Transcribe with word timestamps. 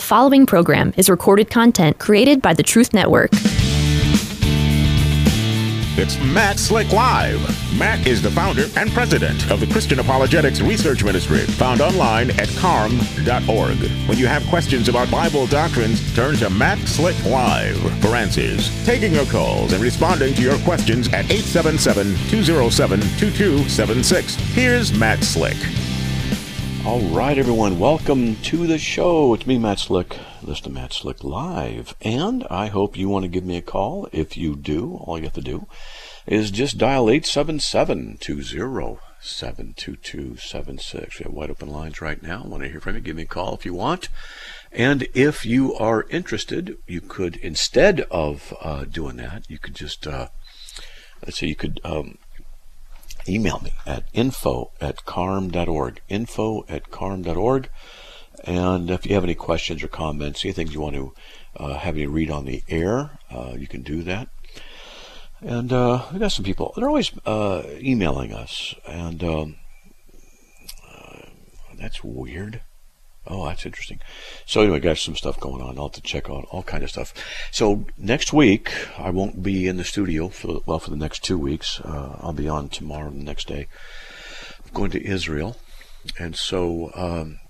The 0.00 0.06
following 0.06 0.46
program 0.46 0.94
is 0.96 1.10
recorded 1.10 1.50
content 1.50 1.98
created 1.98 2.40
by 2.40 2.54
the 2.54 2.62
Truth 2.62 2.94
Network. 2.94 3.28
It's 5.98 6.18
Matt 6.20 6.58
Slick 6.58 6.90
Live. 6.90 7.38
Matt 7.78 8.06
is 8.06 8.22
the 8.22 8.30
founder 8.30 8.64
and 8.78 8.90
president 8.92 9.50
of 9.50 9.60
the 9.60 9.66
Christian 9.66 9.98
Apologetics 9.98 10.62
Research 10.62 11.04
Ministry, 11.04 11.40
found 11.40 11.82
online 11.82 12.30
at 12.40 12.48
carm.org. 12.56 13.76
When 14.08 14.16
you 14.16 14.26
have 14.26 14.42
questions 14.46 14.88
about 14.88 15.10
Bible 15.10 15.46
doctrines, 15.46 16.00
turn 16.16 16.36
to 16.36 16.48
Matt 16.48 16.78
Slick 16.88 17.22
Live 17.26 17.76
for 18.00 18.16
answers. 18.16 18.70
Taking 18.86 19.12
your 19.12 19.26
calls 19.26 19.74
and 19.74 19.82
responding 19.82 20.32
to 20.32 20.40
your 20.40 20.58
questions 20.60 21.08
at 21.08 21.30
877 21.30 22.16
207 22.30 23.00
2276. 23.18 24.34
Here's 24.54 24.98
Matt 24.98 25.22
Slick. 25.22 25.58
All 26.86 27.02
right, 27.10 27.36
everyone, 27.36 27.78
welcome 27.78 28.36
to 28.36 28.66
the 28.66 28.78
show. 28.78 29.34
It's 29.34 29.46
me, 29.46 29.58
Matt 29.58 29.80
Slick. 29.80 30.16
Listen 30.42 30.64
to 30.64 30.70
Matt 30.70 30.94
Slick 30.94 31.22
Live. 31.22 31.94
And 32.00 32.46
I 32.48 32.68
hope 32.68 32.96
you 32.96 33.10
want 33.10 33.24
to 33.24 33.28
give 33.28 33.44
me 33.44 33.58
a 33.58 33.62
call. 33.62 34.08
If 34.12 34.34
you 34.34 34.56
do, 34.56 34.96
all 34.96 35.18
you 35.18 35.24
have 35.24 35.34
to 35.34 35.42
do 35.42 35.66
is 36.26 36.50
just 36.50 36.78
dial 36.78 37.10
877 37.10 38.16
207 38.18 39.74
We 41.18 41.24
have 41.24 41.32
wide 41.34 41.50
open 41.50 41.68
lines 41.68 42.00
right 42.00 42.22
now. 42.22 42.44
I 42.44 42.48
want 42.48 42.62
to 42.62 42.70
hear 42.70 42.80
from 42.80 42.94
you. 42.94 43.02
Give 43.02 43.16
me 43.16 43.24
a 43.24 43.26
call 43.26 43.54
if 43.54 43.66
you 43.66 43.74
want. 43.74 44.08
And 44.72 45.06
if 45.12 45.44
you 45.44 45.74
are 45.74 46.06
interested, 46.08 46.78
you 46.86 47.02
could, 47.02 47.36
instead 47.36 48.00
of 48.10 48.54
uh, 48.62 48.86
doing 48.86 49.16
that, 49.16 49.44
you 49.50 49.58
could 49.58 49.74
just, 49.74 50.06
uh, 50.06 50.28
let's 51.26 51.38
say 51.40 51.46
you 51.46 51.56
could 51.56 51.78
um, 51.84 52.16
email 53.28 53.60
me 53.60 53.72
at 53.86 54.04
info 54.12 54.72
at 54.80 55.04
carm.org. 55.04 56.00
Info 56.08 56.64
at 56.68 56.90
carm.org. 56.90 57.68
And 58.44 58.90
if 58.90 59.06
you 59.06 59.14
have 59.14 59.24
any 59.24 59.34
questions 59.34 59.82
or 59.82 59.88
comments, 59.88 60.44
anything 60.44 60.68
you 60.68 60.80
want 60.80 60.94
to 60.94 61.14
uh, 61.56 61.74
have 61.74 61.96
me 61.96 62.06
read 62.06 62.30
on 62.30 62.46
the 62.46 62.62
air, 62.68 63.18
uh, 63.30 63.54
you 63.56 63.66
can 63.66 63.82
do 63.82 64.02
that. 64.04 64.28
And 65.40 65.72
uh, 65.72 66.06
we 66.12 66.18
got 66.18 66.32
some 66.32 66.44
people, 66.44 66.72
they're 66.76 66.88
always 66.88 67.12
uh, 67.26 67.62
emailing 67.80 68.32
us. 68.32 68.74
And 68.86 69.22
um, 69.24 69.56
uh, 70.90 71.22
that's 71.78 72.04
weird. 72.04 72.62
Oh, 73.26 73.46
that's 73.46 73.66
interesting. 73.66 74.00
So 74.46 74.62
anyway, 74.62 74.80
got 74.80 74.96
some 74.98 75.14
stuff 75.14 75.38
going 75.38 75.62
on. 75.62 75.78
I'll 75.78 75.88
have 75.88 75.92
to 75.92 76.00
check 76.00 76.30
out 76.30 76.46
all 76.50 76.62
kind 76.62 76.82
of 76.82 76.90
stuff. 76.90 77.12
So 77.52 77.84
next 77.98 78.32
week, 78.32 78.72
I 78.98 79.10
won't 79.10 79.42
be 79.42 79.68
in 79.68 79.76
the 79.76 79.84
studio 79.84 80.28
for 80.28 80.60
well 80.64 80.78
for 80.78 80.90
the 80.90 80.96
next 80.96 81.22
two 81.22 81.38
weeks. 81.38 81.80
Uh, 81.80 82.16
I'll 82.20 82.32
be 82.32 82.48
on 82.48 82.68
tomorrow 82.70 83.08
and 83.08 83.20
the 83.20 83.24
next 83.24 83.46
day. 83.46 83.68
I'm 84.64 84.72
going 84.72 84.90
to 84.92 85.06
Israel, 85.06 85.56
and 86.18 86.34
so 86.34 86.90
um, 86.94 87.40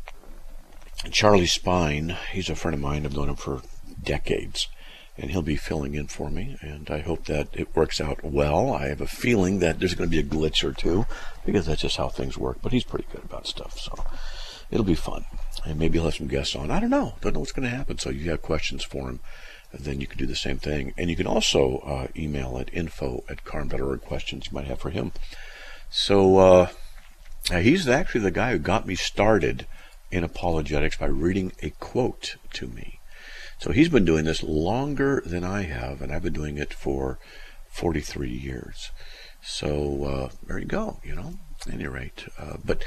Charlie 1.12 1.46
Spine, 1.46 2.16
he's 2.32 2.50
a 2.50 2.56
friend 2.56 2.74
of 2.74 2.80
mine. 2.80 3.06
I've 3.06 3.14
known 3.14 3.28
him 3.28 3.36
for 3.36 3.62
decades, 4.02 4.68
and 5.16 5.30
he'll 5.30 5.40
be 5.40 5.56
filling 5.56 5.94
in 5.94 6.08
for 6.08 6.30
me. 6.30 6.56
And 6.62 6.90
I 6.90 6.98
hope 6.98 7.26
that 7.26 7.48
it 7.52 7.76
works 7.76 8.00
out 8.00 8.24
well. 8.24 8.72
I 8.72 8.88
have 8.88 9.00
a 9.00 9.06
feeling 9.06 9.60
that 9.60 9.78
there's 9.78 9.94
going 9.94 10.10
to 10.10 10.16
be 10.16 10.20
a 10.20 10.28
glitch 10.28 10.64
or 10.64 10.72
two 10.72 11.06
because 11.46 11.66
that's 11.66 11.82
just 11.82 11.96
how 11.96 12.08
things 12.08 12.36
work. 12.36 12.58
But 12.60 12.72
he's 12.72 12.84
pretty 12.84 13.06
good 13.12 13.24
about 13.24 13.46
stuff, 13.46 13.78
so 13.78 13.94
it'll 14.72 14.84
be 14.84 14.96
fun 14.96 15.24
and 15.64 15.78
maybe 15.78 15.94
he'll 15.94 16.04
have 16.04 16.14
some 16.14 16.28
guests 16.28 16.54
on. 16.54 16.70
I 16.70 16.80
don't 16.80 16.90
know. 16.90 17.14
Don't 17.20 17.34
know 17.34 17.40
what's 17.40 17.52
going 17.52 17.68
to 17.68 17.76
happen. 17.76 17.98
So 17.98 18.10
you 18.10 18.30
have 18.30 18.42
questions 18.42 18.84
for 18.84 19.08
him, 19.08 19.20
then 19.72 20.00
you 20.00 20.06
can 20.06 20.18
do 20.18 20.26
the 20.26 20.36
same 20.36 20.58
thing. 20.58 20.94
And 20.96 21.10
you 21.10 21.16
can 21.16 21.26
also 21.26 21.78
uh, 21.78 22.06
email 22.16 22.58
at 22.58 22.72
info 22.72 23.24
at 23.28 23.44
carm.org 23.44 24.00
questions 24.02 24.46
you 24.46 24.54
might 24.54 24.66
have 24.66 24.80
for 24.80 24.90
him. 24.90 25.12
So 25.90 26.38
uh, 26.38 26.68
he's 27.50 27.88
actually 27.88 28.22
the 28.22 28.30
guy 28.30 28.52
who 28.52 28.58
got 28.58 28.86
me 28.86 28.94
started 28.94 29.66
in 30.10 30.24
apologetics 30.24 30.96
by 30.96 31.06
reading 31.06 31.52
a 31.62 31.70
quote 31.70 32.36
to 32.54 32.66
me. 32.66 33.00
So 33.58 33.72
he's 33.72 33.88
been 33.90 34.04
doing 34.04 34.24
this 34.24 34.42
longer 34.42 35.22
than 35.24 35.44
I 35.44 35.62
have, 35.62 36.00
and 36.00 36.10
I've 36.10 36.22
been 36.22 36.32
doing 36.32 36.56
it 36.56 36.72
for 36.72 37.18
43 37.68 38.30
years. 38.30 38.90
So 39.42 40.04
uh, 40.04 40.28
there 40.46 40.58
you 40.58 40.64
go, 40.64 41.00
you 41.04 41.14
know 41.14 41.34
at 41.66 41.74
any 41.74 41.86
rate. 41.86 42.26
Uh, 42.38 42.56
but 42.64 42.84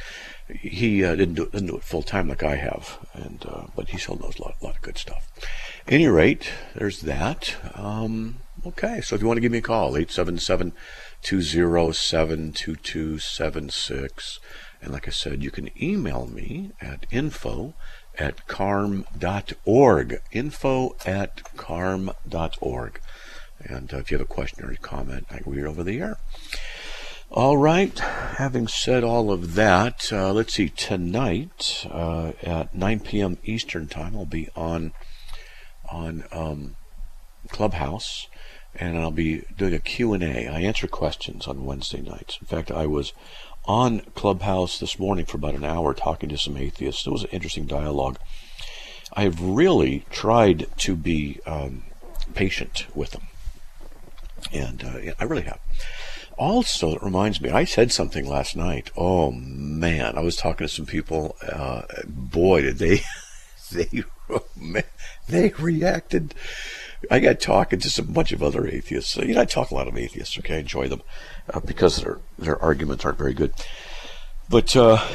he 0.50 1.04
uh, 1.04 1.16
didn't 1.16 1.36
do 1.36 1.44
it, 1.44 1.52
didn't 1.52 1.68
do 1.68 1.78
it 1.78 1.84
full 1.84 2.04
time 2.04 2.28
like 2.28 2.44
I 2.44 2.56
have, 2.56 3.00
and 3.14 3.46
uh, 3.48 3.64
but 3.76 3.90
he 3.90 3.98
still 3.98 4.18
knows 4.18 4.38
a 4.40 4.44
lot, 4.44 4.56
lot 4.62 4.76
of 4.76 4.82
good 4.82 4.98
stuff. 4.98 5.28
Any 5.88 6.08
rate, 6.08 6.52
there's 6.76 7.02
that. 7.02 7.56
Um, 7.76 8.38
okay, 8.66 9.02
so 9.02 9.16
if 9.16 9.22
you 9.22 9.28
want 9.28 9.38
to 9.38 9.42
give 9.42 9.52
me 9.52 9.58
a 9.60 9.62
call, 9.62 9.98
877 9.98 10.74
207 11.22 12.54
2276. 12.54 14.40
And 14.82 14.92
like 14.92 15.08
I 15.08 15.12
said, 15.12 15.44
you 15.44 15.52
can 15.52 15.70
email 15.82 16.26
me 16.26 16.72
at 16.82 17.06
info 17.10 17.74
at 18.18 18.48
carm.org. 18.48 20.22
Info 20.32 20.96
at 21.06 21.56
carm.org. 21.56 23.02
And 23.66 23.94
uh, 23.94 23.98
if 23.98 24.12
you 24.12 24.18
have 24.18 24.26
a 24.26 24.34
question 24.34 24.66
or 24.66 24.72
a 24.72 24.78
comment, 24.78 25.26
I 25.32 25.40
can 25.40 25.54
read 25.54 25.66
over 25.66 25.84
the 25.84 26.00
air. 26.00 26.18
All 27.36 27.58
right. 27.58 27.98
Having 27.98 28.68
said 28.68 29.04
all 29.04 29.32
of 29.32 29.56
that, 29.56 30.14
uh, 30.14 30.32
let's 30.34 30.54
see. 30.54 30.70
Tonight 30.70 31.84
uh, 31.90 32.34
at 32.44 32.76
9 32.76 33.00
p.m. 33.00 33.40
Eastern 33.44 33.88
Time, 33.88 34.16
I'll 34.16 34.28
be 34.28 34.50
on 34.56 34.94
on 35.90 36.26
um, 36.32 36.76
Clubhouse, 37.50 38.28
and 38.76 39.00
I'll 39.00 39.10
be 39.10 39.42
doing 39.58 39.74
a 39.74 39.80
Q&A. 39.80 40.48
I 40.48 40.60
answer 40.60 40.86
questions 40.86 41.48
on 41.48 41.66
Wednesday 41.66 42.02
nights. 42.02 42.38
In 42.40 42.46
fact, 42.46 42.70
I 42.70 42.86
was 42.86 43.14
on 43.66 44.02
Clubhouse 44.14 44.78
this 44.78 45.00
morning 45.00 45.26
for 45.26 45.38
about 45.38 45.56
an 45.56 45.66
hour 45.66 45.96
talking 45.96 46.30
to 46.30 46.38
some 46.38 46.56
atheists. 46.56 47.08
It 47.08 47.12
was 47.14 47.24
an 47.24 47.30
interesting 47.32 47.66
dialogue. 47.66 48.20
I've 49.14 49.42
really 49.42 50.06
tried 50.12 50.68
to 50.78 50.96
be 50.96 51.40
um, 51.48 51.82
patient 52.36 52.86
with 52.94 53.10
them, 53.10 53.24
and 54.54 54.84
uh, 54.84 55.14
I 55.20 55.24
really 55.24 55.42
have. 55.42 55.60
Also, 56.38 56.96
it 56.96 57.04
reminds 57.04 57.40
me, 57.42 57.50
I 57.50 57.64
said 57.64 57.92
something 57.92 58.28
last 58.28 58.56
night. 58.56 58.92
Oh 58.98 59.32
man, 59.32 60.18
I 60.18 60.22
was 60.22 60.36
talking 60.36 60.68
to 60.68 60.74
some 60.74 60.86
people. 60.86 61.36
Uh, 61.42 61.84
boy, 62.06 62.62
did 62.62 62.78
they, 62.78 63.02
they, 63.72 64.04
they 65.28 65.50
reacted. 65.60 66.34
I 67.12 67.20
got 67.20 67.40
talking 67.40 67.80
to 67.80 67.90
some 67.90 68.08
bunch 68.08 68.32
of 68.32 68.42
other 68.42 68.68
atheists. 68.68 69.16
You 69.18 69.36
know, 69.36 69.42
I 69.42 69.46
talk 69.46 69.72
a 69.72 69.76
lot 69.76 69.88
of 69.88 69.98
atheists. 69.98 70.38
Okay, 70.40 70.56
I 70.56 70.60
enjoy 70.60 70.88
them 70.88 71.02
uh, 71.54 71.60
because 71.60 71.98
their 71.98 72.20
their 72.38 72.62
arguments 72.62 73.06
aren't 73.06 73.18
very 73.18 73.34
good. 73.34 73.54
But 74.50 74.76
uh, 74.76 75.06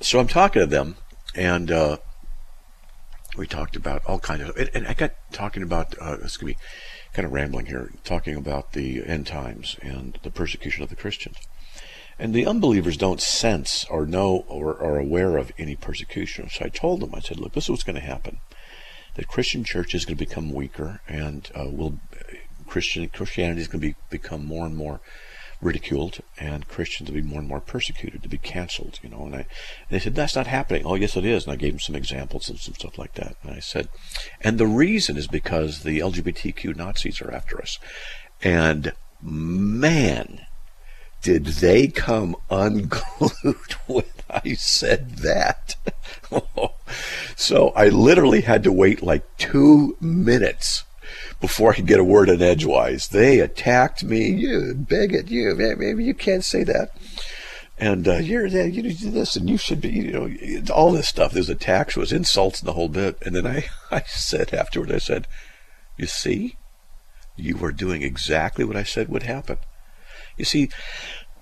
so 0.00 0.18
I'm 0.18 0.28
talking 0.28 0.60
to 0.60 0.66
them, 0.66 0.96
and 1.34 1.70
uh, 1.70 1.98
we 3.36 3.46
talked 3.46 3.76
about 3.76 4.04
all 4.06 4.18
kinds 4.18 4.48
of. 4.48 4.56
And, 4.56 4.70
and 4.74 4.86
I 4.86 4.94
got 4.94 5.12
talking 5.32 5.62
about. 5.62 5.94
Uh, 6.00 6.16
gonna 6.16 6.28
be 6.44 6.56
kind 7.16 7.24
of 7.24 7.32
rambling 7.32 7.64
here, 7.64 7.90
talking 8.04 8.36
about 8.36 8.74
the 8.74 9.02
end 9.06 9.26
times 9.26 9.78
and 9.80 10.18
the 10.22 10.30
persecution 10.30 10.82
of 10.82 10.90
the 10.90 10.96
Christians. 10.96 11.38
And 12.18 12.34
the 12.34 12.44
unbelievers 12.44 12.98
don't 12.98 13.22
sense 13.22 13.86
or 13.88 14.04
know 14.04 14.44
or 14.48 14.78
are 14.82 14.98
aware 14.98 15.38
of 15.38 15.50
any 15.56 15.76
persecution. 15.76 16.50
So 16.50 16.66
I 16.66 16.68
told 16.68 17.00
them, 17.00 17.14
I 17.14 17.20
said, 17.20 17.40
look, 17.40 17.54
this 17.54 17.64
is 17.64 17.70
what's 17.70 17.84
going 17.84 17.96
to 17.96 18.02
happen. 18.02 18.36
The 19.14 19.24
Christian 19.24 19.64
church 19.64 19.94
is 19.94 20.04
going 20.04 20.18
to 20.18 20.24
become 20.26 20.52
weaker, 20.52 21.00
and 21.08 21.50
uh, 21.54 21.68
will 21.70 21.98
Christian 22.66 23.08
Christianity 23.08 23.62
is 23.62 23.68
going 23.68 23.80
to 23.80 23.88
be, 23.88 23.96
become 24.10 24.44
more 24.44 24.66
and 24.66 24.76
more 24.76 25.00
ridiculed 25.66 26.20
and 26.38 26.68
Christians 26.68 27.08
to 27.08 27.12
be 27.12 27.20
more 27.20 27.40
and 27.40 27.48
more 27.48 27.60
persecuted, 27.60 28.22
to 28.22 28.28
be 28.28 28.38
canceled, 28.38 29.00
you 29.02 29.10
know. 29.10 29.26
And, 29.26 29.34
I, 29.34 29.38
and 29.38 29.46
they 29.90 29.98
said, 29.98 30.14
that's 30.14 30.36
not 30.36 30.46
happening. 30.46 30.86
Oh, 30.86 30.94
yes, 30.94 31.16
it 31.16 31.24
is. 31.24 31.44
And 31.44 31.52
I 31.52 31.56
gave 31.56 31.72
them 31.72 31.80
some 31.80 31.96
examples 31.96 32.48
and 32.48 32.58
some 32.58 32.74
stuff 32.74 32.96
like 32.96 33.14
that. 33.14 33.36
And 33.42 33.52
I 33.52 33.58
said, 33.58 33.88
and 34.40 34.58
the 34.58 34.66
reason 34.66 35.16
is 35.16 35.26
because 35.26 35.82
the 35.82 35.98
LGBTQ 35.98 36.76
Nazis 36.76 37.20
are 37.20 37.32
after 37.32 37.60
us. 37.60 37.78
And 38.42 38.92
man, 39.20 40.46
did 41.20 41.46
they 41.46 41.88
come 41.88 42.36
unglued 42.48 43.72
when 43.86 44.04
I 44.30 44.54
said 44.54 45.16
that? 45.18 45.74
so 47.36 47.70
I 47.70 47.88
literally 47.88 48.42
had 48.42 48.62
to 48.62 48.72
wait 48.72 49.02
like 49.02 49.24
two 49.36 49.96
minutes 50.00 50.84
before 51.40 51.72
I 51.72 51.76
could 51.76 51.86
get 51.86 52.00
a 52.00 52.04
word 52.04 52.28
in 52.28 52.42
edgewise. 52.42 53.08
They 53.08 53.40
attacked 53.40 54.04
me. 54.04 54.28
You 54.28 54.74
bigot. 54.74 55.30
You 55.30 55.54
maybe 55.54 56.04
you 56.04 56.14
can't 56.14 56.44
say 56.44 56.64
that. 56.64 56.90
And 57.78 58.08
uh, 58.08 58.16
you're 58.16 58.48
that 58.48 58.72
you 58.72 58.82
do 58.82 59.10
this, 59.10 59.36
and 59.36 59.50
you 59.50 59.58
should 59.58 59.82
be. 59.82 59.90
You 59.90 60.12
know, 60.12 60.72
all 60.72 60.92
this 60.92 61.08
stuff. 61.08 61.32
There's 61.32 61.50
attacks, 61.50 61.94
was 61.94 62.12
insults, 62.12 62.60
and 62.60 62.68
the 62.68 62.72
whole 62.72 62.88
bit. 62.88 63.18
And 63.24 63.36
then 63.36 63.46
I, 63.46 63.66
I 63.90 64.02
said 64.06 64.54
afterward, 64.54 64.90
I 64.90 64.98
said, 64.98 65.26
"You 65.98 66.06
see, 66.06 66.56
you 67.36 67.56
were 67.56 67.72
doing 67.72 68.02
exactly 68.02 68.64
what 68.64 68.76
I 68.76 68.82
said 68.82 69.08
would 69.08 69.24
happen. 69.24 69.58
You 70.36 70.44
see, 70.44 70.70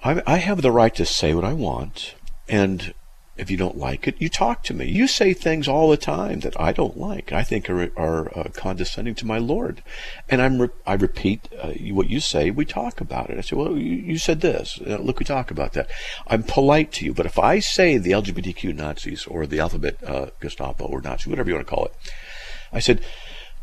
I, 0.02 0.22
I 0.26 0.38
have 0.38 0.62
the 0.62 0.72
right 0.72 0.94
to 0.96 1.06
say 1.06 1.34
what 1.34 1.44
I 1.44 1.52
want, 1.52 2.14
and 2.48 2.94
if 3.36 3.50
you 3.50 3.56
don't 3.56 3.76
like 3.76 4.06
it, 4.06 4.14
you 4.20 4.28
talk 4.28 4.62
to 4.64 4.74
me. 4.74 4.86
You 4.86 5.08
say 5.08 5.34
things 5.34 5.66
all 5.66 5.90
the 5.90 5.96
time 5.96 6.40
that 6.40 6.58
I 6.60 6.72
don't 6.72 6.96
like. 6.96 7.32
I 7.32 7.42
think 7.42 7.68
are, 7.68 7.90
are 7.96 8.38
uh, 8.38 8.48
condescending 8.54 9.16
to 9.16 9.26
my 9.26 9.38
Lord, 9.38 9.82
and 10.28 10.40
I'm 10.40 10.62
re- 10.62 10.68
I 10.86 10.94
repeat 10.94 11.48
uh, 11.60 11.72
what 11.90 12.08
you 12.08 12.20
say. 12.20 12.50
We 12.50 12.64
talk 12.64 13.00
about 13.00 13.30
it. 13.30 13.38
I 13.38 13.40
say, 13.40 13.56
well, 13.56 13.76
you, 13.76 13.94
you 13.94 14.18
said 14.18 14.40
this. 14.40 14.80
Uh, 14.86 14.98
look, 14.98 15.18
we 15.18 15.24
talk 15.24 15.50
about 15.50 15.72
that. 15.72 15.90
I'm 16.28 16.44
polite 16.44 16.92
to 16.92 17.04
you, 17.04 17.12
but 17.12 17.26
if 17.26 17.38
I 17.38 17.58
say 17.58 17.98
the 17.98 18.12
LGBTQ 18.12 18.74
Nazis 18.74 19.26
or 19.26 19.46
the 19.46 19.58
alphabet 19.58 19.96
uh, 20.04 20.26
Gestapo 20.40 20.84
or 20.84 21.00
Nazi, 21.00 21.28
whatever 21.28 21.48
you 21.48 21.56
want 21.56 21.66
to 21.66 21.74
call 21.74 21.86
it, 21.86 21.94
I 22.72 22.78
said, 22.78 23.04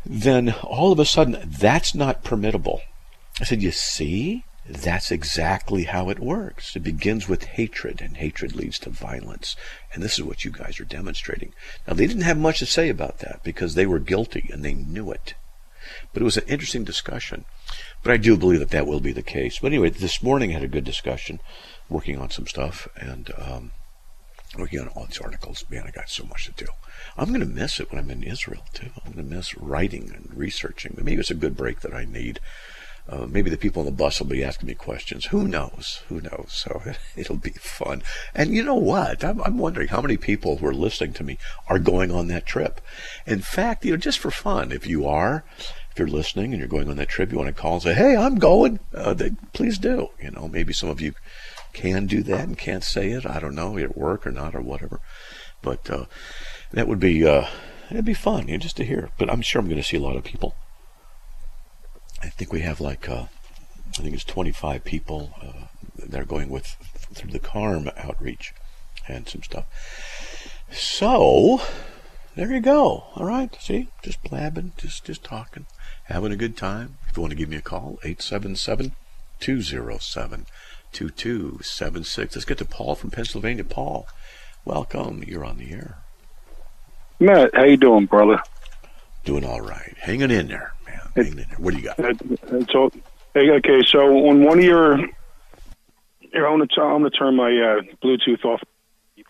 then 0.04 0.50
all 0.62 0.92
of 0.92 0.98
a 0.98 1.06
sudden, 1.06 1.38
that's 1.46 1.94
not 1.94 2.24
permittable. 2.24 2.80
I 3.40 3.44
said, 3.44 3.62
you 3.62 3.70
see? 3.70 4.44
That's 4.68 5.10
exactly 5.10 5.84
how 5.84 6.08
it 6.08 6.20
works. 6.20 6.76
It 6.76 6.84
begins 6.84 7.28
with 7.28 7.44
hatred, 7.44 8.00
and 8.00 8.16
hatred 8.16 8.54
leads 8.54 8.78
to 8.80 8.90
violence. 8.90 9.56
And 9.92 10.02
this 10.02 10.18
is 10.18 10.24
what 10.24 10.44
you 10.44 10.52
guys 10.52 10.78
are 10.78 10.84
demonstrating. 10.84 11.52
Now, 11.86 11.94
they 11.94 12.06
didn't 12.06 12.22
have 12.22 12.38
much 12.38 12.60
to 12.60 12.66
say 12.66 12.88
about 12.88 13.18
that 13.18 13.42
because 13.42 13.74
they 13.74 13.86
were 13.86 13.98
guilty 13.98 14.48
and 14.52 14.64
they 14.64 14.74
knew 14.74 15.10
it. 15.10 15.34
But 16.12 16.22
it 16.22 16.24
was 16.24 16.36
an 16.36 16.46
interesting 16.46 16.84
discussion. 16.84 17.44
But 18.02 18.12
I 18.12 18.16
do 18.16 18.36
believe 18.36 18.60
that 18.60 18.70
that 18.70 18.86
will 18.86 19.00
be 19.00 19.12
the 19.12 19.22
case. 19.22 19.58
But 19.58 19.68
anyway, 19.68 19.90
this 19.90 20.22
morning 20.22 20.50
I 20.50 20.54
had 20.54 20.62
a 20.62 20.68
good 20.68 20.84
discussion, 20.84 21.40
working 21.88 22.18
on 22.18 22.30
some 22.30 22.46
stuff, 22.46 22.86
and 22.96 23.32
um, 23.36 23.72
working 24.56 24.80
on 24.80 24.88
all 24.88 25.06
these 25.06 25.20
articles. 25.20 25.64
Man, 25.70 25.84
I 25.86 25.90
got 25.90 26.08
so 26.08 26.24
much 26.24 26.46
to 26.46 26.52
do. 26.52 26.66
I'm 27.16 27.28
going 27.28 27.40
to 27.40 27.46
miss 27.46 27.80
it 27.80 27.90
when 27.90 27.98
I'm 27.98 28.10
in 28.10 28.22
Israel 28.22 28.64
too. 28.72 28.90
I'm 29.04 29.12
going 29.12 29.28
to 29.28 29.34
miss 29.34 29.56
writing 29.56 30.12
and 30.14 30.30
researching. 30.34 30.94
Maybe 30.96 31.20
it's 31.20 31.30
a 31.30 31.34
good 31.34 31.56
break 31.56 31.80
that 31.80 31.94
I 31.94 32.04
need. 32.04 32.38
Uh, 33.08 33.26
maybe 33.26 33.50
the 33.50 33.56
people 33.56 33.80
on 33.80 33.86
the 33.86 33.92
bus 33.92 34.20
will 34.20 34.28
be 34.28 34.44
asking 34.44 34.68
me 34.68 34.74
questions. 34.74 35.26
Who 35.26 35.48
knows? 35.48 36.02
Who 36.08 36.20
knows? 36.20 36.48
So 36.50 36.82
it'll 37.16 37.36
be 37.36 37.50
fun. 37.50 38.02
And 38.34 38.54
you 38.54 38.62
know 38.62 38.76
what? 38.76 39.24
I'm, 39.24 39.40
I'm 39.42 39.58
wondering 39.58 39.88
how 39.88 40.00
many 40.00 40.16
people 40.16 40.56
who 40.56 40.66
are 40.66 40.74
listening 40.74 41.12
to 41.14 41.24
me 41.24 41.38
are 41.68 41.78
going 41.78 42.12
on 42.12 42.28
that 42.28 42.46
trip. 42.46 42.80
In 43.26 43.40
fact, 43.40 43.84
you 43.84 43.90
know, 43.92 43.96
just 43.96 44.18
for 44.18 44.30
fun, 44.30 44.70
if 44.70 44.86
you 44.86 45.06
are, 45.06 45.44
if 45.90 45.98
you're 45.98 46.08
listening 46.08 46.52
and 46.52 46.58
you're 46.58 46.68
going 46.68 46.88
on 46.88 46.96
that 46.96 47.08
trip, 47.08 47.32
you 47.32 47.38
want 47.38 47.54
to 47.54 47.60
call 47.60 47.74
and 47.74 47.82
say, 47.82 47.94
"Hey, 47.94 48.16
I'm 48.16 48.36
going." 48.36 48.80
Uh, 48.94 49.12
they, 49.12 49.32
please 49.52 49.78
do. 49.78 50.08
You 50.22 50.30
know, 50.30 50.48
maybe 50.48 50.72
some 50.72 50.88
of 50.88 51.00
you 51.00 51.12
can 51.72 52.06
do 52.06 52.22
that 52.22 52.44
and 52.44 52.56
can't 52.56 52.84
say 52.84 53.10
it. 53.10 53.26
I 53.26 53.40
don't 53.40 53.54
know, 53.54 53.76
at 53.76 53.96
work 53.96 54.26
or 54.26 54.30
not 54.30 54.54
or 54.54 54.62
whatever. 54.62 55.00
But 55.60 55.90
uh, 55.90 56.06
that 56.72 56.88
would 56.88 57.00
be 57.00 57.26
uh, 57.26 57.46
it'd 57.90 58.04
be 58.04 58.14
fun, 58.14 58.48
you 58.48 58.54
know, 58.54 58.58
just 58.58 58.76
to 58.78 58.84
hear. 58.84 59.10
But 59.18 59.30
I'm 59.30 59.42
sure 59.42 59.60
I'm 59.60 59.68
going 59.68 59.76
to 59.76 59.86
see 59.86 59.96
a 59.96 60.00
lot 60.00 60.16
of 60.16 60.24
people. 60.24 60.54
I 62.22 62.28
think 62.28 62.52
we 62.52 62.60
have 62.60 62.80
like 62.80 63.08
uh, 63.08 63.26
I 63.98 64.02
think 64.02 64.14
it's 64.14 64.24
25 64.24 64.84
people 64.84 65.34
uh, 65.42 65.66
that 66.06 66.20
are 66.20 66.24
going 66.24 66.48
with 66.48 66.66
through 67.14 67.32
the 67.32 67.38
CARM 67.38 67.90
outreach 67.96 68.54
and 69.08 69.28
some 69.28 69.42
stuff. 69.42 69.66
So 70.70 71.60
there 72.36 72.50
you 72.52 72.60
go. 72.60 73.04
All 73.14 73.26
right, 73.26 73.54
see, 73.60 73.88
just 74.02 74.22
blabbing, 74.22 74.72
just 74.76 75.04
just 75.04 75.24
talking, 75.24 75.66
having 76.04 76.32
a 76.32 76.36
good 76.36 76.56
time. 76.56 76.96
If 77.08 77.16
you 77.16 77.22
want 77.22 77.32
to 77.32 77.36
give 77.36 77.48
me 77.48 77.56
a 77.56 77.62
call, 77.62 77.98
877 78.04 78.92
207 79.40 80.46
2276. 80.92 82.36
Let's 82.36 82.44
get 82.44 82.58
to 82.58 82.64
Paul 82.64 82.94
from 82.94 83.10
Pennsylvania. 83.10 83.64
Paul, 83.64 84.06
welcome. 84.64 85.24
You're 85.26 85.44
on 85.44 85.58
the 85.58 85.72
air. 85.72 85.98
Matt, 87.18 87.54
how 87.54 87.64
you 87.64 87.76
doing, 87.76 88.06
brother? 88.06 88.42
Doing 89.24 89.44
all 89.44 89.60
right. 89.60 89.94
Hanging 89.98 90.30
in 90.30 90.48
there. 90.48 90.72
Hanging 91.14 91.32
in 91.32 91.36
there. 91.36 91.46
What 91.58 91.74
do 91.74 91.80
you 91.80 91.84
got? 91.84 91.98
It's 91.98 92.74
all, 92.74 92.90
okay, 93.36 93.82
so 93.86 94.28
on 94.28 94.44
one 94.44 94.58
of 94.58 94.64
your, 94.64 94.96
here, 96.32 96.46
I'm 96.46 96.58
going 96.66 97.02
to 97.02 97.10
turn 97.10 97.36
my 97.36 97.50
uh, 97.50 97.82
Bluetooth 98.02 98.44
off. 98.44 98.62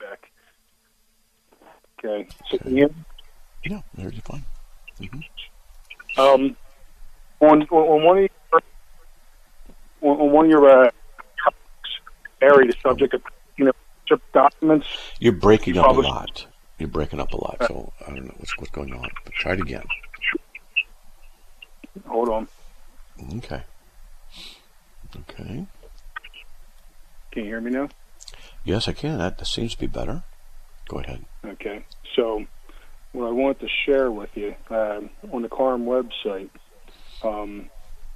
Back. 0.00 0.32
Okay. 1.98 2.26
So 2.50 2.58
can 2.58 2.70
you 2.70 2.76
hear? 2.76 2.90
Yeah, 3.64 3.80
there's 3.94 4.18
fine. 4.20 4.44
Mm-hmm. 5.00 6.20
Um, 6.20 6.56
on 7.40 7.62
on 7.68 8.02
one 8.04 8.18
of 8.18 8.22
your 8.22 8.62
on, 10.00 10.20
on 10.20 10.32
one 10.32 10.44
of 10.46 10.50
your 10.50 10.86
uh, 10.86 10.90
area, 12.40 12.72
the 12.72 12.76
subject 12.82 13.14
of 13.14 13.22
you 13.56 13.66
know 13.66 13.72
documents. 14.32 14.86
You're 15.20 15.32
breaking 15.32 15.78
up 15.78 15.96
a 15.96 16.00
lot. 16.00 16.46
You're 16.78 16.88
breaking 16.88 17.20
up 17.20 17.32
a 17.32 17.36
lot, 17.36 17.58
so 17.60 17.92
I 18.06 18.10
don't 18.10 18.24
know 18.24 18.34
what's 18.38 18.56
what's 18.58 18.70
going 18.72 18.92
on. 18.92 19.08
But 19.24 19.34
try 19.34 19.52
it 19.52 19.60
again. 19.60 19.84
Hold 22.06 22.28
on. 22.28 22.48
Okay. 23.36 23.62
Okay. 25.16 25.66
Can 27.30 27.44
you 27.44 27.44
hear 27.44 27.60
me 27.60 27.70
now? 27.70 27.88
Yes, 28.64 28.88
I 28.88 28.92
can. 28.92 29.18
That, 29.18 29.38
that 29.38 29.46
seems 29.46 29.72
to 29.74 29.80
be 29.80 29.86
better. 29.86 30.22
Go 30.88 30.98
ahead. 31.00 31.24
Okay. 31.44 31.84
So, 32.16 32.44
what 33.12 33.26
I 33.26 33.30
want 33.30 33.60
to 33.60 33.68
share 33.86 34.10
with 34.10 34.30
you 34.34 34.54
uh, 34.70 35.00
on 35.32 35.42
the 35.42 35.48
CARM 35.48 35.84
website, 35.84 36.50
um, 37.22 37.68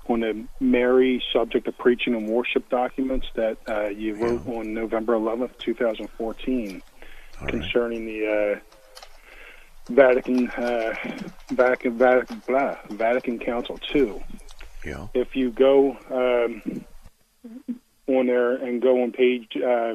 on 0.09 0.21
the 0.21 0.47
Mary 0.61 1.23
subject 1.33 1.67
of 1.69 1.77
preaching 1.79 2.15
and 2.15 2.29
worship 2.29 2.69
documents 2.71 3.27
that 3.35 3.59
uh, 3.69 3.89
you 3.89 4.15
wrote 4.15 4.43
Yeah. 4.47 4.55
on 4.55 4.75
November 4.75 5.15
11th, 5.15 5.51
2014, 5.65 6.83
All 7.41 7.45
right. 7.45 7.51
concerning 7.53 8.07
the 8.07 8.55
uh, 8.57 8.61
Vatican, 9.89 10.51
uh, 10.51 10.95
Vatican, 11.51 11.99
Vatican, 11.99 12.43
blah, 12.47 12.77
Vatican 12.91 13.39
Council 13.39 13.79
II. 13.95 14.25
Yeah. 14.85 15.09
If 15.15 15.29
you 15.35 15.51
go 15.51 15.97
um, 16.11 16.85
on 18.07 18.27
there 18.27 18.57
and 18.57 18.83
go 18.83 19.03
on 19.03 19.13
page 19.13 19.49
uh, 19.57 19.95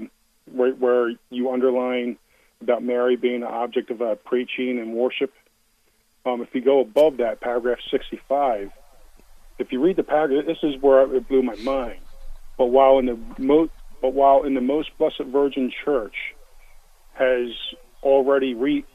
right 0.54 0.78
where 0.78 1.12
you 1.30 1.52
underline 1.52 2.18
about 2.62 2.84
Mary 2.84 3.16
being 3.16 3.44
an 3.44 3.44
object 3.44 3.90
of 3.90 4.02
uh, 4.02 4.16
preaching 4.16 4.80
and 4.80 4.94
worship, 4.94 5.34
um, 6.26 6.42
if 6.42 6.50
you 6.54 6.62
go 6.62 6.82
above 6.82 7.18
that, 7.18 7.42
paragraph 7.42 7.80
65, 7.90 8.72
if 9.60 9.72
you 9.72 9.82
read 9.84 9.96
the 9.96 10.04
paragraph, 10.04 10.46
this 10.46 10.58
is 10.64 10.82
where 10.82 11.14
it 11.16 11.28
blew 11.28 11.42
my 11.42 11.56
mind. 11.56 12.00
But 12.58 12.68
while 12.68 13.00
in 13.00 13.06
the 13.08 13.20
mo- 13.40 13.70
but 14.02 14.14
while 14.14 14.44
in 14.44 14.56
the 14.56 14.62
most 14.62 14.90
blessed 14.98 15.24
Virgin 15.32 15.72
Church 15.86 16.16
has 17.14 17.50
already 18.04 18.54
re- 18.54 18.86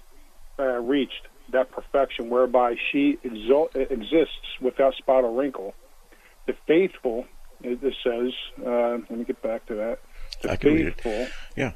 uh, 0.59 0.81
reached 0.81 1.29
that 1.53 1.71
perfection 1.71 2.29
whereby 2.29 2.75
she 2.91 3.19
exul- 3.25 3.75
exists 3.75 4.59
without 4.61 4.95
spot 4.95 5.25
or 5.25 5.33
wrinkle, 5.39 5.75
the 6.47 6.55
faithful, 6.67 7.27
it 7.63 7.79
it 7.83 7.95
says, 8.03 8.33
uh, 8.65 8.99
let 9.09 9.11
me 9.11 9.25
get 9.25 9.43
back 9.43 9.67
to 9.67 9.75
that. 9.75 9.99
The 10.43 10.53
I 10.53 10.57
can 10.57 10.75
read 10.75 10.95
it. 11.05 11.31
Yeah, 11.57 11.73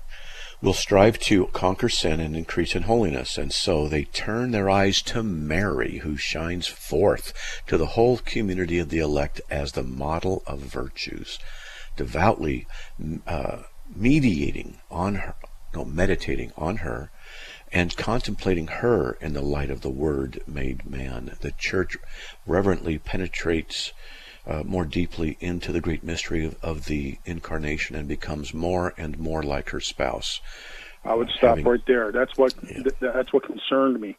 will 0.60 0.74
strive 0.74 1.18
to 1.20 1.46
conquer 1.46 1.88
sin 1.88 2.20
and 2.20 2.36
increase 2.36 2.74
in 2.74 2.82
holiness, 2.82 3.38
and 3.38 3.52
so 3.52 3.88
they 3.88 4.04
turn 4.04 4.50
their 4.50 4.68
eyes 4.68 5.02
to 5.02 5.22
Mary, 5.22 5.98
who 5.98 6.16
shines 6.16 6.66
forth 6.66 7.32
to 7.66 7.78
the 7.78 7.86
whole 7.86 8.18
community 8.18 8.78
of 8.78 8.90
the 8.90 8.98
elect 8.98 9.40
as 9.50 9.72
the 9.72 9.82
model 9.82 10.42
of 10.46 10.60
virtues, 10.60 11.38
devoutly 11.96 12.66
uh, 13.26 13.62
mediating 13.94 14.78
on 14.90 15.16
her, 15.16 15.34
no, 15.74 15.84
meditating 15.84 16.52
on 16.56 16.78
her, 16.78 17.10
and 17.72 17.96
contemplating 17.96 18.66
her 18.66 19.16
in 19.20 19.32
the 19.32 19.42
light 19.42 19.70
of 19.70 19.80
the 19.82 19.90
Word 19.90 20.42
made 20.46 20.88
man. 20.88 21.36
The 21.40 21.52
Church 21.52 21.96
reverently 22.46 22.98
penetrates 22.98 23.92
uh, 24.46 24.62
more 24.64 24.84
deeply 24.84 25.36
into 25.40 25.70
the 25.70 25.80
great 25.80 26.02
mystery 26.02 26.44
of, 26.44 26.56
of 26.62 26.86
the 26.86 27.18
incarnation 27.24 27.94
and 27.94 28.08
becomes 28.08 28.52
more 28.54 28.94
and 28.96 29.18
more 29.18 29.42
like 29.42 29.70
her 29.70 29.80
spouse. 29.80 30.40
I 31.04 31.14
would 31.14 31.28
stop 31.30 31.50
having- 31.50 31.64
right 31.64 31.80
there. 31.86 32.10
That's 32.12 32.36
what 32.36 32.54
Yeah. 32.62 32.82
th- 32.82 32.94
that's 33.00 33.32
what 33.32 33.44
concerned 33.44 34.00
me. 34.00 34.16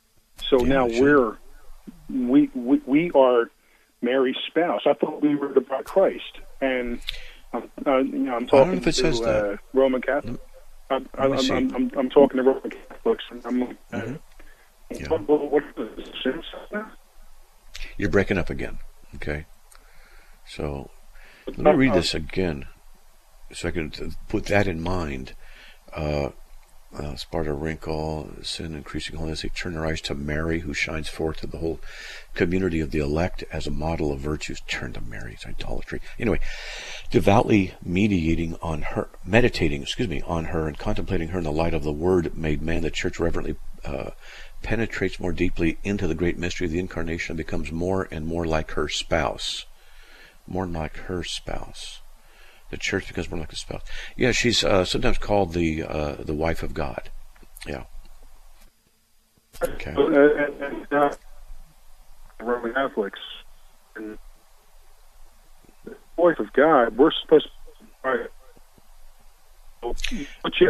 So 0.50 0.62
Yeah, 0.62 0.68
now 0.74 0.88
should. 0.90 1.02
we're 1.02 1.38
we, 2.10 2.50
we 2.54 2.82
we 2.86 3.12
are 3.12 3.50
Mary's 4.02 4.36
spouse. 4.48 4.82
I 4.86 4.94
thought 4.94 5.22
we 5.22 5.36
were 5.36 5.52
of 5.54 5.86
Christ, 5.86 6.40
and 6.62 7.00
I'm, 7.54 7.70
uh, 7.86 7.98
you 7.98 8.20
know, 8.20 8.36
I'm 8.36 8.48
talking 8.48 8.80
to. 8.82 9.24
Uh, 9.24 9.58
Roman 9.74 10.02
Catholic. 10.02 10.40
I'm, 10.92 11.08
I'm. 11.18 11.34
I'm, 11.34 11.76
I'm, 11.76 11.92
I'm 11.98 12.10
talking 12.10 12.38
to 12.38 12.44
Roman 12.44 12.70
Catholics. 12.70 13.24
And 13.32 13.46
I'm 13.46 13.60
like, 13.62 13.92
Mhm. 13.92 14.20
Yeah. 14.90 15.08
what, 15.08 15.28
what, 15.28 15.52
what 15.52 15.64
is 15.78 16.14
this? 16.26 16.44
You're 17.98 18.10
breaking 18.10 18.38
up 18.38 18.50
again. 18.50 18.80
Okay. 19.16 19.46
So 20.46 20.90
let 21.48 21.58
me 21.58 21.72
read 21.72 21.92
Uh, 21.92 21.96
this 21.96 22.14
again 22.14 22.66
so 23.54 23.68
I 23.70 23.72
can 23.72 23.92
put 24.28 24.46
that 24.46 24.68
in 24.68 24.82
mind. 24.82 25.34
Uh, 25.94 26.30
uh, 26.98 27.16
Sparta 27.16 27.54
wrinkle, 27.54 28.30
sin, 28.42 28.76
increasing 28.76 29.16
holiness. 29.16 29.44
They 29.44 29.50
turn 29.50 29.74
their 29.74 29.86
eyes 29.86 30.02
to 30.02 30.16
Mary, 30.16 30.60
who 30.60 30.74
shines 30.74 31.08
forth 31.08 31.38
to 31.38 31.48
the 31.48 31.60
whole 31.60 31.80
community 32.34 32.80
of 32.80 32.92
the 32.92 33.00
elect 33.00 33.44
as 33.52 33.66
a 33.66 33.72
model 33.72 34.12
of 34.12 34.20
virtues. 34.20 34.62
Turn 34.68 34.94
to 34.94 35.02
Mary, 35.02 35.34
it's 35.34 35.46
idolatry. 35.46 36.02
Anyway, 36.20 36.40
devoutly 37.10 37.74
mediating 37.84 38.58
on 38.62 38.82
her, 38.82 39.10
meditating, 39.26 39.82
excuse 39.82 40.10
me, 40.10 40.22
on 40.24 40.46
her 40.46 40.68
and 40.68 40.78
contemplating 40.78 41.30
her 41.30 41.38
in 41.38 41.46
the 41.46 41.52
light 41.52 41.74
of 41.74 41.84
the 41.84 41.94
Word 41.94 42.38
made 42.38 42.62
man. 42.62 42.82
The 42.82 42.92
church 42.92 43.20
reverently 43.20 43.56
uh, 43.86 44.12
penetrates 44.62 45.20
more 45.20 45.32
deeply 45.32 45.78
into 45.84 46.08
the 46.08 46.16
great 46.16 46.38
mystery 46.38 46.66
of 46.66 46.72
the 46.72 46.80
incarnation 46.80 47.34
and 47.34 47.38
becomes 47.38 47.72
more 47.72 48.08
and 48.12 48.28
more 48.28 48.46
like 48.46 48.72
her 48.72 48.90
spouse. 48.90 49.66
More 50.46 50.68
like 50.68 50.98
her 50.98 51.24
spouse. 51.24 52.02
The 52.72 52.78
church 52.78 53.08
becomes 53.08 53.30
more 53.30 53.40
like 53.40 53.52
a 53.52 53.56
spouse. 53.56 53.84
Yeah, 54.18 54.32
she's 54.32 54.64
uh, 54.64 54.86
sometimes 54.86 55.20
called 55.20 55.54
the 55.54 55.84
uh, 55.84 56.16
the 56.20 56.34
wife 56.34 56.64
of 56.64 56.74
God. 56.74 57.10
Yeah. 57.68 57.84
Okay. 59.62 59.94
Uh, 59.96 60.04
and, 60.04 60.62
and, 60.62 60.94
uh, 60.94 61.14
Roman 62.40 62.74
Catholics 62.74 63.20
and 63.96 64.18
the 65.86 65.96
voice 66.16 66.38
of 66.40 66.52
God. 66.54 66.98
We're 66.98 67.12
supposed 67.22 67.44
to. 67.44 67.50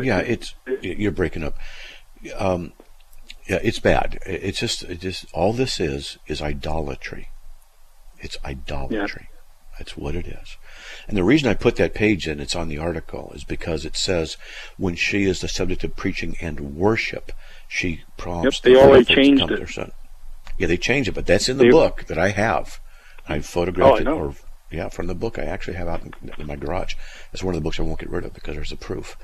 Yeah, 0.04 0.20
it's 0.20 0.56
you're 0.82 1.12
breaking 1.12 1.44
up. 1.44 1.58
Um, 2.38 2.74
Yeah, 3.48 3.60
it's 3.64 3.80
bad. 3.80 4.20
It's 4.26 4.60
just, 4.60 4.84
it 4.84 5.02
just 5.02 5.26
all 5.34 5.54
this 5.54 5.80
is 5.80 6.18
is 6.28 6.42
idolatry. 6.42 7.30
It's 8.20 8.38
idolatry. 8.46 9.28
Yeah. 9.32 9.41
That's 9.82 9.98
what 9.98 10.14
it 10.14 10.28
is. 10.28 10.58
And 11.08 11.18
the 11.18 11.24
reason 11.24 11.50
I 11.50 11.56
put 11.56 11.76
that 11.78 11.96
page 11.96 12.28
in, 12.28 12.40
it's 12.40 12.56
on 12.56 12.68
the 12.68 12.78
article, 12.78 13.32
is 13.34 13.44
because 13.44 13.84
it 13.84 13.98
says 13.98 14.38
when 14.78 14.94
she 14.94 15.24
is 15.24 15.42
the 15.42 15.48
subject 15.48 15.84
of 15.84 15.96
preaching 15.96 16.38
and 16.40 16.76
worship, 16.76 17.32
she 17.68 18.04
prompts 18.16 18.62
yep, 18.64 18.64
they 18.64 18.80
already 18.80 19.06
changed 19.06 19.50
it. 19.50 19.70
Son. 19.70 19.92
Yeah, 20.60 20.68
they 20.68 20.78
changed 20.78 21.10
it, 21.10 21.14
but 21.14 21.26
that's 21.26 21.50
in 21.50 21.58
the 21.58 21.64
they, 21.64 21.72
book 21.72 22.04
that 22.10 22.20
I 22.20 22.30
have. 22.30 22.80
I 23.28 23.40
photographed 23.40 24.06
oh, 24.06 24.12
I 24.12 24.14
it, 24.14 24.20
or 24.20 24.36
yeah, 24.70 24.90
from 24.90 25.08
the 25.08 25.16
book 25.16 25.40
I 25.40 25.46
actually 25.46 25.78
have 25.78 25.88
out 25.88 26.04
in, 26.04 26.14
in 26.38 26.46
my 26.46 26.58
garage. 26.58 26.94
That's 27.32 27.44
one 27.44 27.56
of 27.56 27.60
the 27.60 27.64
books 27.64 27.80
I 27.80 27.84
won't 27.84 28.00
get 28.00 28.12
rid 28.12 28.24
of 28.24 28.36
because 28.36 28.54
there's 28.54 28.70
the 28.70 28.76
proof. 28.76 29.18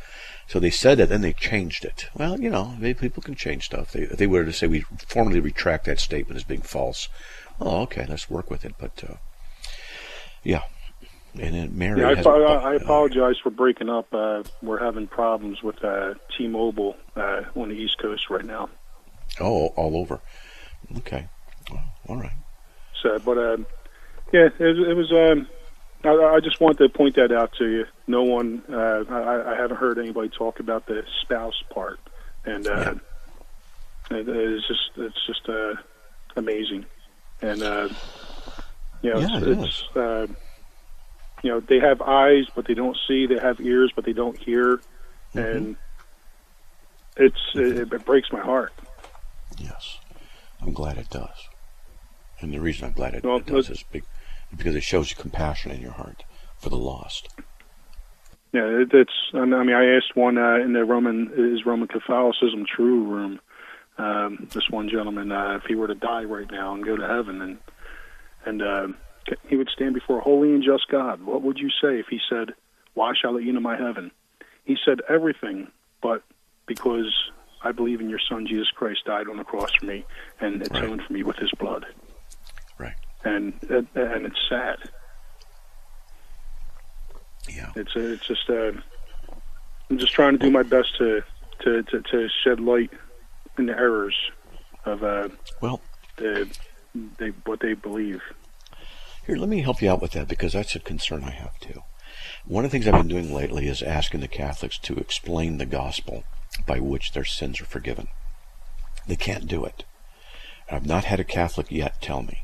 So 0.48 0.60
they 0.60 0.72
said 0.72 0.98
that, 0.98 1.10
then 1.10 1.22
they 1.22 1.34
changed 1.34 1.86
it. 1.86 2.08
Well, 2.16 2.42
you 2.42 2.50
know, 2.50 2.76
maybe 2.80 3.00
people 3.00 3.22
can 3.22 3.36
change 3.36 3.66
stuff. 3.66 3.92
They, 3.92 4.06
they 4.06 4.26
were 4.26 4.44
to 4.44 4.54
say 4.54 4.66
we 4.66 4.86
formally 5.08 5.40
retract 5.40 5.86
that 5.86 6.00
statement 6.00 6.38
as 6.38 6.44
being 6.44 6.64
false, 6.64 7.10
oh, 7.62 7.82
okay, 7.82 8.08
let's 8.10 8.28
work 8.28 8.50
with 8.50 8.66
it. 8.66 8.74
But 8.80 9.04
uh, 9.08 9.16
yeah, 10.48 10.62
and 11.34 11.54
then 11.54 11.78
Mary. 11.78 12.00
Yeah, 12.00 12.24
I, 12.26 12.30
I, 12.30 12.72
I 12.72 12.74
apologize 12.76 13.36
for 13.44 13.50
breaking 13.50 13.90
up. 13.90 14.14
Uh, 14.14 14.44
we're 14.62 14.82
having 14.82 15.06
problems 15.06 15.62
with 15.62 15.84
uh, 15.84 16.14
T-Mobile 16.38 16.96
uh, 17.18 17.42
on 17.56 17.68
the 17.68 17.76
East 17.76 17.98
Coast 17.98 18.30
right 18.30 18.46
now. 18.46 18.70
Oh, 19.42 19.68
all 19.76 19.98
over. 19.98 20.22
Okay, 21.00 21.28
all 22.08 22.16
right. 22.16 22.32
So, 23.04 23.20
but 23.20 23.38
uh, 23.38 23.58
yeah, 24.32 24.48
it, 24.58 24.80
it 24.80 24.96
was. 24.96 25.12
Um, 25.12 25.50
I, 26.06 26.36
I, 26.36 26.40
just 26.40 26.62
wanted 26.62 26.78
to 26.78 26.98
point 26.98 27.16
that 27.16 27.34
out 27.34 27.52
to 27.58 27.68
you. 27.68 27.86
No 28.06 28.24
one, 28.24 28.64
uh, 28.72 29.04
I, 29.10 29.54
I, 29.54 29.56
haven't 29.58 29.78
heard 29.78 29.98
anybody 29.98 30.30
talk 30.30 30.62
about 30.62 30.86
the 30.86 31.04
spouse 31.24 31.62
part, 31.74 32.00
and 32.46 32.66
uh, 32.68 32.94
yeah. 34.12 34.18
it, 34.18 34.30
it's 34.30 34.68
just, 34.68 34.92
it's 34.96 35.26
just 35.26 35.50
uh, 35.50 35.74
amazing, 36.38 36.86
and 37.42 37.62
uh, 37.64 37.90
you 39.02 39.14
know, 39.14 39.20
yeah, 39.20 39.40
it's, 39.42 39.62
it's 39.62 39.96
uh, 39.96 40.28
you 41.44 41.52
know, 41.52 41.60
they 41.60 41.80
have 41.80 42.02
eyes 42.02 42.46
but 42.56 42.68
they 42.68 42.74
don't 42.74 42.98
see. 43.08 43.26
They 43.26 43.40
have 43.40 43.60
ears 43.60 43.92
but 43.96 44.06
they 44.06 44.14
don't 44.14 44.38
hear, 44.38 44.78
mm-hmm. 44.78 45.40
and 45.40 45.76
it's 47.16 47.40
it, 47.56 47.94
it 47.94 48.06
breaks 48.06 48.32
my 48.32 48.42
heart. 48.42 48.74
Yes, 49.58 50.00
I'm 50.62 50.74
glad 50.74 50.98
it 50.98 51.10
does, 51.10 51.50
and 52.40 52.54
the 52.54 52.60
reason 52.60 52.86
I'm 52.86 52.94
glad 52.94 53.16
it, 53.16 53.24
well, 53.24 53.38
it 53.38 53.46
does 53.46 53.70
is 53.70 53.84
big 53.84 54.04
because 54.56 54.76
it 54.76 54.84
shows 54.84 55.10
you 55.10 55.16
compassion 55.16 55.72
in 55.72 55.82
your 55.82 55.92
heart 55.92 56.24
for 56.58 56.70
the 56.70 56.78
lost. 56.78 57.30
Yeah, 58.54 58.66
it, 58.66 58.94
it's. 58.94 59.12
I 59.34 59.46
mean, 59.46 59.74
I 59.74 59.96
asked 59.98 60.16
one 60.16 60.38
uh, 60.38 60.56
in 60.56 60.74
the 60.74 60.86
Roman 60.86 61.32
is 61.36 61.66
Roman 61.66 61.88
Catholicism 61.88 62.66
true 62.66 63.04
room. 63.04 63.40
Um, 63.98 64.48
this 64.54 64.70
one 64.70 64.90
gentleman, 64.90 65.32
uh, 65.32 65.56
if 65.56 65.64
he 65.68 65.76
were 65.76 65.88
to 65.88 65.96
die 65.96 66.24
right 66.24 66.50
now 66.52 66.74
and 66.74 66.86
go 66.86 66.96
to 66.96 67.08
heaven, 67.08 67.42
and 67.42 67.58
and 68.46 68.62
uh, 68.62 68.88
he 69.48 69.56
would 69.56 69.70
stand 69.70 69.94
before 69.94 70.20
a 70.20 70.22
holy 70.22 70.54
and 70.54 70.64
just 70.64 70.88
God, 70.90 71.22
what 71.22 71.42
would 71.42 71.58
you 71.58 71.70
say 71.82 72.00
if 72.00 72.08
he 72.10 72.20
said, 72.30 72.54
"Why 72.94 73.14
shall 73.20 73.32
I 73.32 73.34
let 73.36 73.44
you 73.44 73.50
into 73.50 73.62
my 73.62 73.78
heaven?" 73.78 74.12
He 74.66 74.78
said 74.84 75.00
everything, 75.10 75.72
but 76.02 76.24
because 76.66 77.14
I 77.64 77.72
believe 77.72 78.02
in 78.02 78.10
your 78.10 78.20
Son 78.20 78.46
Jesus 78.46 78.70
Christ 78.72 79.06
died 79.06 79.28
on 79.30 79.38
the 79.38 79.44
cross 79.44 79.72
for 79.80 79.86
me 79.86 80.06
and 80.40 80.62
atoned 80.62 81.00
right. 81.00 81.08
for 81.08 81.14
me 81.14 81.24
with 81.24 81.38
His 81.38 81.52
blood 81.60 81.86
Right. 82.78 82.96
and 83.24 83.54
and 83.70 84.26
it's 84.26 84.40
sad. 84.50 84.78
Yeah, 87.50 87.72
it's 87.76 87.96
a, 87.96 88.14
it's 88.14 88.28
just 88.28 88.50
uh, 88.50 88.74
I'm 89.90 89.98
just 89.98 90.14
trying 90.14 90.34
to 90.34 90.38
do 90.38 90.52
my 90.52 90.64
best 90.64 90.98
to 90.98 91.24
to, 91.62 91.84
to, 91.84 92.02
to 92.02 92.28
shed 92.44 92.60
light 92.60 92.92
in 93.58 93.66
the 93.66 93.74
errors 93.78 94.16
of 94.86 95.04
uh, 95.04 95.30
well, 95.62 95.82
the, 96.18 96.50
they 97.18 97.30
what 97.46 97.60
they 97.60 97.74
believe. 97.74 98.22
Here, 99.26 99.36
let 99.36 99.50
me 99.50 99.62
help 99.62 99.82
you 99.82 99.92
out 99.92 100.02
with 100.02 100.12
that 100.12 100.28
because 100.28 100.54
that's 100.54 100.76
a 100.76 100.80
concern 100.80 101.24
I 101.24 101.32
have 101.32 101.60
too. 101.60 101.84
One 102.46 102.64
of 102.64 102.72
the 102.72 102.78
things 102.78 102.88
I've 102.88 103.02
been 103.02 103.10
doing 103.10 103.34
lately 103.34 103.68
is 103.68 103.82
asking 103.82 104.22
the 104.22 104.28
Catholics 104.28 104.78
to 104.80 104.96
explain 104.96 105.58
the 105.58 105.66
gospel 105.66 106.24
by 106.66 106.80
which 106.80 107.12
their 107.12 107.26
sins 107.26 107.60
are 107.60 107.66
forgiven. 107.66 108.08
They 109.06 109.18
can't 109.18 109.48
do 109.48 109.66
it. 109.66 109.84
I've 110.70 110.86
not 110.86 111.06
had 111.06 111.20
a 111.20 111.26
Catholic 111.26 111.72
yet 111.72 112.02
tell 112.02 112.24
me. 112.24 112.44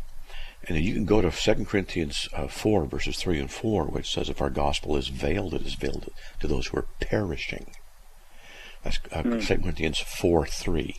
And 0.66 0.78
you 0.78 0.94
can 0.94 1.06
go 1.06 1.22
to 1.22 1.32
2 1.32 1.66
Corinthians 1.66 2.30
uh, 2.34 2.48
4, 2.48 2.86
verses 2.86 3.18
3 3.18 3.40
and 3.40 3.52
4, 3.52 3.86
which 3.86 4.12
says, 4.14 4.30
If 4.30 4.42
our 4.42 4.50
gospel 4.50 4.96
is 4.96 5.10
veiled, 5.10 5.54
it 5.54 5.66
is 5.66 5.76
veiled 5.76 6.10
to 6.40 6.48
those 6.48 6.68
who 6.68 6.78
are 6.78 6.88
perishing. 7.02 7.68
That's 8.84 9.00
uh, 9.12 9.24
mm. 9.24 9.46
2 9.46 9.58
Corinthians 9.58 10.00
4, 10.00 10.46
3. 10.46 10.96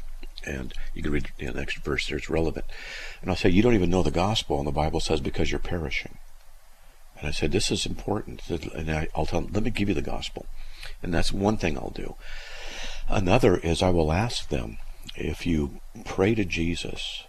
And 0.46 0.72
you 0.94 1.02
can 1.02 1.12
read 1.12 1.30
the 1.38 1.52
next 1.52 1.78
verse 1.78 2.06
there, 2.06 2.18
it's 2.18 2.30
relevant. 2.30 2.66
And 3.20 3.30
I'll 3.30 3.36
say, 3.36 3.48
You 3.48 3.62
don't 3.62 3.74
even 3.74 3.90
know 3.90 4.02
the 4.02 4.10
gospel, 4.10 4.58
and 4.58 4.66
the 4.66 4.72
Bible 4.72 5.00
says, 5.00 5.20
because 5.20 5.50
you're 5.50 5.60
perishing. 5.60 6.18
And 7.18 7.28
I 7.28 7.30
said, 7.30 7.52
This 7.52 7.70
is 7.70 7.86
important. 7.86 8.48
And 8.48 8.90
I, 8.90 9.08
I'll 9.14 9.26
tell 9.26 9.40
them, 9.42 9.52
Let 9.52 9.62
me 9.62 9.70
give 9.70 9.88
you 9.88 9.94
the 9.94 10.02
gospel. 10.02 10.46
And 11.02 11.12
that's 11.12 11.32
one 11.32 11.56
thing 11.56 11.76
I'll 11.76 11.90
do. 11.94 12.16
Another 13.08 13.56
is 13.58 13.82
I 13.82 13.90
will 13.90 14.12
ask 14.12 14.48
them, 14.48 14.78
if 15.16 15.46
you 15.46 15.80
pray 16.04 16.34
to 16.34 16.44
Jesus 16.44 17.24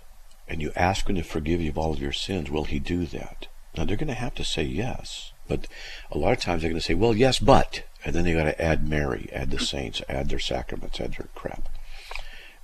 and 0.48 0.62
you 0.62 0.72
ask 0.76 1.10
him 1.10 1.16
to 1.16 1.24
forgive 1.24 1.62
you 1.62 1.70
of 1.70 1.78
all 1.78 1.94
of 1.94 2.02
your 2.02 2.14
sins, 2.14 2.50
will 2.50 2.64
he 2.66 2.80
do 2.80 3.06
that? 3.08 3.48
Now 3.76 3.86
they're 3.86 3.98
going 3.98 4.08
to 4.08 4.14
have 4.14 4.36
to 4.36 4.46
say 4.46 4.64
yes. 4.64 5.34
But 5.48 5.68
a 6.12 6.18
lot 6.18 6.34
of 6.34 6.40
times 6.40 6.62
they're 6.62 6.72
going 6.72 6.80
to 6.80 6.86
say, 6.86 6.94
well, 6.94 7.16
yes, 7.16 7.40
but. 7.40 7.84
And 8.04 8.16
then 8.16 8.24
they 8.24 8.34
got 8.34 8.46
to 8.46 8.62
add 8.62 8.88
Mary, 8.88 9.30
add 9.34 9.52
the 9.52 9.60
saints, 9.60 10.02
add 10.08 10.30
their 10.30 10.40
sacraments, 10.40 11.00
add 11.00 11.16
their 11.16 11.28
crap. 11.36 11.70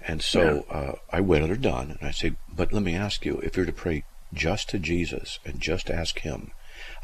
And 0.08 0.22
so 0.22 0.66
yeah. 0.70 0.76
uh, 0.76 0.96
I 1.12 1.22
wait 1.22 1.40
till 1.40 1.48
they're 1.48 1.58
done, 1.58 1.98
and 2.00 2.08
I 2.08 2.12
said, 2.12 2.36
but 2.54 2.74
let 2.74 2.84
me 2.84 2.96
ask 2.96 3.26
you, 3.26 3.38
if 3.40 3.56
you're 3.56 3.66
to 3.66 3.72
pray 3.72 4.04
just 4.34 4.70
to 4.70 4.80
Jesus 4.80 5.40
and 5.46 5.60
just 5.60 5.90
ask 5.90 6.20
Him, 6.20 6.52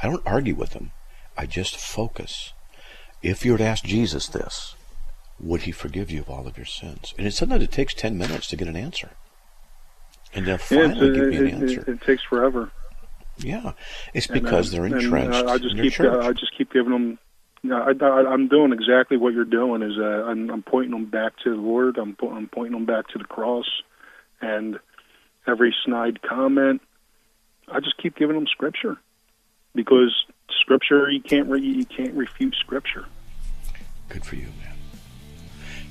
I 0.02 0.08
don't 0.08 0.26
argue 0.26 0.56
with 0.56 0.72
them. 0.72 0.92
I 1.38 1.46
just 1.46 1.78
focus. 1.78 2.54
If 3.22 3.46
you 3.46 3.52
were 3.52 3.58
to 3.60 3.64
ask 3.64 3.84
Jesus 3.84 4.28
this, 4.28 4.76
would 5.40 5.64
He 5.64 5.72
forgive 5.72 6.10
you 6.10 6.22
of 6.22 6.30
all 6.30 6.48
of 6.48 6.58
your 6.58 6.66
sins? 6.66 7.14
And 7.18 7.28
it, 7.28 7.34
sometimes 7.34 7.64
it 7.64 7.72
takes 7.72 7.94
10 7.94 8.18
minutes 8.18 8.48
to 8.48 8.56
get 8.56 8.68
an 8.68 8.76
answer 8.76 9.12
and 10.34 10.46
they'll 10.46 10.58
finally 10.58 11.08
yeah, 11.08 11.14
give 11.14 11.28
me 11.30 11.38
an 11.38 11.48
it, 11.48 11.54
answer. 11.54 11.82
It, 11.82 11.88
it, 11.88 12.02
takes 12.02 12.24
forever. 12.24 12.72
Yeah, 13.40 13.74
it's 14.14 14.28
because 14.28 14.74
and, 14.74 14.84
uh, 14.84 14.88
they're 14.90 15.00
entrenched. 15.00 15.46
Uh, 15.46 15.52
I 15.52 15.58
just 15.58 15.76
keep 15.76 16.00
uh, 16.00 16.20
I 16.20 16.32
just 16.34 16.58
keep 16.58 16.72
giving 16.72 16.92
them. 16.92 17.20
You 17.64 17.72
know, 17.72 17.82
I, 17.82 18.34
am 18.34 18.48
doing 18.48 18.72
exactly 18.72 19.18
what 19.18 19.34
you're 19.34 19.46
doing. 19.46 19.82
Is 19.82 19.98
uh, 19.98 20.26
I'm, 20.26 20.50
I'm, 20.50 20.64
pointing 20.64 20.92
them 20.92 21.06
back 21.06 21.34
to 21.44 21.50
the 21.50 21.62
Lord. 21.62 21.98
I'm, 21.98 22.16
I'm 22.22 22.48
pointing 22.48 22.74
them 22.74 22.86
back 22.86 23.08
to 23.10 23.18
the 23.18 23.26
cross, 23.26 23.66
and 24.42 24.80
every 25.48 25.76
snide 25.84 26.22
comment, 26.22 26.82
I 27.68 27.80
just 27.80 27.98
keep 27.98 28.16
giving 28.16 28.36
them 28.36 28.48
Scripture, 28.48 28.98
because 29.74 30.14
Scripture 30.62 31.10
you 31.10 31.22
can't 31.22 31.50
re, 31.50 31.62
you 31.62 31.86
can't 31.86 32.14
refute 32.14 32.56
Scripture. 32.60 33.06
Good 34.10 34.26
for 34.26 34.36
you, 34.36 34.48
man. 34.62 34.76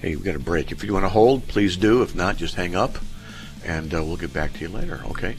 Hey, 0.01 0.17
we 0.17 0.23
got 0.23 0.37
a 0.37 0.41
break. 0.41 0.73
If 0.73 0.85
you 0.85 0.93
want 0.93 1.05
to 1.05 1.11
hold, 1.11 1.49
please 1.49 1.77
do. 1.77 2.03
If 2.03 2.15
not, 2.15 2.37
just 2.37 2.55
hang 2.55 2.75
up 2.77 2.99
and 3.67 3.93
uh, 3.93 4.03
we'll 4.03 4.17
get 4.17 4.33
back 4.33 4.53
to 4.55 4.61
you 4.61 4.69
later. 4.69 5.03
Okay. 5.11 5.37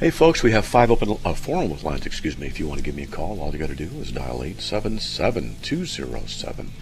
Hey, 0.00 0.10
folks, 0.10 0.42
we 0.42 0.52
have 0.52 0.64
five 0.64 0.90
open, 0.90 1.18
uh, 1.24 1.34
four 1.34 1.62
open 1.62 1.82
lines. 1.82 2.06
Excuse 2.06 2.38
me. 2.38 2.46
If 2.46 2.58
you 2.58 2.66
want 2.66 2.78
to 2.78 2.84
give 2.84 2.94
me 2.94 3.02
a 3.02 3.06
call, 3.06 3.40
all 3.40 3.52
you 3.52 3.58
got 3.58 3.68
to 3.68 3.74
do 3.74 3.90
is 4.00 4.12
dial 4.12 4.42
eight 4.42 4.60
seven 4.60 4.98
seven 4.98 5.56
two 5.62 5.84
zero 5.84 6.22
seven 6.26 6.72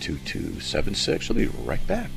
two 0.00 0.18
two 0.18 0.60
seven 0.60 0.94
six. 0.94 1.28
We'll 1.28 1.38
be 1.38 1.46
right 1.64 1.86
back. 1.86 2.10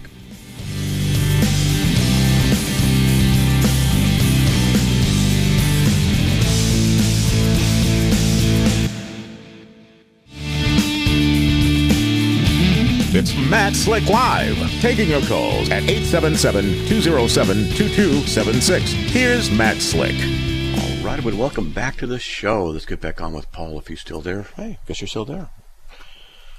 It's 13.23 13.35
Matt 13.49 13.73
Slick 13.73 14.09
Live, 14.09 14.57
taking 14.81 15.07
your 15.07 15.21
calls 15.21 15.69
at 15.69 15.83
877-207-2276. 15.83 18.81
Here's 18.81 19.49
Matt 19.49 19.77
Slick. 19.77 20.11
All 20.11 21.05
right, 21.05 21.19
everybody, 21.19 21.37
welcome 21.37 21.71
back 21.71 21.95
to 21.99 22.05
the 22.05 22.19
show. 22.19 22.65
Let's 22.65 22.85
get 22.85 22.99
back 22.99 23.21
on 23.21 23.31
with 23.31 23.49
Paul 23.53 23.79
if 23.79 23.87
he's 23.87 24.01
still 24.01 24.19
there. 24.19 24.41
Hey, 24.57 24.77
guess 24.85 24.99
you're 24.99 25.07
still 25.07 25.23
there. 25.23 25.51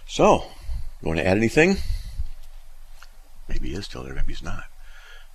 So, 0.07 0.47
you 1.03 1.09
want 1.09 1.19
to 1.19 1.27
add 1.27 1.37
anything? 1.37 1.77
Maybe 3.47 3.69
he 3.69 3.75
is 3.75 3.85
still 3.85 4.03
there, 4.03 4.15
maybe 4.15 4.33
he's 4.33 4.43
not. 4.43 4.65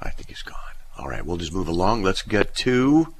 I 0.01 0.09
think 0.09 0.29
he's 0.29 0.41
gone. 0.41 0.55
All 0.97 1.09
right, 1.09 1.23
we'll 1.23 1.37
just 1.37 1.53
move 1.53 1.67
along. 1.67 2.01
Let's 2.01 2.23
get 2.23 2.55
to 2.55 3.13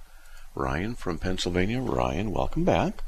Ryan 0.56 0.96
from 0.96 1.20
Pennsylvania. 1.20 1.80
Ryan, 1.80 2.32
welcome 2.32 2.64
back. 2.64 3.04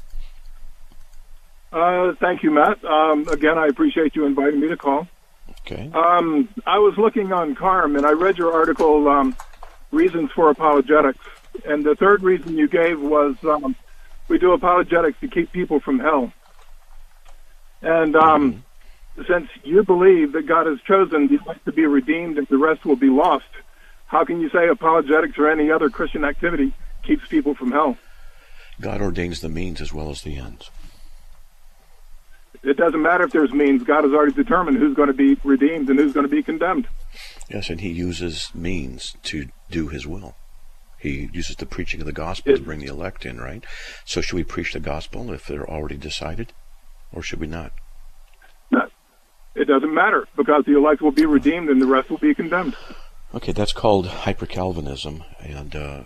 Uh, 1.72 2.12
thank 2.20 2.42
you, 2.42 2.50
Matt. 2.50 2.84
Um, 2.84 3.26
again, 3.28 3.56
I 3.56 3.66
appreciate 3.66 4.14
you 4.14 4.26
inviting 4.26 4.60
me 4.60 4.68
to 4.68 4.76
call. 4.76 5.08
Okay. 5.60 5.90
Um, 5.94 6.48
I 6.66 6.78
was 6.78 6.98
looking 6.98 7.32
on 7.32 7.54
CARM 7.54 7.96
and 7.96 8.04
I 8.04 8.12
read 8.12 8.36
your 8.36 8.52
article, 8.52 9.08
um, 9.08 9.36
Reasons 9.90 10.30
for 10.32 10.50
Apologetics. 10.50 11.24
And 11.64 11.84
the 11.84 11.94
third 11.94 12.22
reason 12.22 12.56
you 12.58 12.68
gave 12.68 13.00
was 13.00 13.36
um, 13.44 13.76
we 14.28 14.38
do 14.38 14.52
apologetics 14.52 15.18
to 15.20 15.28
keep 15.28 15.52
people 15.52 15.80
from 15.80 15.98
hell. 15.98 16.32
And 17.80 18.16
um, 18.16 18.64
mm-hmm. 19.16 19.22
since 19.30 19.48
you 19.64 19.82
believe 19.82 20.32
that 20.32 20.46
God 20.46 20.66
has 20.66 20.80
chosen 20.82 21.28
the 21.28 21.38
elect 21.42 21.64
to 21.64 21.72
be 21.72 21.86
redeemed 21.86 22.38
and 22.38 22.46
the 22.48 22.58
rest 22.58 22.84
will 22.84 22.96
be 22.96 23.10
lost, 23.10 23.44
How 24.12 24.26
can 24.26 24.42
you 24.42 24.50
say 24.50 24.68
apologetics 24.68 25.38
or 25.38 25.50
any 25.50 25.70
other 25.70 25.88
Christian 25.88 26.22
activity 26.22 26.74
keeps 27.02 27.26
people 27.28 27.54
from 27.54 27.72
hell? 27.72 27.96
God 28.78 29.00
ordains 29.00 29.40
the 29.40 29.48
means 29.48 29.80
as 29.80 29.90
well 29.90 30.10
as 30.10 30.20
the 30.20 30.36
ends. 30.36 30.70
It 32.62 32.76
doesn't 32.76 33.02
matter 33.02 33.24
if 33.24 33.32
there's 33.32 33.52
means. 33.52 33.82
God 33.82 34.04
has 34.04 34.12
already 34.12 34.32
determined 34.32 34.78
who's 34.78 34.94
going 34.94 35.08
to 35.08 35.12
be 35.14 35.36
redeemed 35.42 35.88
and 35.90 35.98
who's 35.98 36.12
going 36.12 36.26
to 36.26 36.30
be 36.34 36.42
condemned. 36.42 36.86
Yes, 37.50 37.68
and 37.70 37.80
he 37.80 37.90
uses 37.90 38.50
means 38.54 39.16
to 39.24 39.48
do 39.70 39.88
his 39.88 40.06
will. 40.06 40.36
He 40.98 41.28
uses 41.32 41.56
the 41.56 41.66
preaching 41.66 42.00
of 42.00 42.06
the 42.06 42.12
gospel 42.12 42.52
It- 42.52 42.58
to 42.58 42.62
bring 42.62 42.78
the 42.78 42.86
elect 42.86 43.26
in, 43.26 43.40
right? 43.40 43.64
So 44.04 44.20
should 44.20 44.36
we 44.36 44.44
preach 44.44 44.72
the 44.72 44.80
gospel 44.80 45.32
if 45.32 45.44
they're 45.46 45.68
already 45.68 45.96
decided? 45.96 46.52
Or 47.12 47.22
should 47.22 47.40
we 47.40 47.48
not? 47.48 47.72
No, 48.70 48.86
It 49.56 49.66
doesn't 49.66 49.92
matter 49.92 50.26
because 50.36 50.64
the 50.64 50.76
elect 50.76 51.02
will 51.02 51.10
be 51.12 51.26
redeemed 51.26 51.68
and 51.68 51.82
the 51.82 51.86
rest 51.86 52.08
will 52.10 52.18
be 52.18 52.32
condemned. 52.34 52.76
Okay, 53.34 53.52
that's 53.52 53.72
called 53.72 54.06
hyper 54.06 54.46
Calvinism, 54.46 55.24
and 55.40 55.74
uh, 55.74 56.02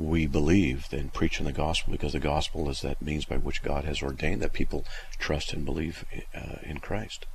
we 0.00 0.26
believe 0.26 0.86
in 0.92 1.10
preaching 1.10 1.44
the 1.46 1.52
gospel 1.52 1.92
because 1.92 2.12
the 2.12 2.20
gospel 2.20 2.68
is 2.70 2.80
that 2.80 3.00
means 3.02 3.24
by 3.24 3.36
which 3.36 3.62
God 3.62 3.84
has 3.84 4.02
ordained 4.02 4.40
that 4.42 4.52
people 4.52 4.84
trust 5.18 5.52
and 5.52 5.64
believe 5.64 6.04
uh, 6.34 6.56
in 6.62 6.78
Christ. 6.78 7.26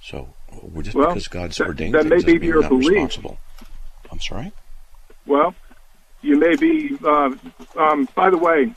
So, 0.00 0.34
we're 0.62 0.82
just 0.82 0.96
Well, 0.96 1.08
because 1.08 1.28
God's 1.28 1.56
that- 1.58 1.66
ordained 1.68 1.94
that 1.94 2.08
things 2.08 2.26
may 2.26 2.38
be 2.38 2.46
your 2.46 2.62
not 2.62 2.68
belief. 2.70 2.90
responsible. 2.90 3.38
I'm 4.10 4.20
sorry. 4.20 4.52
Well, 5.26 5.54
you 6.22 6.38
may 6.38 6.56
be. 6.56 6.96
Uh, 7.04 7.30
um, 7.76 8.08
by 8.14 8.30
the 8.30 8.36
way, 8.38 8.72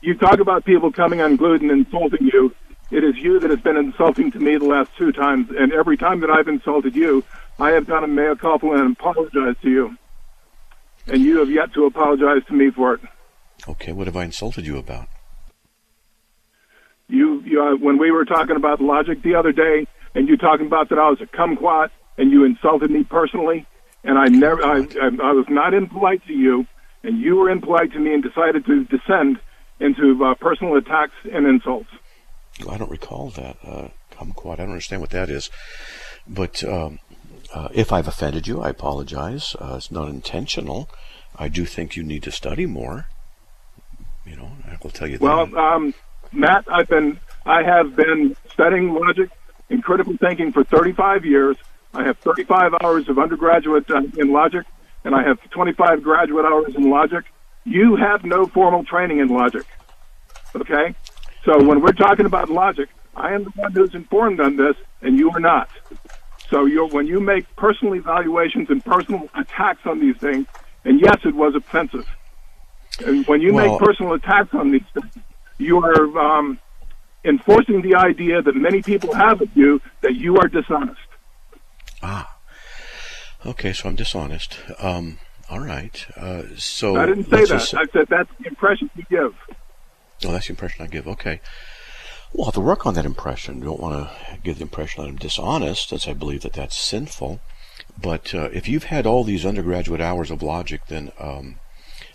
you 0.00 0.14
talk 0.14 0.38
about 0.40 0.64
people 0.64 0.92
coming 0.92 1.20
unglued 1.20 1.60
and 1.62 1.70
insulting 1.70 2.26
you. 2.32 2.54
It 2.90 3.04
is 3.04 3.16
you 3.16 3.40
that 3.40 3.50
has 3.50 3.60
been 3.60 3.76
insulting 3.76 4.30
to 4.32 4.38
me 4.38 4.56
the 4.58 4.66
last 4.66 4.90
two 4.98 5.12
times, 5.12 5.48
and 5.56 5.72
every 5.72 5.96
time 5.96 6.20
that 6.20 6.30
I've 6.30 6.48
insulted 6.48 6.94
you, 6.94 7.24
I 7.58 7.70
have 7.70 7.86
done 7.86 8.04
a 8.04 8.08
mea 8.08 8.34
culpa 8.36 8.70
and 8.72 8.92
apologized 8.92 9.62
to 9.62 9.70
you, 9.70 9.96
and 11.06 11.22
you 11.22 11.38
have 11.38 11.50
yet 11.50 11.72
to 11.74 11.86
apologize 11.86 12.42
to 12.48 12.54
me 12.54 12.70
for 12.70 12.94
it. 12.94 13.00
Okay, 13.68 13.92
what 13.92 14.06
have 14.06 14.16
I 14.16 14.24
insulted 14.24 14.66
you 14.66 14.78
about? 14.78 15.08
You, 17.08 17.40
you 17.42 17.62
uh, 17.62 17.76
when 17.76 17.98
we 17.98 18.10
were 18.10 18.24
talking 18.24 18.56
about 18.56 18.80
logic 18.80 19.22
the 19.22 19.34
other 19.34 19.52
day, 19.52 19.86
and 20.14 20.28
you 20.28 20.36
talking 20.36 20.66
about 20.66 20.88
that 20.88 20.98
I 20.98 21.08
was 21.10 21.20
a 21.20 21.26
kumquat, 21.26 21.90
and 22.18 22.30
you 22.30 22.44
insulted 22.44 22.90
me 22.90 23.04
personally, 23.04 23.66
and 24.04 24.18
I 24.18 24.28
never, 24.28 24.64
I, 24.64 24.78
I, 24.78 25.06
I 25.22 25.32
was 25.32 25.46
not 25.48 25.74
impolite 25.74 26.26
to 26.26 26.32
you, 26.32 26.66
and 27.02 27.20
you 27.20 27.36
were 27.36 27.50
impolite 27.50 27.92
to 27.92 27.98
me, 27.98 28.14
and 28.14 28.22
decided 28.22 28.64
to 28.66 28.84
descend 28.84 29.38
into 29.80 30.24
uh, 30.24 30.34
personal 30.34 30.76
attacks 30.76 31.14
and 31.32 31.46
insults. 31.46 31.88
I 32.68 32.76
don't 32.76 32.90
recall 32.90 33.30
that. 33.30 33.56
Uh, 33.64 33.88
kumquat. 34.12 34.54
I 34.54 34.56
don't 34.56 34.70
understand 34.70 35.00
what 35.00 35.10
that 35.10 35.30
is. 35.30 35.50
But 36.26 36.62
um, 36.64 36.98
uh, 37.54 37.68
if 37.72 37.92
I've 37.92 38.08
offended 38.08 38.46
you, 38.46 38.60
I 38.60 38.70
apologize. 38.70 39.54
Uh, 39.60 39.74
it's 39.76 39.90
not 39.90 40.08
intentional. 40.08 40.88
I 41.36 41.48
do 41.48 41.64
think 41.64 41.96
you 41.96 42.02
need 42.02 42.22
to 42.24 42.30
study 42.32 42.66
more. 42.66 43.06
You 44.24 44.36
know, 44.36 44.52
I 44.66 44.76
will 44.82 44.90
tell 44.90 45.08
you 45.08 45.18
Well, 45.20 45.46
that. 45.46 45.56
um, 45.56 45.94
Matt, 46.32 46.64
I've 46.70 46.88
been, 46.88 47.18
I 47.44 47.62
have 47.62 47.96
been 47.96 48.36
studying 48.52 48.94
logic 48.94 49.30
and 49.68 49.82
critical 49.82 50.16
thinking 50.16 50.52
for 50.52 50.64
35 50.64 51.24
years. 51.24 51.56
I 51.94 52.04
have 52.04 52.18
35 52.18 52.74
hours 52.82 53.08
of 53.08 53.18
undergraduate 53.18 53.90
uh, 53.90 54.02
in 54.16 54.32
logic, 54.32 54.64
and 55.04 55.14
I 55.14 55.22
have 55.24 55.38
25 55.50 56.02
graduate 56.02 56.44
hours 56.44 56.74
in 56.74 56.88
logic. 56.88 57.24
You 57.64 57.96
have 57.96 58.24
no 58.24 58.46
formal 58.46 58.84
training 58.84 59.18
in 59.18 59.28
logic. 59.28 59.64
Okay? 60.54 60.94
So 61.44 61.62
when 61.62 61.80
we're 61.80 61.92
talking 61.92 62.26
about 62.26 62.48
logic, 62.48 62.88
I 63.16 63.34
am 63.34 63.44
the 63.44 63.50
one 63.50 63.72
who's 63.72 63.94
informed 63.94 64.40
on 64.40 64.56
this, 64.56 64.76
and 65.02 65.18
you 65.18 65.30
are 65.32 65.40
not. 65.40 65.68
So 66.52 66.66
you're, 66.66 66.86
when 66.86 67.06
you 67.06 67.18
make 67.18 67.44
personal 67.56 67.94
evaluations 67.94 68.68
and 68.68 68.84
personal 68.84 69.26
attacks 69.34 69.86
on 69.86 70.00
these 70.00 70.18
things, 70.18 70.46
and 70.84 71.00
yes, 71.00 71.16
it 71.24 71.34
was 71.34 71.54
offensive. 71.54 72.06
And 73.06 73.26
when 73.26 73.40
you 73.40 73.54
Well- 73.54 73.70
make 73.70 73.80
personal 73.80 74.12
attacks 74.12 74.52
on 74.52 74.70
these 74.70 74.84
things, 74.92 75.14
you 75.56 75.82
are 75.82 76.18
um, 76.18 76.58
enforcing 77.24 77.80
the 77.80 77.94
idea 77.94 78.42
that 78.42 78.54
many 78.54 78.82
people 78.82 79.14
have 79.14 79.40
of 79.40 79.48
you 79.56 79.80
that 80.02 80.14
you 80.16 80.36
are 80.36 80.46
dishonest. 80.46 81.00
ah. 82.02 82.36
Okay, 83.46 83.72
so 83.72 83.88
I'm 83.88 83.96
dishonest. 83.96 84.58
Um, 84.78 85.18
all 85.48 85.58
right. 85.60 86.06
Uh, 86.16 86.42
so 86.56 86.94
I 86.96 87.06
didn't 87.06 87.24
say 87.24 87.40
that. 87.40 87.48
just- 87.48 87.74
I 87.74 87.86
said 87.86 88.06
that's 88.08 88.30
the 88.38 88.46
impression 88.46 88.90
you 88.94 89.04
give. 89.08 89.34
Oh, 90.24 90.30
that's 90.32 90.46
the 90.48 90.52
impression 90.52 90.84
I 90.84 90.86
give. 90.88 91.08
Okay. 91.08 91.40
Well, 92.34 92.46
have 92.46 92.54
to 92.54 92.60
work 92.60 92.86
on 92.86 92.94
that 92.94 93.04
impression. 93.04 93.58
You 93.58 93.64
don't 93.64 93.80
want 93.80 94.08
to 94.08 94.38
give 94.42 94.56
the 94.56 94.62
impression 94.62 95.02
that 95.02 95.08
I'm 95.08 95.16
dishonest, 95.16 95.90
since 95.90 96.08
I 96.08 96.14
believe 96.14 96.40
that 96.42 96.54
that's 96.54 96.78
sinful. 96.78 97.40
But 98.00 98.34
uh, 98.34 98.48
if 98.54 98.68
you've 98.68 98.84
had 98.84 99.06
all 99.06 99.22
these 99.22 99.44
undergraduate 99.44 100.00
hours 100.00 100.30
of 100.30 100.42
logic, 100.42 100.86
then 100.88 101.12
um, 101.18 101.56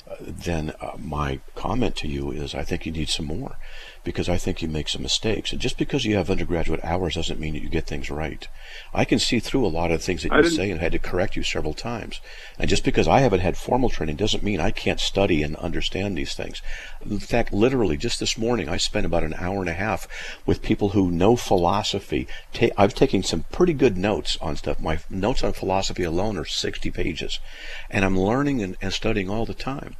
uh, 0.09 0.15
then 0.19 0.73
uh, 0.81 0.93
my 0.97 1.39
comment 1.53 1.95
to 1.97 2.07
you 2.07 2.31
is 2.31 2.55
I 2.55 2.63
think 2.63 2.85
you 2.85 2.91
need 2.91 3.09
some 3.09 3.27
more 3.27 3.57
because 4.07 4.29
I 4.29 4.37
think 4.37 4.61
you 4.61 4.69
make 4.69 4.87
some 4.87 5.01
mistakes. 5.01 5.51
And 5.51 5.59
just 5.59 5.77
because 5.77 6.05
you 6.05 6.15
have 6.15 6.29
undergraduate 6.29 6.79
hours 6.81 7.15
doesn't 7.15 7.41
mean 7.41 7.53
that 7.55 7.61
you 7.61 7.67
get 7.67 7.85
things 7.85 8.09
right. 8.09 8.47
I 8.93 9.03
can 9.03 9.19
see 9.19 9.41
through 9.41 9.65
a 9.65 9.67
lot 9.67 9.91
of 9.91 10.01
things 10.01 10.23
that 10.23 10.31
I 10.31 10.37
you 10.37 10.49
say 10.49 10.71
and 10.71 10.79
had 10.79 10.93
to 10.93 10.99
correct 10.99 11.35
you 11.35 11.43
several 11.43 11.73
times. 11.73 12.21
And 12.57 12.69
just 12.69 12.85
because 12.85 13.05
I 13.05 13.19
haven't 13.19 13.41
had 13.41 13.57
formal 13.57 13.89
training 13.89 14.15
doesn't 14.15 14.43
mean 14.43 14.61
I 14.61 14.71
can't 14.71 15.01
study 15.01 15.43
and 15.43 15.57
understand 15.57 16.17
these 16.17 16.33
things. 16.33 16.61
In 17.05 17.19
fact, 17.19 17.51
literally, 17.51 17.97
just 17.97 18.21
this 18.21 18.37
morning, 18.37 18.69
I 18.69 18.77
spent 18.77 19.05
about 19.05 19.25
an 19.25 19.33
hour 19.33 19.59
and 19.59 19.69
a 19.69 19.73
half 19.73 20.07
with 20.45 20.61
people 20.61 20.89
who 20.89 21.11
know 21.11 21.35
philosophy. 21.35 22.29
Ta- 22.53 22.67
I've 22.77 22.95
taken 22.95 23.23
some 23.23 23.43
pretty 23.51 23.73
good 23.73 23.97
notes 23.97 24.37
on 24.39 24.55
stuff. 24.55 24.79
My 24.79 24.99
notes 25.09 25.43
on 25.43 25.51
philosophy 25.51 26.03
alone 26.03 26.37
are 26.37 26.45
60 26.45 26.89
pages. 26.91 27.41
And 27.89 28.05
I'm 28.05 28.17
learning 28.17 28.61
and, 28.61 28.77
and 28.81 28.93
studying 28.93 29.29
all 29.29 29.45
the 29.45 29.53
time. 29.53 29.97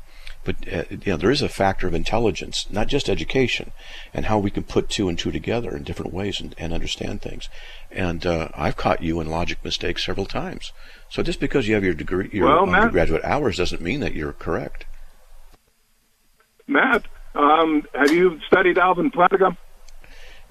But 0.48 0.74
uh, 0.74 0.84
you 0.90 1.12
know, 1.12 1.18
there 1.18 1.30
is 1.30 1.42
a 1.42 1.50
factor 1.50 1.88
of 1.88 1.94
intelligence, 1.94 2.68
not 2.72 2.88
just 2.88 3.10
education, 3.10 3.72
and 4.14 4.28
how 4.28 4.40
we 4.40 4.50
can 4.50 4.64
put 4.64 4.88
two 4.88 5.10
and 5.10 5.20
two 5.20 5.30
together 5.30 5.76
in 5.76 5.84
different 5.84 6.14
ways 6.14 6.40
and, 6.40 6.56
and 6.58 6.72
understand 6.72 7.22
things. 7.22 7.50
And 7.92 8.26
uh, 8.26 8.48
I've 8.56 8.78
caught 8.78 9.04
you 9.04 9.20
in 9.20 9.30
logic 9.30 9.58
mistakes 9.62 10.06
several 10.06 10.26
times. 10.26 10.72
So 11.10 11.22
just 11.22 11.42
because 11.42 11.68
you 11.68 11.74
have 11.76 11.84
your 11.84 11.94
degree, 11.94 12.30
your 12.32 12.46
Well, 12.48 12.66
Matt- 12.66 12.84
undergraduate 12.84 13.26
hours, 13.26 13.58
doesn't 13.58 13.82
mean 13.82 14.00
that 14.00 14.14
you're 14.16 14.32
correct. 14.32 14.86
Matt, 16.66 17.04
um, 17.36 17.86
have 17.94 18.12
you 18.14 18.40
studied 18.48 18.78
Alvin 18.78 19.12
Plantinga? 19.12 19.58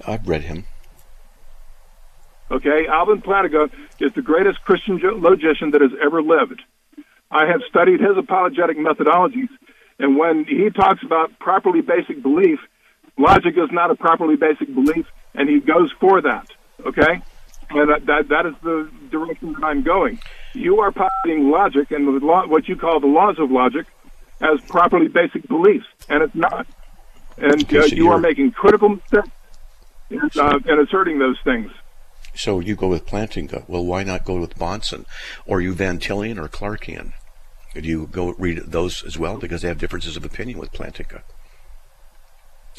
I've 0.06 0.28
read 0.28 0.42
him. 0.42 0.66
Okay, 2.50 2.86
Alvin 2.86 3.22
Plantinga 3.22 3.70
is 3.98 4.12
the 4.12 4.20
greatest 4.20 4.62
Christian 4.62 5.00
logician 5.22 5.70
that 5.70 5.80
has 5.80 5.92
ever 6.04 6.20
lived. 6.20 6.60
I 7.30 7.46
have 7.46 7.62
studied 7.66 8.00
his 8.00 8.16
apologetic 8.18 8.76
methodologies, 8.76 9.48
and 9.98 10.16
when 10.16 10.44
he 10.44 10.70
talks 10.70 11.02
about 11.02 11.38
properly 11.38 11.80
basic 11.80 12.22
belief, 12.22 12.58
logic 13.18 13.56
is 13.56 13.70
not 13.72 13.90
a 13.90 13.94
properly 13.94 14.36
basic 14.36 14.72
belief, 14.74 15.06
and 15.34 15.48
he 15.48 15.60
goes 15.60 15.90
for 16.00 16.20
that. 16.20 16.46
Okay, 16.84 17.22
and 17.70 17.90
that 17.90 18.06
that, 18.06 18.28
that 18.28 18.46
is 18.46 18.54
the 18.62 18.90
direction 19.10 19.54
that 19.54 19.64
I'm 19.64 19.82
going. 19.82 20.20
You 20.54 20.80
are 20.80 20.92
positing 20.92 21.50
logic 21.50 21.90
and 21.90 22.06
the 22.06 22.24
law, 22.24 22.46
what 22.46 22.68
you 22.68 22.76
call 22.76 23.00
the 23.00 23.06
laws 23.06 23.38
of 23.38 23.50
logic, 23.50 23.86
as 24.40 24.60
properly 24.62 25.08
basic 25.08 25.46
beliefs, 25.48 25.86
and 26.08 26.22
it's 26.22 26.34
not. 26.34 26.66
And 27.38 27.74
uh, 27.74 27.84
you 27.84 28.10
are 28.10 28.18
making 28.18 28.52
critical 28.52 28.88
mistakes 28.90 29.28
in, 30.10 30.20
uh, 30.38 30.58
in 30.66 30.80
asserting 30.80 31.18
those 31.18 31.38
things. 31.44 31.70
So 32.34 32.60
you 32.60 32.76
go 32.76 32.88
with 32.88 33.06
Plantinga. 33.06 33.66
Well, 33.66 33.84
why 33.84 34.04
not 34.04 34.24
go 34.24 34.38
with 34.38 34.58
Bahnsen, 34.58 35.06
or 35.46 35.60
you 35.60 35.72
Van 35.72 35.98
Tillian 35.98 36.38
or 36.38 36.48
Clarkian? 36.48 37.12
Do 37.80 37.88
you 37.88 38.06
go 38.06 38.34
read 38.38 38.58
those 38.66 39.02
as 39.04 39.18
well 39.18 39.36
because 39.36 39.62
they 39.62 39.68
have 39.68 39.78
differences 39.78 40.16
of 40.16 40.24
opinion 40.24 40.58
with 40.58 40.72
Plantinga? 40.72 41.22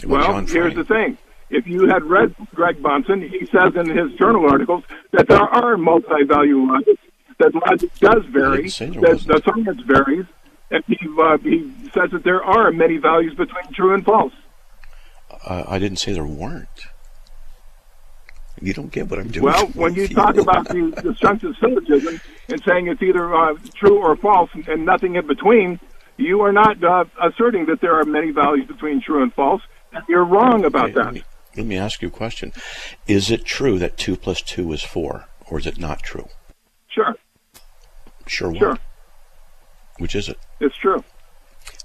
What 0.03 0.27
Well, 0.27 0.45
here's 0.45 0.75
the 0.75 0.83
thing. 0.83 1.17
If 1.49 1.65
you 1.65 1.87
had 1.87 2.03
read 2.03 2.35
Greg 2.53 2.81
Bahnsen, 2.81 3.27
he 3.29 3.45
says 3.45 3.73
in 3.75 3.95
his 3.95 4.11
journal 4.17 4.49
articles 4.49 4.83
that 5.11 5.27
there 5.27 5.41
are 5.41 5.77
multi-value 5.77 6.67
logics, 6.67 7.01
that 7.39 7.55
logic 7.55 7.93
does 7.99 8.25
vary, 8.25 8.67
that 8.67 9.23
the 9.25 9.41
science 9.45 9.81
varies, 9.85 10.25
and 10.71 10.83
he, 10.87 10.97
uh, 11.19 11.37
he 11.37 11.71
says 11.93 12.11
that 12.11 12.23
there 12.23 12.43
are 12.43 12.71
many 12.71 12.97
values 12.97 13.33
between 13.33 13.71
true 13.73 13.93
and 13.93 14.03
false. 14.03 14.33
Uh, 15.45 15.63
I 15.67 15.79
didn't 15.79 15.99
say 15.99 16.13
there 16.13 16.25
weren't. 16.25 16.67
You 18.61 18.73
don't 18.73 18.91
get 18.91 19.09
what 19.09 19.19
I'm 19.19 19.29
doing. 19.29 19.45
Well, 19.45 19.67
when 19.67 19.93
you 19.93 20.07
talk 20.07 20.35
about 20.37 20.67
the 20.67 20.91
disjunctive 21.03 21.55
syllogism 21.59 22.19
and 22.49 22.61
saying 22.63 22.87
it's 22.87 23.01
either 23.01 23.33
uh, 23.35 23.55
true 23.75 23.97
or 23.97 24.15
false 24.15 24.49
and 24.67 24.85
nothing 24.85 25.15
in 25.15 25.27
between, 25.27 25.79
you 26.17 26.41
are 26.41 26.51
not 26.51 26.81
uh, 26.83 27.05
asserting 27.21 27.65
that 27.67 27.81
there 27.81 27.95
are 27.99 28.03
many 28.05 28.31
values 28.31 28.67
between 28.67 29.01
true 29.01 29.21
and 29.21 29.33
false. 29.33 29.61
You're 30.07 30.25
wrong 30.25 30.65
about 30.65 30.89
Okay, 30.89 30.95
let 30.95 31.05
that. 31.05 31.13
me, 31.13 31.23
let 31.55 31.65
me 31.65 31.77
ask 31.77 32.01
you 32.01 32.07
a 32.07 32.11
question: 32.11 32.53
Is 33.07 33.29
it 33.31 33.45
true 33.45 33.79
that 33.79 33.97
two 33.97 34.15
plus 34.15 34.41
two 34.41 34.71
is 34.73 34.83
four, 34.83 35.25
or 35.49 35.59
is 35.59 35.65
it 35.67 35.77
not 35.79 36.01
true? 36.03 36.27
Sure, 36.89 37.15
Sure. 38.25 38.49
What? 38.51 38.59
sure, 38.59 38.77
Which 39.99 40.15
is 40.15 40.27
it? 40.29 40.37
it's 40.59 40.75
true. 40.77 41.03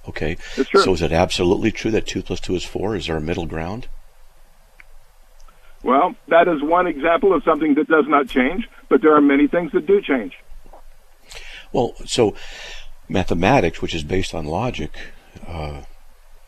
Okay. 0.09 0.37
It's 0.57 0.69
true. 0.71 0.83
So 0.83 0.93
is 0.95 1.03
it 1.03 1.13
absolutely 1.13 1.71
true 1.71 1.91
that 1.93 2.07
two 2.07 2.23
plus 2.23 2.41
two 2.41 2.55
is 2.57 2.65
four? 2.65 2.97
Is 2.97 3.07
there 3.07 3.17
a 3.17 3.21
middle 3.21 3.47
ground? 3.47 3.89
Well, 5.83 6.15
that 6.29 6.47
is 6.49 6.63
one 6.63 6.87
example 6.87 7.35
of 7.35 7.43
something 7.45 7.75
that 7.75 7.89
does 7.89 8.05
not 8.09 8.29
change, 8.29 8.69
but 8.89 9.03
there 9.03 9.15
are 9.17 9.21
many 9.21 9.49
things 9.49 9.73
that 9.73 9.87
do 9.87 10.01
change. 10.01 10.35
Well, 11.73 11.95
so 12.05 12.35
mathematics, 13.09 13.81
which 13.81 13.95
is 13.95 14.03
based 14.05 14.35
on 14.35 14.47
logic, 14.47 14.93
uh, 15.47 15.83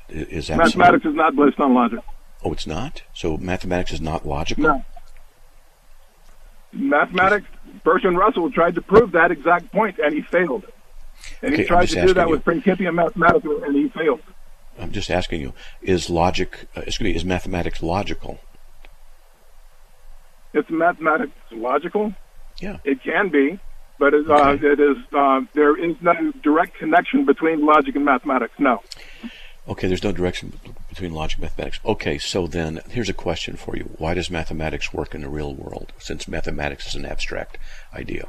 is 0.08 0.50
absolute. 0.50 0.76
Mathematics 0.76 1.06
is 1.06 1.14
not 1.14 1.37
based 1.37 1.60
on 1.60 1.74
logic. 1.74 2.00
Oh, 2.42 2.52
it's 2.52 2.66
not. 2.66 3.02
So 3.14 3.37
mathematics 3.37 3.92
is 3.92 4.00
not 4.00 4.26
logical. 4.26 4.64
No. 4.64 4.84
Mathematics. 6.72 7.46
Bertrand 7.82 8.16
Russell 8.18 8.50
tried 8.50 8.74
to 8.76 8.82
prove 8.82 9.12
that 9.12 9.30
exact 9.30 9.70
point, 9.72 9.98
and 9.98 10.14
he 10.14 10.22
failed. 10.22 10.64
And 11.42 11.52
Okay, 11.54 11.62
he 11.62 11.68
tried 11.68 11.88
to 11.88 11.94
do 11.94 12.14
that 12.14 12.18
asking 12.18 12.30
with 12.30 12.44
Principia 12.44 12.90
Mathematica, 12.90 13.64
and 13.64 13.74
he 13.74 13.88
failed. 13.88 14.20
I'm 14.78 14.92
just 14.92 15.10
asking 15.10 15.40
you: 15.40 15.54
Is 15.82 16.10
logic? 16.10 16.66
Uh, 16.76 16.82
excuse 16.87 17.12
me. 17.12 17.16
Is 17.16 17.24
mathematics 17.24 17.82
logical? 17.82 18.40
It's 20.52 20.70
mathematics 20.70 21.32
logical. 21.50 22.14
Yeah. 22.60 22.78
It 22.84 23.02
can 23.02 23.28
be, 23.28 23.58
but 23.98 24.14
it, 24.14 24.28
uh, 24.28 24.50
Okay. 24.50 24.66
it 24.66 24.80
is 24.80 24.96
uh, 25.12 25.40
there 25.54 25.76
is 25.76 25.96
no 26.00 26.33
direct 26.42 26.78
connection 26.78 27.24
between 27.24 27.64
logic 27.64 27.94
and 27.96 28.04
mathematics. 28.04 28.54
No. 28.59 28.83
Okay, 29.66 29.88
there's 29.88 30.04
no 30.04 30.12
direction 30.12 30.52
between 30.90 31.12
logic 31.12 31.38
and 31.38 31.44
mathematics. 31.44 31.80
Okay, 31.85 32.18
so 32.18 32.46
then 32.46 32.80
here's 32.90 33.09
a 33.09 33.14
question 33.14 33.57
for 33.57 33.76
you. 33.76 33.85
Why 33.98 34.12
does 34.14 34.30
mathematics 34.30 34.92
work 34.92 35.14
in 35.14 35.22
the 35.22 35.28
real 35.28 35.54
world 35.54 35.92
since 35.98 36.28
mathematics 36.28 36.87
is 36.88 36.94
an 36.96 37.07
abstract 37.07 37.57
idea? 37.94 38.28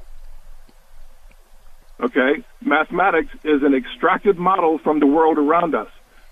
Okay, 1.99 2.43
mathematics 2.61 3.33
is 3.43 3.63
an 3.63 3.73
extracted 3.73 4.37
model 4.37 4.77
from 4.79 4.99
the 4.99 5.07
world 5.07 5.37
around 5.37 5.75
us. 5.75 5.87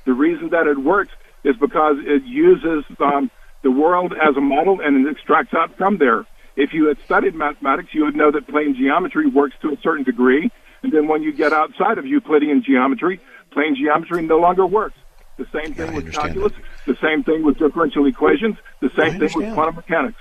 The 0.06 0.14
reason 0.14 0.50
that 0.50 0.68
it 0.68 0.78
works 0.78 1.12
is 1.44 1.56
because 1.58 1.98
it 2.00 2.24
uses 2.24 2.84
um, 3.00 3.32
the 3.62 3.72
world 3.72 4.14
as 4.14 4.36
a 4.36 4.42
model 4.42 4.82
and 4.82 5.06
it 5.08 5.12
extracts 5.12 5.54
out 5.54 5.76
from 5.78 5.98
there. 5.98 6.26
If 6.56 6.74
you 6.74 6.88
had 6.88 6.98
studied 7.06 7.36
mathematics, 7.36 7.90
you 7.94 8.06
would 8.06 8.16
know 8.16 8.32
that 8.32 8.48
plane 8.48 8.76
geometry 8.76 9.28
works 9.28 9.56
to 9.62 9.70
a 9.70 9.78
certain 9.82 10.04
degree, 10.04 10.52
and 10.84 10.92
then 10.92 11.08
when 11.08 11.24
you 11.24 11.34
get 11.34 11.52
outside 11.52 11.98
of 11.98 12.06
Euclidean 12.06 12.64
geometry, 12.64 13.20
plane 13.52 13.76
geometry 13.76 14.22
no 14.22 14.38
longer 14.38 14.66
works. 14.66 14.96
The 15.38 15.48
same 15.52 15.74
thing 15.74 15.96
with 15.96 16.14
calculus, 16.14 16.54
the 16.86 16.96
same 17.02 17.24
thing 17.24 17.44
with 17.44 17.58
differential 17.58 18.06
equations, 18.06 18.58
the 18.82 18.92
same 18.96 19.20
thing 19.20 19.32
with 19.36 19.54
quantum 19.56 19.76
mechanics. 19.76 20.20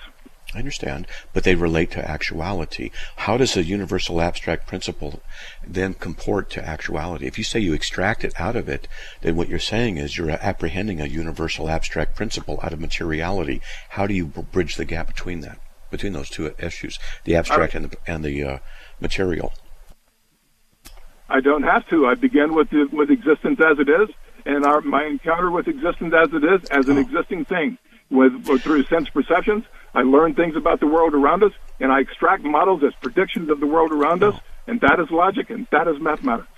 I 0.55 0.59
understand, 0.59 1.07
but 1.33 1.45
they 1.45 1.55
relate 1.55 1.91
to 1.93 2.11
actuality. 2.11 2.91
How 3.17 3.37
does 3.37 3.57
a 3.57 3.63
universal 3.63 4.21
abstract 4.21 4.67
principle 4.67 5.23
then 5.67 5.95
comport 5.95 6.51
to 6.51 6.67
actuality? 6.67 7.27
If 7.27 7.39
you 7.39 7.45
say 7.45 7.61
you 7.61 7.73
extract 7.73 8.25
it 8.25 8.33
out 8.39 8.57
of 8.57 8.69
it, 8.69 8.89
then 9.21 9.37
what 9.37 9.49
you're 9.49 9.59
saying 9.59 9.99
is 9.99 10.17
you're 10.17 10.31
apprehending 10.31 11.01
a 11.01 11.07
universal 11.07 11.69
abstract 11.69 12.17
principle 12.17 12.59
out 12.63 12.73
of 12.73 12.81
materiality. 12.81 13.61
How 13.91 14.07
do 14.07 14.15
you 14.15 14.27
bridge 14.27 14.77
the 14.77 14.85
gap 14.85 15.07
between 15.07 15.41
that, 15.41 15.59
between 15.93 16.13
those 16.13 16.29
two 16.29 16.53
issues, 16.59 16.99
the 17.23 17.37
abstract 17.37 17.75
and 17.75 17.91
the, 17.91 17.97
and 18.09 18.25
the 18.25 18.43
uh, 18.43 18.59
material? 18.99 19.53
I 21.29 21.41
don't 21.41 21.63
have 21.63 21.87
to. 21.91 22.07
I 22.07 22.15
begin 22.15 22.55
with 22.55 22.71
the, 22.71 22.89
with 22.93 23.11
existence 23.11 23.61
as 23.65 23.79
it 23.79 23.89
is, 23.89 24.09
and 24.45 24.67
our, 24.67 24.81
my 24.81 25.05
encounter 25.05 25.51
with 25.51 25.69
existence 25.69 26.13
as 26.13 26.29
it 26.33 26.43
is 26.43 26.69
as 26.71 26.89
an 26.89 26.99
existing 26.99 27.45
thing. 27.45 27.79
With, 28.11 28.47
with 28.47 28.63
through 28.63 28.85
sense 28.85 29.09
perceptions, 29.09 29.65
I 29.95 30.03
learn 30.03 30.35
things 30.35 30.57
about 30.57 30.81
the 30.81 30.87
world 30.87 31.15
around 31.15 31.43
us, 31.43 31.53
and 31.81 31.91
I 31.91 32.01
extract 32.01 32.43
models 32.43 32.83
as 32.85 32.93
predictions 33.01 33.49
of 33.49 33.61
the 33.61 33.67
world 33.67 33.93
around 33.93 34.23
us, 34.23 34.39
and 34.67 34.81
that 34.81 35.01
is 35.01 35.11
logic, 35.11 35.49
and 35.49 35.67
that 35.71 35.89
is 35.89 35.99
mathematics. 35.99 36.49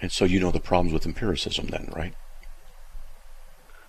And 0.00 0.10
so 0.10 0.24
you 0.24 0.40
know 0.40 0.50
the 0.50 0.60
problems 0.60 0.92
with 0.92 1.06
empiricism, 1.06 1.68
then, 1.68 1.92
right? 1.94 2.14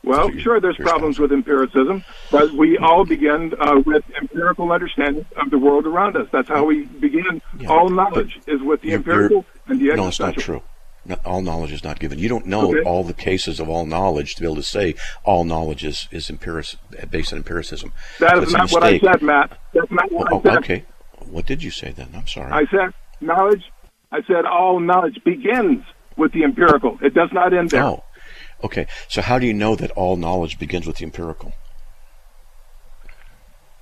Well, 0.04 0.32
sure, 0.38 0.60
there's 0.62 0.78
problems 0.78 1.20
with 1.20 1.32
empiricism, 1.34 2.04
but 2.32 2.52
we 2.54 2.78
all 2.78 3.04
begin 3.06 3.54
uh, 3.60 3.82
with 3.86 4.04
empirical 4.22 4.72
understanding 4.72 5.26
of 5.36 5.50
the 5.50 5.58
world 5.58 5.86
around 5.86 6.16
us. 6.16 6.28
That's 6.32 6.48
how 6.48 6.64
we 6.66 6.86
begin. 6.86 7.42
Yeah, 7.60 7.68
all 7.70 7.90
knowledge 7.90 8.40
is 8.48 8.62
with 8.62 8.82
the 8.82 8.94
empirical 8.94 9.46
and 9.68 9.80
the 9.82 9.96
No, 9.96 10.08
it's 10.08 10.20
not 10.20 10.36
true. 10.38 10.62
Not, 11.06 11.26
all 11.26 11.42
knowledge 11.42 11.72
is 11.72 11.84
not 11.84 12.00
given. 12.00 12.20
You 12.20 12.30
don't 12.30 12.46
know 12.46 12.70
Okay. 12.72 12.82
all 12.84 13.04
the 13.04 13.14
cases 13.14 13.60
of 13.60 13.70
all 13.70 13.86
knowledge 13.86 14.36
to 14.36 14.42
be 14.42 14.46
able 14.46 14.56
to 14.58 14.64
say 14.64 14.96
all 15.24 15.44
knowledge 15.46 15.84
is, 15.84 16.08
is 16.12 16.30
empiric, 16.30 16.76
based 17.10 17.32
on 17.34 17.38
empiricism. 17.40 17.92
That 18.20 18.36
That's 18.40 18.52
not 18.52 18.72
what 18.72 18.84
I 18.84 19.00
said, 19.00 19.22
Matt. 19.22 19.58
That's 19.74 19.92
not 19.92 20.12
what 20.12 20.32
Oh, 20.32 20.40
I 20.40 20.44
said. 20.44 20.58
okay. 20.60 20.86
What 21.26 21.46
did 21.46 21.64
you 21.64 21.72
say 21.72 21.92
then? 21.92 22.10
I'm 22.16 22.28
sorry. 22.28 22.52
I 22.52 22.66
said 22.72 22.94
knowledge. 23.20 23.64
I 24.12 24.22
said 24.24 24.46
all 24.46 24.80
knowledge 24.80 25.22
begins 25.26 25.84
with 26.18 26.32
the 26.34 26.44
empirical. 26.44 26.98
It 27.02 27.14
does 27.14 27.30
not 27.34 27.54
end 27.54 27.70
there. 27.72 27.84
Oh, 27.84 28.04
okay. 28.64 28.88
So 29.08 29.22
how 29.22 29.40
do 29.40 29.46
you 29.46 29.54
know 29.54 29.76
that 29.76 29.92
all 29.92 30.16
knowledge 30.18 30.60
begins 30.60 30.86
with 30.88 30.98
the 30.98 31.06
empirical? 31.06 31.54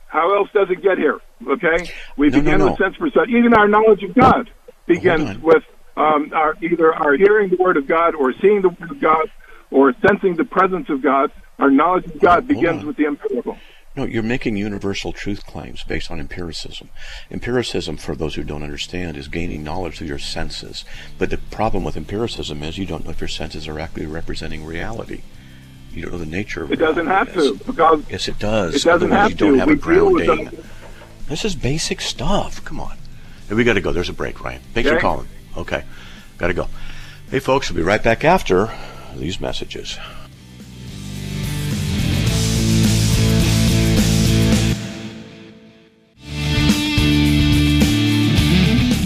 How 0.07 0.35
else 0.37 0.49
does 0.53 0.67
it 0.69 0.81
get 0.81 0.97
here? 0.97 1.19
Okay, 1.45 1.91
we 2.17 2.29
No, 2.29 2.37
no, 2.37 2.43
begin 2.43 2.59
no. 2.59 2.65
with 2.71 2.77
sense 2.77 2.95
perception. 2.97 3.35
Even 3.35 3.53
our 3.53 3.67
knowledge 3.67 4.03
of 4.03 4.13
God 4.15 4.49
begins 4.85 5.37
with 5.39 5.63
um, 5.97 6.31
our 6.33 6.55
either 6.61 6.93
our 6.93 7.15
hearing 7.17 7.49
the 7.49 7.57
word 7.57 7.77
of 7.77 7.87
God 7.87 8.15
or 8.15 8.33
seeing 8.41 8.61
the 8.61 8.69
word 8.69 8.91
of 8.91 9.01
God 9.01 9.29
or 9.71 9.93
sensing 10.07 10.35
the 10.35 10.45
presence 10.45 10.89
of 10.89 11.01
God. 11.01 11.31
Our 11.59 11.69
knowledge 11.71 12.05
of 12.05 12.19
God 12.19 12.47
begins 12.47 12.83
with 12.85 12.97
the 12.97 13.05
empirical. 13.05 13.57
No, 13.95 14.03
you're 14.03 14.23
making 14.23 14.57
universal 14.57 15.13
truth 15.13 15.45
claims 15.45 15.83
based 15.83 16.11
on 16.11 16.19
empiricism. 16.19 16.89
Empiricism, 17.31 17.95
for 17.95 18.13
those 18.13 18.35
who 18.35 18.43
don't 18.43 18.63
understand, 18.63 19.15
is 19.15 19.29
gaining 19.29 19.63
knowledge 19.63 19.97
through 19.97 20.07
your 20.07 20.19
senses. 20.19 20.83
But 21.17 21.29
the 21.29 21.37
problem 21.37 21.85
with 21.85 21.95
empiricism 21.95 22.61
is 22.61 22.77
you 22.77 22.85
don't 22.85 23.05
know 23.05 23.11
if 23.11 23.21
your 23.21 23.29
senses 23.29 23.67
are 23.69 23.79
actually 23.79 24.07
representing 24.07 24.65
reality. 24.65 25.21
You 25.93 26.01
don't 26.01 26.11
know 26.11 26.17
the 26.17 26.25
nature 26.25 26.63
of 26.63 26.71
It 26.71 26.73
It 26.73 26.79
doesn't 26.79 27.07
have 27.07 27.33
to 27.35 27.55
because 27.65 28.03
Yes, 28.09 28.27
it 28.27 28.37
does. 28.37 28.75
It 28.75 28.83
doesn't 28.83 29.13
Otherwise 29.13 29.17
have 29.21 29.29
you 29.31 29.37
don't 29.37 29.53
to. 29.53 29.59
have 29.59 29.67
We 29.69 29.73
a 29.75 29.77
grounding. 29.77 30.49
This 31.29 31.45
is 31.45 31.55
basic 31.55 32.01
stuff. 32.01 32.63
Come 32.65 32.81
on. 32.81 32.97
Hey, 33.47 33.55
we 33.55 33.63
got 33.63 33.73
to 33.73 33.81
go. 33.81 33.93
There's 33.93 34.09
a 34.09 34.13
break, 34.13 34.43
Ryan. 34.43 34.61
Thanks 34.73 34.89
for 34.89 34.95
Okay. 34.95 35.01
calling. 35.01 35.27
Okay. 35.55 35.83
Got 36.37 36.47
to 36.47 36.53
go. 36.53 36.67
Hey, 37.31 37.39
folks, 37.39 37.69
we'll 37.71 37.77
be 37.77 37.83
right 37.87 38.03
back 38.03 38.25
after 38.25 38.69
these 39.15 39.39
messages. 39.39 39.97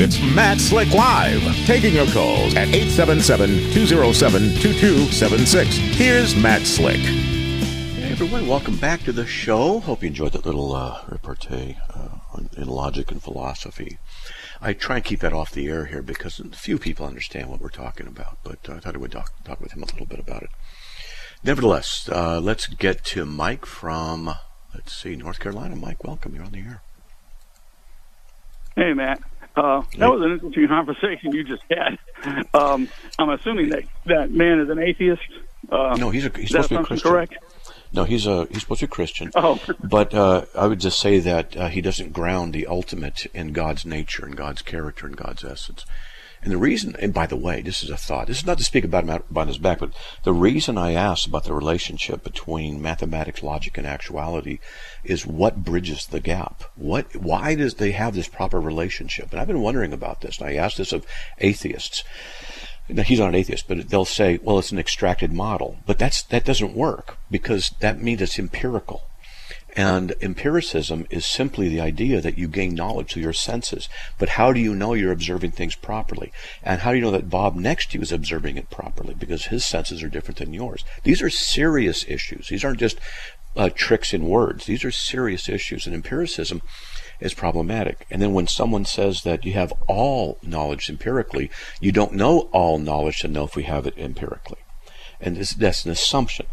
It's 0.09 0.33
Matt 0.33 0.57
Slick 0.59 0.91
Live, 0.91 1.43
taking 1.67 1.93
your 1.93 2.07
calls 2.07 2.55
at 2.55 2.69
877-207-2276. 2.69 5.65
Here's 5.93 6.35
Matt 6.35 6.63
Slick. 6.63 6.97
Hey, 6.97 8.11
everyone. 8.11 8.47
Welcome 8.47 8.77
back 8.77 9.01
to 9.01 9.11
the 9.11 9.27
show. 9.27 9.81
Hope 9.81 10.01
you 10.01 10.07
enjoyed 10.07 10.31
that 10.31 10.47
little 10.47 10.73
uh, 10.73 11.03
repartee 11.07 11.77
uh, 11.93 12.07
in 12.57 12.67
logic 12.67 13.11
and 13.11 13.21
philosophy. 13.21 13.99
I 14.59 14.73
try 14.73 14.95
and 14.95 15.05
keep 15.05 15.19
that 15.19 15.31
off 15.31 15.51
the 15.51 15.67
air 15.67 15.85
here 15.85 16.01
because 16.01 16.41
few 16.53 16.79
people 16.79 17.05
understand 17.05 17.51
what 17.51 17.61
we're 17.61 17.69
talking 17.69 18.07
about, 18.07 18.39
but 18.43 18.67
uh, 18.67 18.73
I 18.73 18.79
thought 18.79 18.95
I 18.95 18.97
would 18.97 19.11
talk, 19.11 19.31
talk 19.43 19.61
with 19.61 19.73
him 19.73 19.83
a 19.83 19.85
little 19.85 20.07
bit 20.07 20.17
about 20.17 20.41
it. 20.41 20.49
Nevertheless, 21.43 22.09
uh, 22.11 22.39
let's 22.39 22.65
get 22.65 23.03
to 23.03 23.27
Mike 23.27 23.67
from, 23.67 24.33
let's 24.73 24.91
see, 24.91 25.15
North 25.15 25.39
Carolina. 25.39 25.75
Mike, 25.75 26.03
welcome. 26.03 26.33
You're 26.33 26.45
on 26.45 26.53
the 26.53 26.61
air. 26.61 26.81
Hey, 28.75 28.93
Matt. 28.93 29.21
Uh, 29.59 29.83
that 29.97 30.09
was 30.09 30.21
an 30.21 30.31
interesting 30.33 30.67
conversation 30.67 31.31
you 31.33 31.43
just 31.43 31.63
had. 31.69 31.97
Um, 32.53 32.87
I'm 33.17 33.29
assuming 33.29 33.69
that 33.69 33.83
that 34.05 34.31
man 34.31 34.59
is 34.59 34.69
an 34.69 34.79
atheist. 34.79 35.21
Uh, 35.69 35.95
No, 35.99 36.09
he's 36.09 36.25
a, 36.25 36.31
he's 36.35 36.49
supposed 36.49 36.69
to 36.69 36.75
be 36.77 36.81
a 36.81 36.85
Christian. 36.85 37.11
correct? 37.11 37.35
No, 37.91 38.03
he's 38.05 38.25
a 38.27 38.45
he's 38.45 38.61
supposed 38.61 38.79
to 38.81 38.87
be 38.87 38.91
Christian. 38.91 39.31
Oh, 39.35 39.59
But 39.83 40.13
uh, 40.13 40.45
I 40.55 40.67
would 40.67 40.79
just 40.79 40.99
say 40.99 41.19
that 41.19 41.57
uh, 41.57 41.67
he 41.69 41.81
doesn't 41.81 42.13
ground 42.13 42.53
the 42.53 42.67
ultimate 42.67 43.25
in 43.33 43.51
God's 43.51 43.85
nature 43.85 44.25
and 44.25 44.35
God's 44.37 44.61
character 44.61 45.07
and 45.07 45.17
God's 45.17 45.43
essence. 45.43 45.85
And 46.41 46.53
the 46.53 46.57
reason, 46.57 46.95
and 46.99 47.13
by 47.13 47.25
the 47.25 47.35
way, 47.35 47.61
this 47.61 47.83
is 47.83 47.89
a 47.89 47.97
thought. 47.97 48.27
This 48.27 48.39
is 48.39 48.45
not 48.45 48.57
to 48.59 48.63
speak 48.63 48.85
about 48.85 49.03
him 49.03 49.23
behind 49.31 49.49
his 49.49 49.57
back, 49.57 49.79
but 49.79 49.91
the 50.23 50.31
reason 50.31 50.77
I 50.77 50.93
asked 50.93 51.27
about 51.27 51.43
the 51.43 51.53
relationship 51.53 52.23
between 52.23 52.81
mathematics, 52.81 53.43
logic, 53.43 53.77
and 53.77 53.85
actuality 53.85 54.59
is 55.03 55.25
what 55.25 55.65
bridges 55.65 56.07
the 56.07 56.21
gap. 56.21 56.63
What? 56.75 57.13
Why 57.15 57.55
does 57.55 57.75
they 57.75 57.91
have 57.91 58.15
this 58.15 58.29
proper 58.29 58.59
relationship? 58.59 59.31
And 59.31 59.41
I've 59.41 59.47
been 59.47 59.61
wondering 59.61 59.91
about 59.91 60.21
this. 60.21 60.39
And 60.39 60.47
I 60.47 60.55
asked 60.55 60.77
this 60.77 60.93
of 60.93 61.05
atheists. 61.39 62.03
Now, 62.87 63.03
he's 63.03 63.19
not 63.19 63.29
an 63.29 63.35
atheist, 63.35 63.67
but 63.67 63.89
they'll 63.89 64.05
say, 64.05 64.39
well, 64.41 64.59
it's 64.59 64.71
an 64.71 64.79
extracted 64.79 65.31
model. 65.31 65.77
But 65.85 65.99
that's 65.99 66.23
that 66.23 66.45
doesn't 66.45 66.73
work 66.73 67.17
because 67.29 67.71
that 67.81 68.01
means 68.01 68.21
it's 68.21 68.39
empirical. 68.39 69.03
And 69.75 70.15
empiricism 70.21 71.05
is 71.09 71.25
simply 71.25 71.69
the 71.69 71.79
idea 71.79 72.21
that 72.21 72.37
you 72.37 72.47
gain 72.47 72.73
knowledge 72.73 73.13
through 73.13 73.21
your 73.21 73.33
senses. 73.33 73.87
But 74.17 74.29
how 74.29 74.51
do 74.51 74.59
you 74.59 74.73
know 74.73 74.93
you're 74.93 75.11
observing 75.11 75.51
things 75.51 75.75
properly? 75.75 76.31
And 76.63 76.81
how 76.81 76.91
do 76.91 76.97
you 76.97 77.03
know 77.03 77.11
that 77.11 77.29
Bob 77.29 77.55
next 77.55 77.91
to 77.91 77.97
you 77.97 78.01
is 78.01 78.11
observing 78.11 78.57
it 78.57 78.69
properly? 78.69 79.13
Because 79.13 79.45
his 79.45 79.63
senses 79.65 80.01
are 80.01 80.09
different 80.09 80.39
than 80.39 80.53
yours. 80.53 80.83
These 81.03 81.21
are 81.21 81.29
serious 81.29 82.03
issues. 82.07 82.47
These 82.47 82.65
aren't 82.65 82.79
just 82.79 82.99
uh, 83.55 83.69
tricks 83.73 84.13
in 84.13 84.25
words. 84.25 84.65
These 84.65 84.83
are 84.83 84.91
serious 84.91 85.47
issues. 85.47 85.85
And 85.85 85.93
empiricism 85.93 86.61
is 87.19 87.33
problematic. 87.33 88.07
And 88.09 88.21
then 88.21 88.33
when 88.33 88.47
someone 88.47 88.85
says 88.85 89.23
that 89.23 89.45
you 89.45 89.53
have 89.53 89.73
all 89.87 90.39
knowledge 90.41 90.89
empirically, 90.89 91.51
you 91.79 91.91
don't 91.91 92.13
know 92.13 92.49
all 92.51 92.79
knowledge 92.79 93.19
to 93.19 93.27
know 93.27 93.43
if 93.43 93.55
we 93.55 93.63
have 93.63 93.85
it 93.85 93.97
empirically. 93.97 94.59
And 95.21 95.37
this, 95.37 95.53
that's 95.53 95.85
an 95.85 95.91
assumption. 95.91 96.47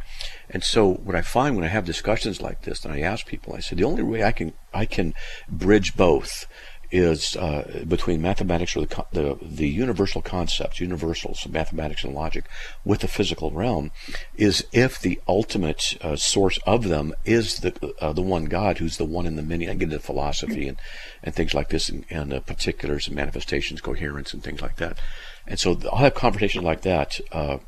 And 0.51 0.63
so 0.63 0.95
what 0.95 1.17
I 1.17 1.23
find 1.23 1.57
when 1.57 1.65
I 1.65 1.69
have 1.69 1.85
discussions 1.85 2.41
like 2.41 2.63
this, 2.63 2.85
and 2.85 2.93
I 2.93 3.01
ask 3.01 3.27
people, 3.27 3.55
I 3.55 3.61
said 3.61 3.79
the 3.79 3.85
only 3.85 4.03
way 4.03 4.23
I 4.23 4.33
can 4.33 4.53
I 4.73 4.87
can 4.87 5.15
bridge 5.49 5.97
both 5.97 6.47
is 6.93 7.35
uh, 7.37 7.85
between 7.89 8.23
mathematics 8.23 8.77
or 8.77 8.87
the, 8.87 9.05
the 9.13 9.39
the 9.43 9.69
universal 9.69 10.23
concepts, 10.23 10.81
universals, 10.81 11.45
of 11.45 11.53
mathematics 11.53 12.05
and 12.05 12.15
logic, 12.15 12.45
with 12.85 13.01
the 13.01 13.09
physical 13.09 13.51
realm, 13.51 13.91
is 14.37 14.65
if 14.73 15.01
the 15.01 15.21
ultimate 15.27 15.97
uh, 16.01 16.17
source 16.17 16.59
of 16.67 16.85
them 16.85 17.13
is 17.25 17.59
the 17.61 17.95
uh, 18.01 18.13
the 18.13 18.23
one 18.23 18.45
God, 18.45 18.79
who's 18.79 18.99
the 18.99 19.05
one 19.05 19.27
in 19.27 19.37
the 19.37 19.43
many. 19.43 19.69
I 19.69 19.75
get 19.75 19.85
into 19.85 19.99
philosophy 19.99 20.69
and, 20.69 20.79
and 21.23 21.35
things 21.35 21.55
like 21.55 21.71
this, 21.71 21.89
and, 21.89 22.05
and 22.11 22.33
uh, 22.33 22.41
particulars 22.41 23.09
and 23.09 23.17
manifestations, 23.17 23.81
coherence, 23.81 24.33
and 24.33 24.43
things 24.43 24.63
like 24.63 24.77
that. 24.77 24.99
And 25.47 25.59
so 25.59 25.79
I'll 25.91 25.99
have 25.99 26.15
conversations 26.15 26.65
like 26.65 26.83
that, 26.83 27.21
uh, 27.33 27.59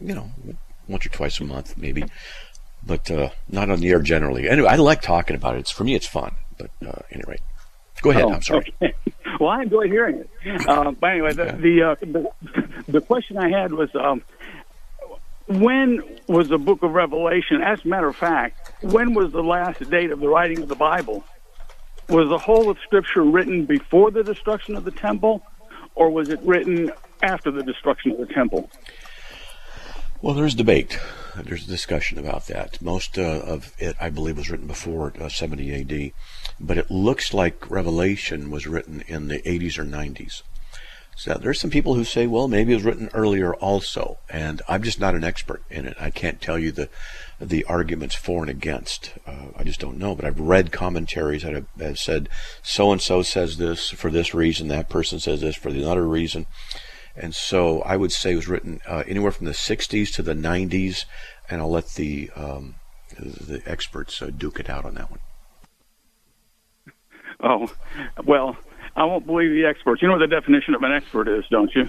you 0.00 0.14
know, 0.14 0.32
once 0.88 1.06
or 1.06 1.10
twice 1.10 1.40
a 1.40 1.44
month, 1.44 1.76
maybe, 1.76 2.04
but 2.84 3.10
uh, 3.10 3.30
not 3.48 3.70
on 3.70 3.80
the 3.80 3.90
air 3.90 4.00
generally. 4.00 4.48
Anyway, 4.48 4.68
I 4.68 4.76
like 4.76 5.02
talking 5.02 5.36
about 5.36 5.56
it. 5.56 5.60
It's 5.60 5.70
for 5.70 5.84
me, 5.84 5.94
it's 5.94 6.06
fun. 6.06 6.34
But 6.58 6.70
uh, 6.84 7.00
anyway. 7.10 7.36
Go 8.02 8.10
ahead. 8.10 8.24
Oh, 8.24 8.32
I'm 8.32 8.42
sorry. 8.42 8.72
Okay. 8.82 8.94
Well, 9.40 9.50
I 9.50 9.62
enjoy 9.62 9.86
hearing 9.86 10.16
it. 10.16 10.68
Uh, 10.68 10.90
but 10.90 11.10
anyway, 11.10 11.32
the 11.32 11.44
the, 11.52 11.82
uh, 11.82 11.94
the 12.00 12.82
the 12.88 13.00
question 13.00 13.36
I 13.36 13.50
had 13.50 13.72
was, 13.72 13.88
um, 13.94 14.22
when 15.46 16.02
was 16.26 16.48
the 16.48 16.58
Book 16.58 16.82
of 16.82 16.90
Revelation? 16.90 17.62
As 17.62 17.84
a 17.84 17.88
matter 17.88 18.08
of 18.08 18.16
fact, 18.16 18.72
when 18.82 19.14
was 19.14 19.30
the 19.30 19.42
last 19.42 19.88
date 19.90 20.10
of 20.10 20.18
the 20.18 20.26
writing 20.26 20.60
of 20.60 20.68
the 20.68 20.74
Bible? 20.74 21.22
Was 22.08 22.28
the 22.28 22.38
whole 22.38 22.68
of 22.68 22.78
Scripture 22.80 23.22
written 23.22 23.64
before 23.64 24.10
the 24.10 24.24
destruction 24.24 24.74
of 24.74 24.84
the 24.84 24.90
temple, 24.90 25.46
or 25.94 26.10
was 26.10 26.30
it 26.30 26.40
written 26.42 26.90
after 27.22 27.52
the 27.52 27.62
destruction 27.62 28.10
of 28.12 28.18
the 28.18 28.34
temple? 28.34 28.68
Well, 30.20 30.34
there's 30.34 30.56
debate. 30.56 30.98
There's 31.36 31.64
discussion 31.64 32.18
about 32.18 32.48
that. 32.48 32.82
Most 32.82 33.18
uh, 33.18 33.22
of 33.22 33.72
it, 33.78 33.94
I 34.00 34.10
believe, 34.10 34.36
was 34.36 34.50
written 34.50 34.66
before 34.66 35.12
uh, 35.20 35.28
70 35.28 35.72
AD, 35.72 36.12
but 36.58 36.76
it 36.76 36.90
looks 36.90 37.32
like 37.32 37.70
Revelation 37.70 38.50
was 38.50 38.66
written 38.66 39.04
in 39.06 39.28
the 39.28 39.38
80s 39.42 39.78
or 39.78 39.84
90s. 39.84 40.42
So 41.16 41.34
there's 41.34 41.60
some 41.60 41.70
people 41.70 41.94
who 41.94 42.02
say, 42.02 42.26
well, 42.26 42.48
maybe 42.48 42.72
it 42.72 42.76
was 42.76 42.84
written 42.84 43.10
earlier 43.14 43.54
also, 43.54 44.18
and 44.28 44.60
I'm 44.68 44.82
just 44.82 44.98
not 44.98 45.14
an 45.14 45.22
expert 45.22 45.62
in 45.70 45.86
it. 45.86 45.96
I 46.00 46.10
can't 46.10 46.40
tell 46.40 46.58
you 46.58 46.72
the 46.72 46.88
the 47.40 47.64
arguments 47.64 48.16
for 48.16 48.42
and 48.42 48.50
against. 48.50 49.12
Uh, 49.24 49.46
I 49.56 49.62
just 49.62 49.78
don't 49.78 49.98
know. 49.98 50.16
But 50.16 50.24
I've 50.24 50.40
read 50.40 50.72
commentaries 50.72 51.42
that 51.42 51.54
have, 51.54 51.66
have 51.78 51.98
said 51.98 52.28
so 52.62 52.90
and 52.90 53.00
so 53.00 53.22
says 53.22 53.58
this 53.58 53.90
for 53.90 54.10
this 54.10 54.34
reason, 54.34 54.66
that 54.68 54.88
person 54.88 55.20
says 55.20 55.40
this 55.40 55.56
for 55.56 55.68
another 55.68 56.06
reason. 56.06 56.46
And 57.20 57.34
so 57.34 57.82
I 57.82 57.96
would 57.96 58.12
say 58.12 58.32
it 58.32 58.36
was 58.36 58.48
written 58.48 58.80
uh, 58.86 59.02
anywhere 59.06 59.32
from 59.32 59.46
the 59.46 59.52
60s 59.52 60.12
to 60.14 60.22
the 60.22 60.34
90s, 60.34 61.04
and 61.50 61.60
I'll 61.60 61.70
let 61.70 61.88
the 61.94 62.30
um, 62.36 62.76
the 63.18 63.60
experts 63.66 64.22
uh, 64.22 64.30
duke 64.36 64.60
it 64.60 64.70
out 64.70 64.84
on 64.84 64.94
that 64.94 65.10
one. 65.10 65.20
Oh, 67.40 67.70
well, 68.24 68.56
I 68.96 69.04
won't 69.04 69.24
believe 69.24 69.50
the 69.52 69.64
experts. 69.64 70.02
You 70.02 70.08
know 70.08 70.14
what 70.14 70.20
the 70.20 70.26
definition 70.26 70.74
of 70.74 70.82
an 70.82 70.90
expert 70.90 71.28
is, 71.28 71.44
don't 71.52 71.70
you? 71.72 71.88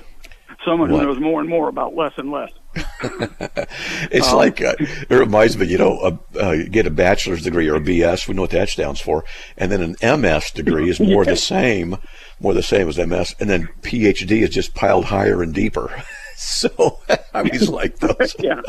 Someone 0.63 0.91
What? 0.91 1.01
who 1.01 1.07
knows 1.07 1.19
more 1.19 1.39
and 1.41 1.49
more 1.49 1.69
about 1.69 1.95
less 1.95 2.13
and 2.17 2.31
less. 2.31 2.51
It's 4.11 4.29
Um, 4.29 4.37
like 4.37 4.61
uh, 4.61 4.75
it 4.79 5.09
reminds 5.09 5.57
me, 5.57 5.67
you 5.67 5.77
know, 5.77 5.99
uh, 5.99 6.17
uh, 6.39 6.55
get 6.69 6.85
a 6.87 6.91
bachelor's 6.91 7.43
degree 7.43 7.67
or 7.69 7.75
a 7.75 7.79
BS. 7.81 8.27
We 8.27 8.33
know 8.33 8.43
what 8.43 8.51
that 8.51 8.69
stands 8.69 8.99
for, 9.01 9.23
and 9.57 9.71
then 9.71 9.81
an 9.81 10.21
MS 10.21 10.51
degree 10.51 10.89
is 10.89 10.99
more 10.99 11.25
the 11.25 11.35
same, 11.53 11.97
more 12.39 12.53
the 12.53 12.63
same 12.63 12.87
as 12.87 12.97
MS, 12.97 13.35
and 13.39 13.49
then 13.49 13.69
PhD 13.81 14.41
is 14.43 14.49
just 14.49 14.73
piled 14.75 15.05
higher 15.05 15.41
and 15.43 15.53
deeper. 15.53 16.03
so 16.35 16.99
I 17.09 17.19
always 17.33 17.69
like 17.69 17.97
those. 17.99 18.35
Yeah. 18.39 18.61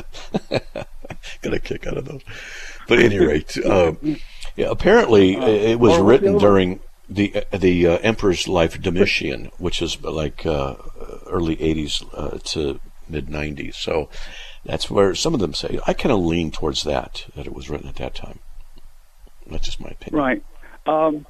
Got 1.43 1.55
a 1.55 1.61
kick 1.61 1.87
out 1.87 1.97
of 1.97 2.05
those. 2.07 2.23
But 2.89 2.99
at 2.99 3.05
any 3.07 3.19
rate, 3.19 3.57
uh, 3.65 3.93
yeah, 4.57 4.67
apparently 4.71 5.37
Uh, 5.37 5.47
it 5.47 5.79
was 5.81 5.99
written 5.99 6.39
during 6.39 6.81
the 7.09 7.45
the 7.57 7.87
uh, 7.87 7.99
emperor's 7.99 8.49
life 8.49 8.81
Domitian, 8.81 9.51
which 9.59 9.81
is 9.83 10.03
like 10.03 10.45
uh, 10.47 10.75
early 11.27 11.57
'80s 11.57 12.05
uh, 12.15 12.39
to 12.53 12.81
mid 13.11 13.27
'90s. 13.27 13.75
So 13.75 14.09
that's 14.64 14.90
where 14.90 15.14
some 15.14 15.35
of 15.35 15.40
them 15.40 15.55
say. 15.55 15.79
I 15.87 15.92
kind 15.92 16.12
of 16.12 16.20
lean 16.20 16.51
towards 16.51 16.83
that 16.85 17.27
that 17.37 17.46
it 17.46 17.55
was 17.55 17.68
written 17.68 17.88
at 17.88 17.96
that 17.96 18.14
time. 18.14 18.38
That's 19.46 19.64
just 19.64 19.81
my 19.81 19.90
opinion. 19.90 20.23
Right. 20.23 20.44
Um, 20.87 21.27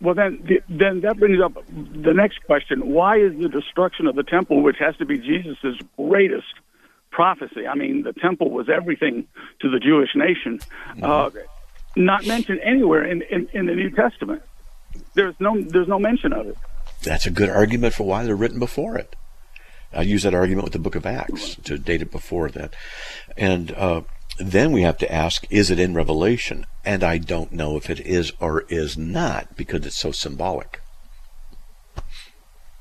well, 0.00 0.14
then, 0.14 0.42
then 0.68 1.00
that 1.02 1.18
brings 1.18 1.42
up 1.42 1.54
the 1.68 2.14
next 2.14 2.42
question: 2.44 2.88
Why 2.90 3.18
is 3.18 3.38
the 3.38 3.48
destruction 3.48 4.06
of 4.06 4.14
the 4.14 4.22
temple, 4.22 4.62
which 4.62 4.78
has 4.78 4.96
to 4.96 5.04
be 5.04 5.18
Jesus' 5.18 5.78
greatest 5.96 6.46
prophecy? 7.10 7.66
I 7.66 7.74
mean, 7.74 8.02
the 8.02 8.14
temple 8.14 8.50
was 8.50 8.68
everything 8.70 9.26
to 9.60 9.70
the 9.70 9.78
Jewish 9.78 10.10
nation. 10.14 10.60
Uh, 11.02 11.30
not 11.96 12.24
mentioned 12.26 12.60
anywhere 12.62 13.04
in, 13.04 13.22
in, 13.22 13.48
in 13.52 13.66
the 13.66 13.74
New 13.74 13.90
Testament. 13.90 14.42
There's 15.14 15.34
no 15.38 15.60
there's 15.60 15.88
no 15.88 15.98
mention 15.98 16.32
of 16.32 16.46
it. 16.46 16.56
That's 17.02 17.26
a 17.26 17.30
good 17.30 17.48
argument 17.48 17.94
for 17.94 18.04
why 18.04 18.24
they're 18.24 18.36
written 18.36 18.58
before 18.58 18.96
it. 18.96 19.16
I 19.92 20.02
use 20.02 20.22
that 20.22 20.34
argument 20.34 20.64
with 20.64 20.72
the 20.72 20.78
Book 20.78 20.94
of 20.94 21.06
Acts 21.06 21.56
to 21.64 21.78
date 21.78 22.02
it 22.02 22.10
before 22.10 22.48
that, 22.50 22.74
and 23.36 23.72
uh, 23.72 24.02
then 24.38 24.72
we 24.72 24.82
have 24.82 24.98
to 24.98 25.12
ask: 25.12 25.46
Is 25.50 25.70
it 25.70 25.78
in 25.78 25.94
Revelation? 25.94 26.66
And 26.84 27.04
I 27.04 27.18
don't 27.18 27.52
know 27.52 27.76
if 27.76 27.90
it 27.90 28.00
is 28.00 28.32
or 28.40 28.62
is 28.68 28.96
not 28.96 29.56
because 29.56 29.84
it's 29.84 29.96
so 29.96 30.12
symbolic. 30.12 30.80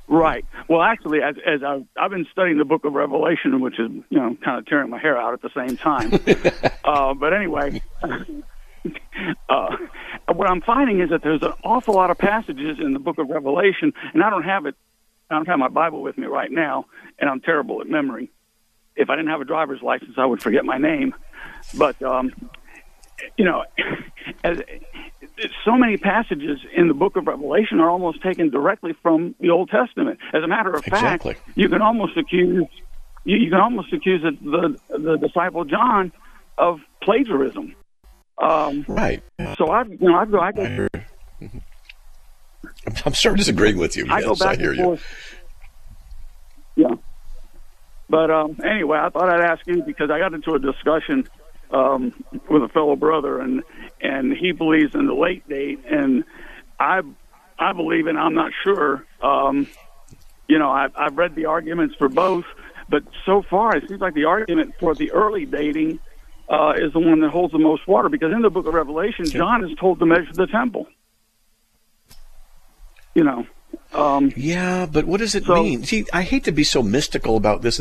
Right. 0.09 0.43
Well, 0.67 0.81
actually, 0.81 1.21
as, 1.21 1.35
as 1.45 1.61
I've, 1.63 1.85
I've 1.95 2.09
been 2.09 2.25
studying 2.31 2.57
the 2.57 2.65
Book 2.65 2.83
of 2.83 2.93
Revelation, 2.93 3.61
which 3.61 3.79
is 3.79 3.91
you 4.09 4.17
know 4.17 4.35
kind 4.43 4.57
of 4.57 4.65
tearing 4.65 4.89
my 4.89 4.97
hair 4.97 5.17
out 5.17 5.33
at 5.33 5.41
the 5.41 5.51
same 5.55 5.77
time. 5.77 6.13
uh, 6.83 7.13
but 7.13 7.31
anyway, 7.31 7.79
uh, 9.49 9.77
what 10.33 10.49
I'm 10.49 10.61
finding 10.61 10.99
is 10.99 11.11
that 11.11 11.21
there's 11.21 11.43
an 11.43 11.53
awful 11.63 11.93
lot 11.93 12.09
of 12.09 12.17
passages 12.17 12.79
in 12.79 12.93
the 12.93 12.99
Book 12.99 13.19
of 13.19 13.29
Revelation, 13.29 13.93
and 14.13 14.23
I 14.23 14.31
don't 14.31 14.43
have 14.43 14.65
it. 14.65 14.75
I 15.29 15.35
don't 15.35 15.47
have 15.47 15.59
my 15.59 15.67
Bible 15.67 16.01
with 16.01 16.17
me 16.17 16.25
right 16.27 16.51
now, 16.51 16.85
and 17.19 17.29
I'm 17.29 17.39
terrible 17.41 17.81
at 17.81 17.87
memory. 17.87 18.31
If 18.95 19.09
I 19.09 19.15
didn't 19.15 19.29
have 19.29 19.41
a 19.41 19.45
driver's 19.45 19.81
license, 19.81 20.15
I 20.17 20.25
would 20.25 20.41
forget 20.41 20.65
my 20.65 20.77
name. 20.77 21.13
But 21.77 22.01
um, 22.01 22.31
you 23.37 23.45
know, 23.45 23.63
as, 24.43 24.61
so 25.63 25.73
many 25.77 25.97
passages 25.97 26.59
in 26.75 26.87
the 26.87 26.93
book 26.93 27.15
of 27.15 27.27
Revelation 27.27 27.79
are 27.79 27.89
almost 27.89 28.21
taken 28.23 28.49
directly 28.49 28.93
from 29.03 29.35
the 29.39 29.51
Old 29.51 29.69
Testament. 29.69 30.19
As 30.33 30.43
a 30.43 30.47
matter 30.47 30.73
of 30.73 30.85
Exactly. 30.87 31.35
fact, 31.35 31.47
you 31.55 31.69
can 31.69 31.81
almost 31.81 32.17
accuse 32.17 32.67
you, 33.25 33.37
you 33.37 33.49
can 33.51 33.59
almost 33.59 33.93
accuse 33.93 34.21
the, 34.23 34.77
the 34.89 35.17
disciple 35.17 35.63
John 35.65 36.11
of 36.57 36.79
plagiarism. 37.03 37.75
Um, 38.41 38.85
Right. 38.87 39.21
so 39.57 39.69
I've 39.69 39.89
you 39.89 39.97
know, 40.09 40.15
I 40.15 40.25
go, 40.25 40.39
I 40.39 40.51
go, 40.51 40.87
I'm, 42.87 42.93
I'm 43.05 43.13
sort 43.13 43.33
of 43.33 43.39
disagreeing 43.39 43.77
with 43.77 43.95
you. 43.97 44.05
I 44.09 44.21
go 44.21 44.29
yes, 44.29 44.41
I 44.41 44.45
back 44.45 44.59
hear 44.59 44.71
and 44.71 44.79
you. 44.79 44.99
Yeah. 46.75 46.95
But 48.09 48.31
um, 48.31 48.57
anyway, 48.63 48.97
I 48.97 49.09
thought 49.09 49.29
I'd 49.29 49.41
ask 49.41 49.65
you 49.67 49.83
because 49.83 50.09
I 50.09 50.19
got 50.19 50.33
into 50.33 50.53
a 50.53 50.59
discussion 50.59 51.27
um, 51.71 52.23
with 52.49 52.63
a 52.63 52.69
fellow 52.69 52.95
brother, 52.95 53.39
and 53.39 53.63
and 54.01 54.33
he 54.33 54.51
believes 54.51 54.95
in 54.95 55.05
the 55.05 55.13
late 55.13 55.47
date, 55.47 55.79
and 55.89 56.23
I 56.79 57.01
I 57.59 57.73
believe, 57.73 58.07
and 58.07 58.17
I'm 58.17 58.33
not 58.33 58.51
sure. 58.63 59.05
Um, 59.21 59.67
you 60.47 60.57
know, 60.57 60.71
I've, 60.71 60.91
I've 60.95 61.17
read 61.17 61.35
the 61.35 61.45
arguments 61.45 61.95
for 61.95 62.09
both, 62.09 62.45
but 62.89 63.03
so 63.25 63.43
far 63.43 63.75
it 63.75 63.87
seems 63.87 64.01
like 64.01 64.15
the 64.15 64.25
argument 64.25 64.73
for 64.79 64.95
the 64.95 65.11
early 65.11 65.45
dating 65.45 65.99
uh, 66.49 66.73
is 66.75 66.91
the 66.93 66.99
one 66.99 67.19
that 67.19 67.29
holds 67.29 67.51
the 67.53 67.59
most 67.59 67.87
water 67.87 68.09
because 68.09 68.31
in 68.33 68.41
the 68.41 68.49
Book 68.49 68.65
of 68.65 68.73
Revelation, 68.73 69.25
John 69.25 69.63
is 69.63 69.77
told 69.77 69.99
to 69.99 70.07
measure 70.07 70.33
the 70.33 70.47
temple. 70.47 70.87
You 73.15 73.23
know. 73.23 73.45
Um, 73.91 74.31
Yeah, 74.35 74.85
but 74.85 75.05
what 75.05 75.19
does 75.19 75.33
it 75.33 75.45
So- 75.45 75.63
mean? 75.63 75.83
See, 75.83 76.05
I 76.13 76.21
hate 76.21 76.43
to 76.43 76.51
be 76.51 76.63
so 76.63 76.83
mystical 76.83 77.35
about 77.37 77.63
this, 77.63 77.79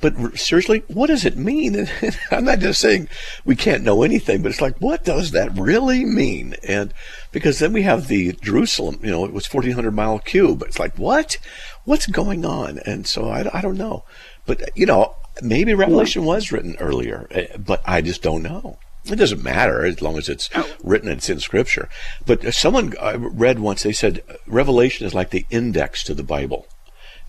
but 0.00 0.38
seriously, 0.38 0.82
what 0.88 1.06
does 1.06 1.24
it 1.24 1.36
mean? 1.38 1.88
I'm 2.30 2.44
not 2.44 2.58
just 2.58 2.80
saying 2.80 3.08
we 3.46 3.56
can't 3.56 3.82
know 3.82 4.02
anything, 4.02 4.42
but 4.42 4.50
it's 4.50 4.60
like, 4.60 4.76
what 4.80 5.04
does 5.04 5.30
that 5.30 5.56
really 5.58 6.04
mean? 6.04 6.56
And 6.66 6.92
because 7.32 7.58
then 7.58 7.72
we 7.72 7.82
have 7.82 8.08
the 8.08 8.32
Jerusalem, 8.42 8.98
you 9.02 9.10
know, 9.10 9.24
it 9.24 9.32
was 9.32 9.46
1400 9.52 9.92
mile 9.92 10.18
cube. 10.18 10.58
But 10.58 10.68
it's 10.68 10.78
like, 10.78 10.96
what? 10.98 11.38
What's 11.84 12.06
going 12.06 12.44
on? 12.44 12.78
And 12.84 13.06
so 13.06 13.28
I, 13.30 13.48
I 13.58 13.62
don't 13.62 13.78
know. 13.78 14.04
But, 14.44 14.70
you 14.74 14.84
know, 14.84 15.14
maybe 15.42 15.72
Revelation 15.74 16.24
was 16.24 16.52
written 16.52 16.76
earlier, 16.80 17.28
eh, 17.30 17.46
but 17.58 17.80
I 17.86 18.00
just 18.02 18.22
don't 18.22 18.42
know. 18.42 18.78
It 19.10 19.16
doesn't 19.16 19.42
matter 19.42 19.84
as 19.84 20.02
long 20.02 20.18
as 20.18 20.28
it's 20.28 20.50
written 20.82 21.08
and 21.08 21.18
it's 21.18 21.28
in 21.28 21.40
Scripture. 21.40 21.88
But 22.26 22.44
uh, 22.44 22.50
someone 22.50 22.94
I 23.00 23.14
read 23.14 23.58
once, 23.58 23.82
they 23.82 23.92
said 23.92 24.22
Revelation 24.46 25.06
is 25.06 25.14
like 25.14 25.30
the 25.30 25.46
index 25.50 26.02
to 26.04 26.14
the 26.14 26.22
Bible. 26.22 26.66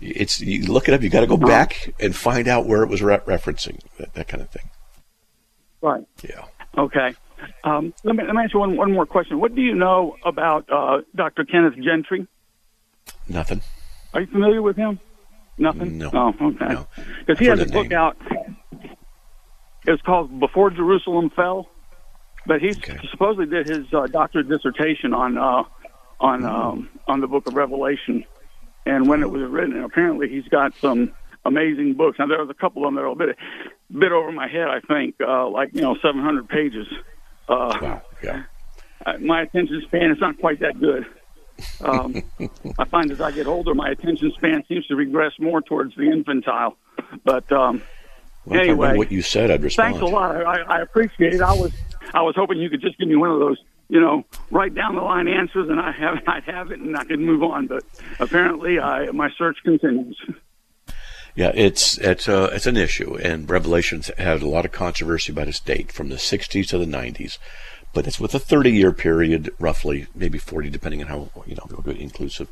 It's 0.00 0.40
you 0.40 0.66
look 0.66 0.88
it 0.88 0.94
up, 0.94 1.02
you 1.02 1.10
got 1.10 1.20
to 1.20 1.26
go 1.26 1.36
back 1.36 1.92
and 1.98 2.14
find 2.14 2.46
out 2.46 2.66
where 2.66 2.82
it 2.82 2.88
was 2.88 3.02
re- 3.02 3.18
referencing 3.18 3.80
that, 3.98 4.14
that 4.14 4.28
kind 4.28 4.42
of 4.42 4.50
thing. 4.50 4.70
right. 5.80 6.04
Yeah. 6.22 6.44
Okay. 6.76 7.14
Um, 7.64 7.92
let 8.04 8.14
me 8.16 8.24
let 8.24 8.34
me 8.34 8.42
ask 8.42 8.52
you 8.54 8.60
one 8.60 8.76
one 8.76 8.92
more 8.92 9.06
question. 9.06 9.40
What 9.40 9.54
do 9.54 9.60
you 9.60 9.74
know 9.74 10.16
about 10.24 10.68
uh, 10.70 11.02
Dr. 11.16 11.44
Kenneth 11.44 11.74
Gentry? 11.76 12.26
Nothing. 13.28 13.60
Are 14.14 14.20
you 14.20 14.26
familiar 14.28 14.62
with 14.62 14.76
him? 14.76 15.00
Nothing. 15.56 15.98
No. 15.98 16.10
Oh, 16.12 16.46
okay. 16.48 16.74
No. 16.74 16.86
Because 17.20 17.38
he 17.40 17.46
has 17.46 17.60
a 17.60 17.66
book 17.66 17.88
name. 17.88 17.98
out. 17.98 18.16
It's 19.88 20.02
called 20.02 20.38
Before 20.38 20.70
Jerusalem 20.70 21.30
Fell, 21.34 21.66
but 22.46 22.60
he 22.60 22.70
Okay. 22.72 22.98
supposedly 23.10 23.46
did 23.46 23.66
his 23.66 23.86
uh, 23.92 24.06
doctorate 24.06 24.48
dissertation 24.48 25.14
on 25.14 25.38
uh, 25.38 25.62
on 26.20 26.44
um, 26.44 26.88
on 27.06 27.20
the 27.20 27.26
Book 27.26 27.46
of 27.46 27.54
Revelation, 27.54 28.24
and 28.84 29.08
when 29.08 29.22
it 29.22 29.30
was 29.30 29.42
written. 29.50 29.74
And 29.76 29.84
apparently, 29.84 30.28
he's 30.28 30.46
got 30.48 30.72
some 30.82 31.12
amazing 31.46 31.94
books. 31.94 32.18
Now, 32.18 32.26
there 32.26 32.38
was 32.38 32.50
a 32.50 32.54
couple 32.54 32.82
of 32.84 32.88
them 32.88 32.96
that 32.96 33.00
are 33.02 33.06
a 33.06 33.14
bit 33.14 33.36
bit 33.90 34.12
over 34.12 34.30
my 34.30 34.46
head. 34.46 34.68
I 34.68 34.80
think, 34.80 35.14
uh, 35.26 35.48
like 35.48 35.70
you 35.72 35.80
know, 35.80 35.96
700 36.02 36.48
pages. 36.48 36.86
Uh, 37.48 37.78
Wow. 37.80 38.02
Yeah. 38.22 38.42
my 39.20 39.40
attention 39.42 39.80
span 39.86 40.10
is 40.10 40.18
not 40.20 40.38
quite 40.38 40.60
that 40.60 40.78
good. 40.78 41.06
Um, 41.80 42.22
I 42.78 42.84
find 42.84 43.10
as 43.10 43.22
I 43.22 43.30
get 43.30 43.46
older, 43.46 43.74
my 43.74 43.88
attention 43.88 44.32
span 44.36 44.64
seems 44.68 44.86
to 44.88 44.96
regress 44.96 45.32
more 45.40 45.62
towards 45.62 45.94
the 45.96 46.10
infantile. 46.10 46.76
But 47.24 47.50
um, 47.50 47.80
Well, 48.48 48.58
if 48.60 48.60
I 48.60 48.62
remember 48.72 48.84
Anyway, 48.86 48.98
what 48.98 49.12
you 49.12 49.22
said, 49.22 49.50
I'd 49.50 49.62
respond. 49.62 49.94
thanks 49.94 50.02
a 50.10 50.12
lot. 50.14 50.36
I, 50.36 50.60
I 50.62 50.80
appreciate 50.80 51.34
it. 51.34 51.40
I 51.40 51.52
was 51.52 51.72
I 52.14 52.22
was 52.22 52.34
hoping 52.36 52.58
you 52.58 52.70
could 52.70 52.80
just 52.80 52.98
give 52.98 53.08
me 53.08 53.16
one 53.16 53.30
of 53.30 53.38
those, 53.38 53.58
you 53.88 54.00
know, 54.00 54.24
right 54.50 54.74
down 54.74 54.94
the 54.94 55.02
line 55.02 55.28
answers, 55.28 55.68
and 55.68 55.78
I 55.80 55.92
have 55.92 56.18
I'd 56.26 56.44
have 56.44 56.70
it, 56.70 56.80
and 56.80 56.96
I 56.96 57.04
could 57.04 57.20
move 57.20 57.42
on. 57.42 57.66
But 57.66 57.84
apparently, 58.18 58.78
I 58.80 59.10
my 59.10 59.28
search 59.36 59.58
continues. 59.64 60.18
Yeah, 61.34 61.52
it's 61.54 61.98
it's 61.98 62.28
uh, 62.28 62.50
it's 62.52 62.66
an 62.66 62.76
issue, 62.76 63.16
and 63.16 63.48
Revelations 63.48 64.10
had 64.18 64.42
a 64.42 64.48
lot 64.48 64.64
of 64.64 64.72
controversy 64.72 65.30
about 65.30 65.46
its 65.46 65.60
date 65.60 65.92
from 65.92 66.08
the 66.08 66.16
60s 66.16 66.66
to 66.68 66.78
the 66.78 66.84
90s, 66.84 67.38
but 67.94 68.08
it's 68.08 68.18
with 68.18 68.34
a 68.34 68.40
30 68.40 68.70
year 68.72 68.92
period, 68.92 69.50
roughly, 69.60 70.08
maybe 70.16 70.38
40, 70.38 70.68
depending 70.70 71.00
on 71.02 71.06
how 71.06 71.30
you 71.46 71.54
know 71.54 71.68
we're 71.84 71.92
inclusive. 71.94 72.48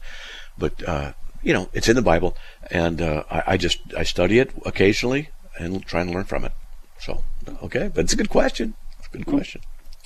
But 0.56 0.86
uh, 0.86 1.12
you 1.42 1.52
know, 1.52 1.68
it's 1.72 1.88
in 1.88 1.96
the 1.96 2.02
Bible, 2.02 2.36
and 2.70 3.00
uh, 3.02 3.24
I, 3.28 3.42
I 3.46 3.56
just 3.56 3.80
I 3.96 4.04
study 4.04 4.38
it 4.38 4.52
occasionally 4.64 5.30
and 5.58 5.84
try 5.84 6.00
and 6.02 6.10
learn 6.10 6.24
from 6.24 6.44
it. 6.44 6.52
So 6.98 7.24
okay, 7.62 7.90
but 7.94 8.04
it's 8.04 8.12
a 8.12 8.16
good 8.16 8.30
question. 8.30 8.74
It's 8.98 9.08
a 9.08 9.16
good 9.16 9.26
question. 9.26 9.60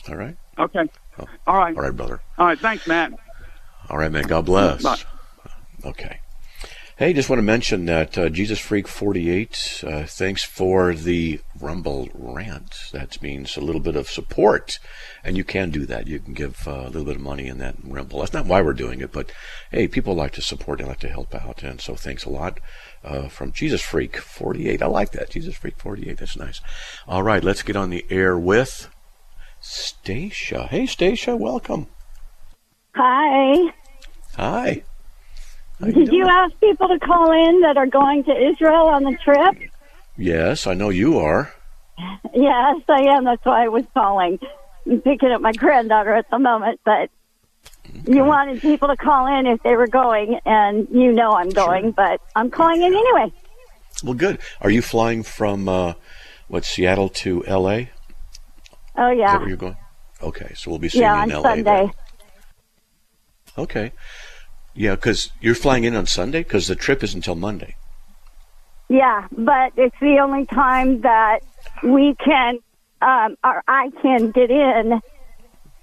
All 0.09 0.17
right, 0.17 0.37
Okay. 0.59 0.89
Oh. 1.19 1.27
All 1.47 1.57
right. 1.57 1.77
all 1.77 1.83
right, 1.83 1.95
brother. 1.97 2.21
All 2.39 2.47
right. 2.47 2.59
Thanks, 2.59 2.87
Matt. 2.87 3.13
All 3.89 3.99
right, 3.99 4.11
man. 4.11 4.27
God 4.27 4.47
bless. 4.47 4.83
Bye. 4.83 4.97
Okay. 5.85 6.21
Hey, 7.01 7.15
just 7.15 7.31
want 7.31 7.39
to 7.39 7.43
mention 7.43 7.87
that 7.87 8.19
uh, 8.19 8.29
Jesus 8.29 8.59
Freak 8.59 8.87
48, 8.87 9.85
uh, 9.87 10.05
thanks 10.05 10.45
for 10.45 10.93
the 10.93 11.41
Rumble 11.59 12.11
rant. 12.13 12.75
That 12.93 13.23
means 13.23 13.57
a 13.57 13.63
little 13.63 13.81
bit 13.81 13.97
of 13.97 14.11
support. 14.11 14.79
And 15.25 15.35
you 15.35 15.43
can 15.43 15.71
do 15.71 15.87
that. 15.87 16.09
You 16.09 16.19
can 16.19 16.35
give 16.35 16.69
uh, 16.69 16.73
a 16.73 16.91
little 16.91 17.07
bit 17.07 17.17
of 17.17 17.23
money 17.23 17.47
in 17.47 17.57
that 17.57 17.77
Rumble. 17.83 18.19
That's 18.19 18.35
not 18.35 18.45
why 18.45 18.61
we're 18.61 18.75
doing 18.75 19.01
it, 19.01 19.13
but 19.13 19.33
hey, 19.71 19.89
people 19.89 20.15
like 20.15 20.33
to 20.33 20.43
support 20.43 20.79
and 20.79 20.91
like 20.91 21.01
to 21.01 21.09
help 21.09 21.35
out. 21.35 21.63
And 21.63 21.81
so 21.81 21.95
thanks 21.95 22.27
a 22.27 22.31
lot 22.31 22.61
uh, 23.03 23.29
from 23.29 23.53
Jesus 23.53 23.81
Freak 23.81 24.19
48. 24.19 24.83
I 24.83 24.87
like 24.87 25.13
that. 25.13 25.31
Jesus 25.31 25.57
Freak 25.57 25.79
48. 25.79 26.19
That's 26.19 26.37
nice. 26.37 26.61
All 27.09 27.23
right, 27.23 27.43
let's 27.43 27.63
get 27.63 27.77
on 27.77 27.89
the 27.89 28.05
air 28.11 28.39
with 28.39 28.91
Stacia. 29.59 30.67
Hey, 30.67 30.85
Stacia, 30.85 31.35
welcome. 31.35 31.87
Hi. 32.95 33.73
Hi. 34.37 34.83
Did 35.83 36.12
you 36.12 36.27
ask 36.29 36.59
people 36.61 36.88
to 36.88 36.99
call 36.99 37.33
in 37.33 37.62
that 37.62 37.77
are 37.77 37.87
going 37.87 38.25
to 38.25 38.31
Israel 38.31 38.88
on 38.88 39.05
the 39.05 39.16
trip? 39.25 39.71
Yes, 40.16 40.66
I 40.66 40.75
know 40.75 40.90
you 40.90 41.19
are. 41.19 41.53
Yes, 42.35 42.83
I 42.88 43.16
am. 43.16 43.25
That's 43.25 43.45
why 43.45 43.64
I 43.64 43.69
was 43.69 43.85
calling. 43.95 44.38
I'm 44.87 45.01
picking 45.01 45.31
up 45.31 45.40
my 45.40 45.53
granddaughter 45.53 46.14
at 46.14 46.29
the 46.31 46.38
moment, 46.38 46.81
but 46.85 47.11
you 48.07 48.25
wanted 48.25 48.61
people 48.61 48.88
to 48.88 48.97
call 48.97 49.27
in 49.38 49.47
if 49.47 49.62
they 49.62 49.75
were 49.75 49.87
going, 49.87 50.38
and 50.45 50.88
you 50.90 51.12
know 51.12 51.33
I'm 51.33 51.51
going, 51.51 51.93
but 51.93 52.21
I'm 52.35 52.51
calling 52.51 52.83
in 52.83 52.95
anyway. 52.95 53.33
Well, 54.03 54.14
good. 54.14 54.38
Are 54.61 54.71
you 54.71 54.83
flying 54.83 55.23
from 55.23 55.69
uh, 55.69 55.95
what 56.49 56.64
Seattle 56.64 57.09
to 57.09 57.45
L.A.? 57.47 57.90
Oh 58.97 59.11
Is 59.12 59.19
yeah, 59.19 59.33
that 59.33 59.40
where 59.40 59.49
you're 59.49 59.57
going? 59.57 59.77
Okay, 60.23 60.53
so 60.55 60.71
we'll 60.71 60.79
be 60.79 60.88
seeing 60.88 61.03
yeah, 61.03 61.16
you 61.16 61.23
on 61.23 61.25
in 61.25 61.33
L.A. 61.33 61.43
Sunday. 61.43 61.62
then. 61.64 61.93
Okay. 63.59 63.93
Yeah, 64.81 64.95
because 64.95 65.31
you're 65.43 65.55
flying 65.55 65.85
in 65.85 65.95
on 65.95 66.07
Sunday 66.07 66.43
because 66.43 66.66
the 66.66 66.75
trip 66.75 67.03
is 67.05 67.12
until 67.12 67.35
Monday. 67.35 67.77
Yeah, 68.88 69.29
but 69.31 69.75
it's 69.77 69.95
the 70.01 70.21
only 70.23 70.47
time 70.47 71.03
that 71.03 71.40
we 71.85 72.14
can, 72.14 72.61
um, 73.03 73.37
or 73.45 73.62
I 73.69 73.90
can 74.01 74.31
get 74.31 74.51
in 74.51 75.03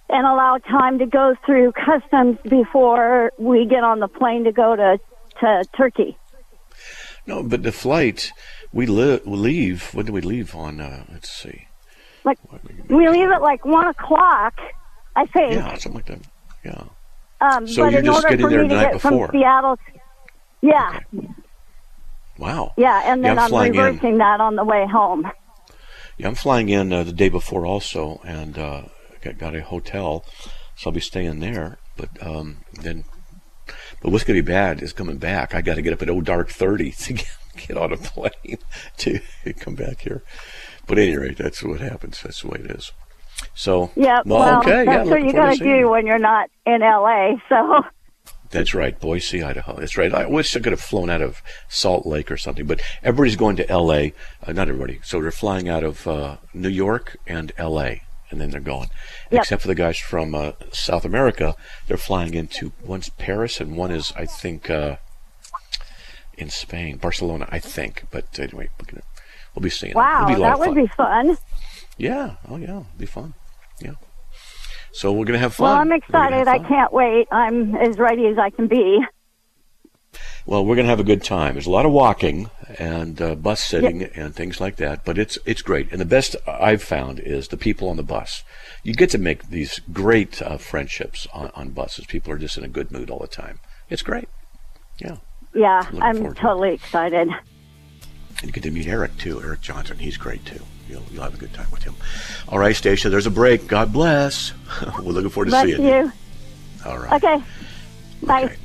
and 0.09 0.25
allow 0.25 0.57
time 0.57 0.97
to 0.97 1.05
go 1.05 1.35
through 1.45 1.73
customs 1.73 2.39
before 2.49 3.31
we 3.37 3.67
get 3.67 3.83
on 3.83 3.99
the 3.99 4.07
plane 4.07 4.45
to 4.45 4.51
go 4.51 4.75
to 4.75 4.97
to 5.41 5.63
Turkey. 5.77 6.17
No, 7.27 7.43
but 7.43 7.61
the 7.61 7.71
flight 7.71 8.31
we 8.73 8.87
li- 8.87 9.21
leave. 9.25 9.93
When 9.93 10.07
do 10.07 10.11
we 10.13 10.21
leave 10.21 10.55
on? 10.55 10.81
Uh, 10.81 11.05
let's 11.11 11.29
see. 11.31 11.67
Like 12.23 12.39
we- 12.89 12.95
we 12.97 13.09
leave 13.09 13.29
at 13.29 13.43
like 13.43 13.63
one 13.63 13.85
o'clock, 13.85 14.55
I 15.15 15.27
think. 15.27 15.53
Yeah, 15.53 15.77
something 15.77 15.93
like 15.93 16.07
that. 16.07 16.21
Yeah. 16.65 16.83
Um, 17.41 17.65
So 17.65 17.83
but 17.83 17.91
you're 17.91 17.99
in 17.99 18.05
just 18.05 18.17
order 18.17 18.29
getting 18.29 18.45
for 18.45 18.49
there 18.49 18.63
me 18.63 18.67
to 18.67 18.69
the 18.69 18.75
night 18.75 18.91
get 18.91 19.01
from 19.01 19.13
before. 19.13 19.31
Seattle, 19.31 19.77
yeah, 20.61 20.99
Wow. 22.37 22.73
yeah, 22.77 23.01
and 23.05 23.23
Yeah, 23.23 23.29
then 23.29 23.39
I'm 23.39 23.39
I'm 23.39 23.49
flying 23.49 23.75
in. 23.75 23.79
reversing 23.85 24.17
that 24.19 24.39
on 24.41 24.55
the 24.55 24.63
way 24.63 24.85
home. 24.87 25.29
Yeah, 26.17 26.27
I'm 26.27 26.35
flying 26.35 26.69
in 26.69 26.91
uh, 26.93 27.03
the 27.03 27.13
day 27.13 27.29
before 27.29 27.65
also, 27.65 28.21
and 28.25 28.57
uh, 28.57 28.83
got, 29.21 29.37
got 29.37 29.55
a 29.55 29.61
hotel, 29.61 30.25
so 30.75 30.89
I'll 30.89 30.93
be 30.93 30.99
staying 30.99 31.39
there. 31.39 31.77
But 31.95 32.09
um, 32.25 32.57
then, 32.73 33.03
but 34.01 34.11
what's 34.11 34.23
going 34.23 34.37
to 34.37 34.43
be 34.43 34.51
bad 34.51 34.81
is 34.81 34.93
coming 34.93 35.17
back. 35.17 35.53
I 35.53 35.61
got 35.61 35.75
to 35.75 35.81
get 35.81 35.93
up 35.93 36.01
at 36.01 36.09
oh 36.09 36.21
dark 36.21 36.49
thirty 36.49 36.91
to 37.03 37.13
get, 37.13 37.37
get 37.55 37.77
on 37.77 37.93
a 37.93 37.97
plane 37.97 38.57
to 38.97 39.19
come 39.59 39.75
back 39.75 40.01
here. 40.01 40.23
But 40.87 40.97
at 40.97 41.03
any 41.07 41.17
rate, 41.17 41.37
that's 41.37 41.61
what 41.63 41.81
happens. 41.81 42.21
That's 42.23 42.41
the 42.41 42.47
way 42.47 42.59
it 42.63 42.71
is. 42.71 42.91
So 43.55 43.91
Yeah, 43.95 44.21
well, 44.25 44.39
well, 44.39 44.59
okay, 44.59 44.83
yeah, 44.83 44.97
that's 44.97 45.09
what 45.09 45.23
you 45.23 45.33
got 45.33 45.57
to 45.57 45.63
do 45.63 45.89
when 45.89 46.05
you're 46.05 46.19
not 46.19 46.49
in 46.65 46.81
LA. 46.81 47.35
So 47.49 47.83
That's 48.49 48.73
right, 48.73 48.97
Boise, 48.97 49.43
Idaho. 49.43 49.75
That's 49.79 49.97
right. 49.97 50.13
I 50.13 50.25
wish 50.25 50.55
I 50.55 50.59
could 50.59 50.71
have 50.71 50.81
flown 50.81 51.09
out 51.09 51.21
of 51.21 51.41
Salt 51.67 52.05
Lake 52.05 52.31
or 52.31 52.37
something, 52.37 52.65
but 52.65 52.81
everybody's 53.03 53.35
going 53.35 53.57
to 53.57 53.69
L.A. 53.69 54.13
Uh, 54.41 54.53
not 54.53 54.69
everybody. 54.69 54.99
So 55.03 55.21
they're 55.21 55.31
flying 55.31 55.67
out 55.67 55.83
of 55.83 56.07
uh, 56.07 56.37
New 56.53 56.69
York 56.69 57.17
and 57.27 57.51
L.A. 57.57 58.03
and 58.29 58.39
then 58.39 58.49
they're 58.49 58.61
going. 58.61 58.87
Yep. 59.31 59.41
Except 59.41 59.61
for 59.61 59.67
the 59.67 59.75
guys 59.75 59.97
from 59.97 60.33
uh, 60.33 60.53
South 60.71 61.03
America, 61.03 61.55
they're 61.87 61.97
flying 61.97 62.33
into 62.33 62.71
one's 62.85 63.09
Paris 63.09 63.59
and 63.59 63.75
one 63.75 63.91
is, 63.91 64.13
I 64.15 64.25
think, 64.25 64.69
uh, 64.69 64.95
in 66.37 66.49
Spain, 66.49 66.97
Barcelona, 66.97 67.47
I 67.49 67.59
think. 67.59 68.05
But 68.11 68.39
anyway, 68.39 68.69
we're 68.79 68.91
gonna, 68.91 69.03
we'll 69.55 69.63
be 69.63 69.69
seeing. 69.69 69.93
wow, 69.93 70.27
be 70.27 70.35
that 70.35 70.59
would 70.59 70.75
be 70.75 70.87
fun. 70.87 71.37
Yeah. 71.97 72.35
Oh 72.47 72.57
yeah, 72.57 72.65
it'll 72.65 72.87
be 72.97 73.05
fun. 73.05 73.33
Yeah. 73.81 73.95
So 74.91 75.11
we're 75.11 75.25
gonna 75.25 75.39
have 75.39 75.53
fun. 75.53 75.65
Well, 75.65 75.75
I'm 75.75 75.89
We're 75.89 75.99
gonna 75.99 76.35
have 76.35 76.45
excited. 76.45 76.47
I 76.47 76.67
can't 76.67 76.93
wait. 76.93 77.27
I'm 77.31 77.75
as 77.75 77.97
ready 77.97 78.27
as 78.27 78.37
I 78.37 78.49
can 78.49 78.67
be. 78.67 78.99
Well, 80.45 80.65
we're 80.65 80.75
going 80.75 80.85
to 80.85 80.89
have 80.89 80.99
a 81.01 81.03
good 81.03 81.23
time. 81.23 81.55
There's 81.55 81.65
a 81.65 81.71
lot 81.71 81.85
of 81.85 81.91
walking 81.91 82.49
and 82.79 83.21
uh, 83.21 83.35
bus 83.35 83.61
sitting 83.61 84.03
and 84.03 84.33
things 84.33 84.61
like 84.61 84.77
that, 84.77 85.03
but 85.03 85.17
it's 85.17 85.37
it's 85.45 85.61
great. 85.61 85.91
And 85.91 85.99
the 85.99 86.05
best 86.05 86.37
I've 86.47 86.81
found 86.81 87.19
is 87.19 87.49
the 87.49 87.57
people 87.57 87.89
on 87.89 87.97
the 87.97 88.03
bus. 88.03 88.43
You 88.81 88.93
get 88.93 89.09
to 89.11 89.17
make 89.17 89.49
these 89.49 89.79
great 89.91 90.41
uh, 90.41 90.57
friendships 90.57 91.27
on, 91.33 91.51
on 91.53 91.71
buses. 91.71 92.05
People 92.05 92.31
are 92.31 92.37
just 92.37 92.57
in 92.57 92.63
a 92.63 92.69
good 92.69 92.91
mood 92.91 93.09
all 93.09 93.19
the 93.19 93.27
time. 93.27 93.59
It's 93.89 94.01
great. 94.01 94.29
Yeah. 94.99 95.17
Yeah, 95.53 95.85
I'm 95.99 96.23
to 96.23 96.29
it. 96.31 96.37
totally 96.37 96.73
excited. 96.73 97.27
And 97.27 98.43
you 98.43 98.51
get 98.51 98.63
to 98.63 98.71
meet 98.71 98.87
Eric 98.87 99.17
too, 99.17 99.41
Eric 99.41 99.61
Johnson. 99.61 99.99
He's 99.99 100.17
great 100.17 100.45
too. 100.45 100.61
You'll, 100.89 101.03
you'll 101.11 101.23
have 101.23 101.33
a 101.33 101.37
good 101.37 101.53
time 101.53 101.67
with 101.71 101.83
him. 101.83 101.95
All 102.47 102.59
right, 102.59 102.75
Stacia, 102.75 103.09
there's 103.09 103.27
a 103.27 103.31
break. 103.31 103.67
God 103.67 103.91
bless. 103.93 104.53
We're 104.99 105.11
looking 105.13 105.29
forward 105.29 105.45
to 105.47 105.51
Bless 105.51 105.65
seeing 105.65 105.83
you. 105.83 105.89
you. 105.89 106.11
All 106.85 106.97
right. 106.99 107.23
Okay. 107.23 107.43
Bye. 108.23 108.43
Okay. 108.45 108.55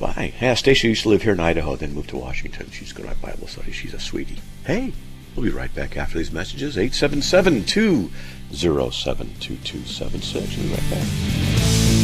Bye. 0.00 0.32
Yeah, 0.40 0.54
Stacia 0.54 0.88
used 0.88 1.02
to 1.02 1.08
live 1.10 1.22
here 1.22 1.32
in 1.32 1.40
Idaho, 1.40 1.76
then 1.76 1.94
moved 1.94 2.10
to 2.10 2.16
Washington. 2.16 2.70
She's 2.70 2.92
good 2.92 3.06
at 3.06 3.20
Bible 3.22 3.46
study. 3.46 3.72
She's 3.72 3.94
a 3.94 4.00
sweetie. 4.00 4.38
Hey, 4.66 4.92
we'll 5.36 5.44
be 5.44 5.50
right 5.50 5.72
back 5.74 5.96
after 5.96 6.18
these 6.18 6.32
messages. 6.32 6.76
877 6.76 7.64
207 7.64 9.26
2276. 9.40 10.56
We'll 10.56 10.66
be 10.66 10.72
right 10.72 10.90
back. 10.90 12.01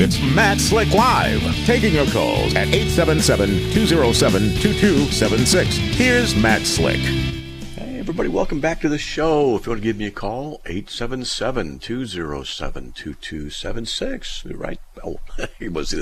It's 0.00 0.20
Matt 0.32 0.60
Slick 0.60 0.94
Live, 0.94 1.42
taking 1.66 1.92
your 1.92 2.06
calls 2.06 2.54
at 2.54 2.68
877-207-2276. 2.68 5.64
Here's 5.96 6.36
Matt 6.36 6.62
Slick. 6.62 6.98
Hey, 6.98 7.98
everybody, 7.98 8.28
welcome 8.28 8.60
back 8.60 8.80
to 8.82 8.88
the 8.88 8.96
show. 8.96 9.56
If 9.56 9.66
you 9.66 9.72
want 9.72 9.82
to 9.82 9.84
give 9.84 9.96
me 9.96 10.06
a 10.06 10.12
call, 10.12 10.62
877 10.66 11.80
207 11.80 12.92
2276. 12.92 14.42
Be 14.44 14.54
right. 14.54 14.78
Oh, 15.02 15.18
he 15.58 15.68
was. 15.68 15.92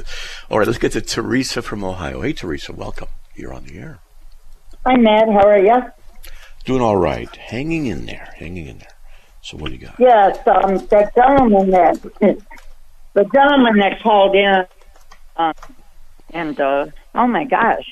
All 0.50 0.58
right, 0.58 0.66
let's 0.66 0.78
get 0.78 0.92
to 0.92 1.00
Teresa 1.00 1.62
from 1.62 1.82
Ohio. 1.82 2.20
Hey, 2.20 2.34
Teresa, 2.34 2.74
welcome. 2.74 3.08
You're 3.34 3.54
on 3.54 3.64
the 3.64 3.78
air. 3.78 4.00
Hi, 4.84 4.96
Matt. 4.96 5.28
How 5.28 5.48
are 5.48 5.58
you? 5.58 5.80
Doing 6.66 6.82
all 6.82 6.98
right. 6.98 7.34
Hanging 7.34 7.86
in 7.86 8.04
there. 8.04 8.34
Hanging 8.36 8.66
in 8.66 8.76
there. 8.76 8.92
So, 9.40 9.56
what 9.56 9.68
do 9.68 9.74
you 9.76 9.86
got? 9.86 9.98
Yes, 9.98 10.36
um, 10.46 10.86
that 10.88 11.14
gentleman 11.14 11.70
that 11.70 11.98
the 13.16 13.24
gentleman 13.24 13.78
that 13.78 14.02
called 14.02 14.36
in, 14.36 14.66
um, 15.36 15.54
and 16.32 16.60
uh, 16.60 16.86
oh 17.14 17.26
my 17.26 17.44
gosh, 17.44 17.84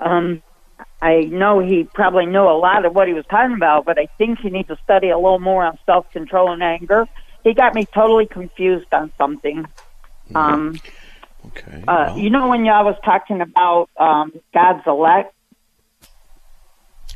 um, 0.00 0.42
I 1.00 1.20
know 1.20 1.60
he 1.60 1.84
probably 1.94 2.26
knew 2.26 2.42
a 2.42 2.58
lot 2.58 2.84
of 2.84 2.92
what 2.92 3.06
he 3.06 3.14
was 3.14 3.24
talking 3.30 3.54
about, 3.54 3.84
but 3.84 3.96
I 3.96 4.08
think 4.18 4.40
he 4.40 4.50
needs 4.50 4.68
to 4.68 4.76
study 4.82 5.10
a 5.10 5.16
little 5.16 5.38
more 5.38 5.64
on 5.64 5.78
self 5.86 6.10
control 6.12 6.52
and 6.52 6.62
anger. 6.64 7.06
He 7.44 7.54
got 7.54 7.74
me 7.74 7.86
totally 7.94 8.26
confused 8.26 8.92
on 8.92 9.12
something. 9.16 9.64
Um, 10.34 10.80
Okay. 11.46 11.82
uh, 11.88 12.12
well, 12.14 12.18
you 12.18 12.30
know, 12.30 12.48
when 12.48 12.64
y'all 12.64 12.84
was 12.84 12.96
talking 13.04 13.40
about 13.40 13.88
um, 13.98 14.32
God's 14.54 14.82
elect, 14.86 15.34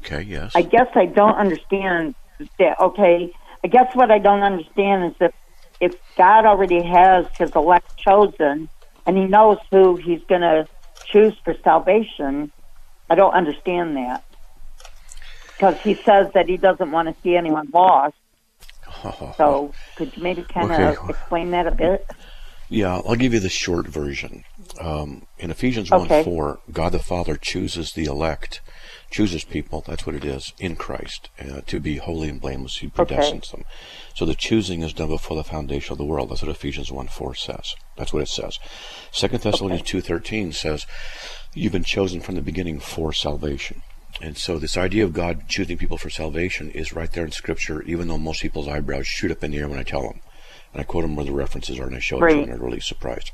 okay. 0.04 0.22
Yes. 0.22 0.52
I 0.54 0.62
guess 0.62 0.88
I 0.94 1.06
don't 1.06 1.36
understand 1.36 2.14
that. 2.58 2.80
Okay, 2.80 3.32
I 3.64 3.68
guess 3.68 3.86
what 3.94 4.10
I 4.12 4.18
don't 4.18 4.42
understand 4.42 5.12
is 5.12 5.12
that 5.20 5.34
if 5.81 5.93
God 6.16 6.47
already 6.47 6.83
has 6.83 7.27
His 7.39 7.51
elect 7.55 7.87
chosen, 7.99 8.68
and 9.07 9.16
He 9.16 9.24
knows 9.24 9.59
who 9.70 9.97
He's 9.97 10.20
going 10.29 10.43
to 10.43 10.66
choose 11.12 11.37
for 11.45 11.55
salvation, 11.62 12.51
I 13.09 13.14
don't 13.14 13.33
understand 13.35 13.97
that 13.97 14.24
because 15.57 15.74
He 15.85 15.95
says 16.07 16.27
that 16.35 16.47
He 16.49 16.57
doesn't 16.57 16.91
want 16.91 17.09
to 17.09 17.14
see 17.22 17.37
anyone 17.37 17.68
lost. 17.72 18.14
So, 19.37 19.74
could 19.97 20.12
you 20.16 20.22
maybe 20.22 20.47
kind 20.53 20.72
of 20.72 20.97
Okay. 20.97 21.12
explain 21.12 21.51
that 21.51 21.66
a 21.66 21.70
bit? 21.70 22.07
Yeah, 22.68 22.97
I'll 23.07 23.14
give 23.14 23.35
you 23.35 23.41
the 23.41 23.49
short 23.49 23.87
version. 23.87 24.45
Um, 24.81 25.27
in 25.39 25.51
Ephesians 25.51 25.93
Okay. 25.93 26.22
1 26.22 26.24
4, 26.24 26.61
God 26.72 26.93
the 26.93 26.99
Father 26.99 27.37
chooses 27.37 27.93
the 27.93 28.05
elect, 28.05 28.61
chooses 29.11 29.44
people, 29.44 29.82
that's 29.86 30.04
what 30.07 30.14
it 30.16 30.24
is, 30.24 30.52
in 30.59 30.76
Christ, 30.76 31.30
uh, 31.40 31.61
to 31.66 31.80
be 31.80 31.96
holy 31.96 32.28
and 32.28 32.40
blameless. 32.40 32.78
He 32.78 32.90
Okay. 32.96 33.14
predestines 33.16 33.50
them. 33.50 33.64
So 34.14 34.24
the 34.26 34.34
choosing 34.34 34.82
is 34.82 34.92
done 34.92 35.09
before 35.09 35.36
the 35.36 35.44
foundation 35.44 35.92
of 35.92 35.98
the 35.98 36.04
world. 36.04 36.30
That's 36.30 36.42
what 36.42 36.50
Ephesians 36.50 36.90
1 36.90 37.09
4 37.09 37.34
says. 37.34 37.74
That's 37.96 38.12
what 38.12 38.22
it 38.22 38.28
says. 38.28 38.59
Second 39.12 39.42
Thessalonians 39.42 39.88
two 39.88 40.00
thirteen 40.00 40.52
says, 40.52 40.86
You've 41.54 41.72
been 41.72 41.84
chosen 41.84 42.20
from 42.20 42.34
the 42.34 42.42
beginning 42.42 42.80
for 42.80 43.12
salvation. 43.12 43.82
And 44.20 44.36
so 44.36 44.59
this 44.59 44.76
idea 44.76 45.04
of 45.04 45.12
God 45.12 45.48
choosing 45.48 45.76
people 45.76 45.98
for 45.98 46.11
salvation 46.11 46.70
is 46.70 46.92
right 46.94 47.11
there 47.12 47.24
in 47.24 47.32
Scripture, 47.32 47.82
even 47.82 48.09
though 48.09 48.18
most 48.18 48.42
people's 48.42 48.68
eyebrows 48.68 49.07
shoot 49.07 49.30
up 49.30 49.44
in 49.44 49.50
the 49.50 49.59
air 49.59 49.68
when 49.68 49.78
I 49.78 49.82
tell 49.82 50.02
them. 50.02 50.20
And 50.77 50.83
I 50.83 50.85
quote 50.85 51.05
them 51.05 51.16
where 51.16 51.24
the 51.24 51.33
references 51.33 51.79
are, 51.79 51.87
and 51.87 51.97
I 51.97 52.01
show 52.01 52.16
it 52.16 52.18
to 52.18 52.24
Right. 52.27 52.33
them, 52.35 52.43
and 52.43 52.53
they're 52.53 52.59
really 52.59 52.81
surprised. 52.81 53.31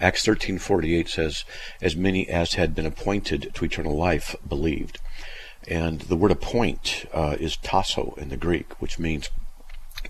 Acts 0.00 0.24
thirteen 0.24 0.58
forty 0.58 0.96
eight 0.96 1.08
says, 1.08 1.44
"As 1.80 1.94
many 1.94 2.28
as 2.28 2.54
had 2.54 2.74
been 2.74 2.84
appointed 2.84 3.52
to 3.54 3.64
eternal 3.64 3.96
life 3.96 4.34
believed." 4.48 4.98
And 5.68 6.00
the 6.00 6.16
word 6.16 6.32
"appoint" 6.32 7.04
uh, 7.14 7.36
is 7.38 7.56
tasso 7.58 8.14
in 8.18 8.28
the 8.28 8.36
Greek, 8.36 8.72
which 8.82 8.98
means 8.98 9.30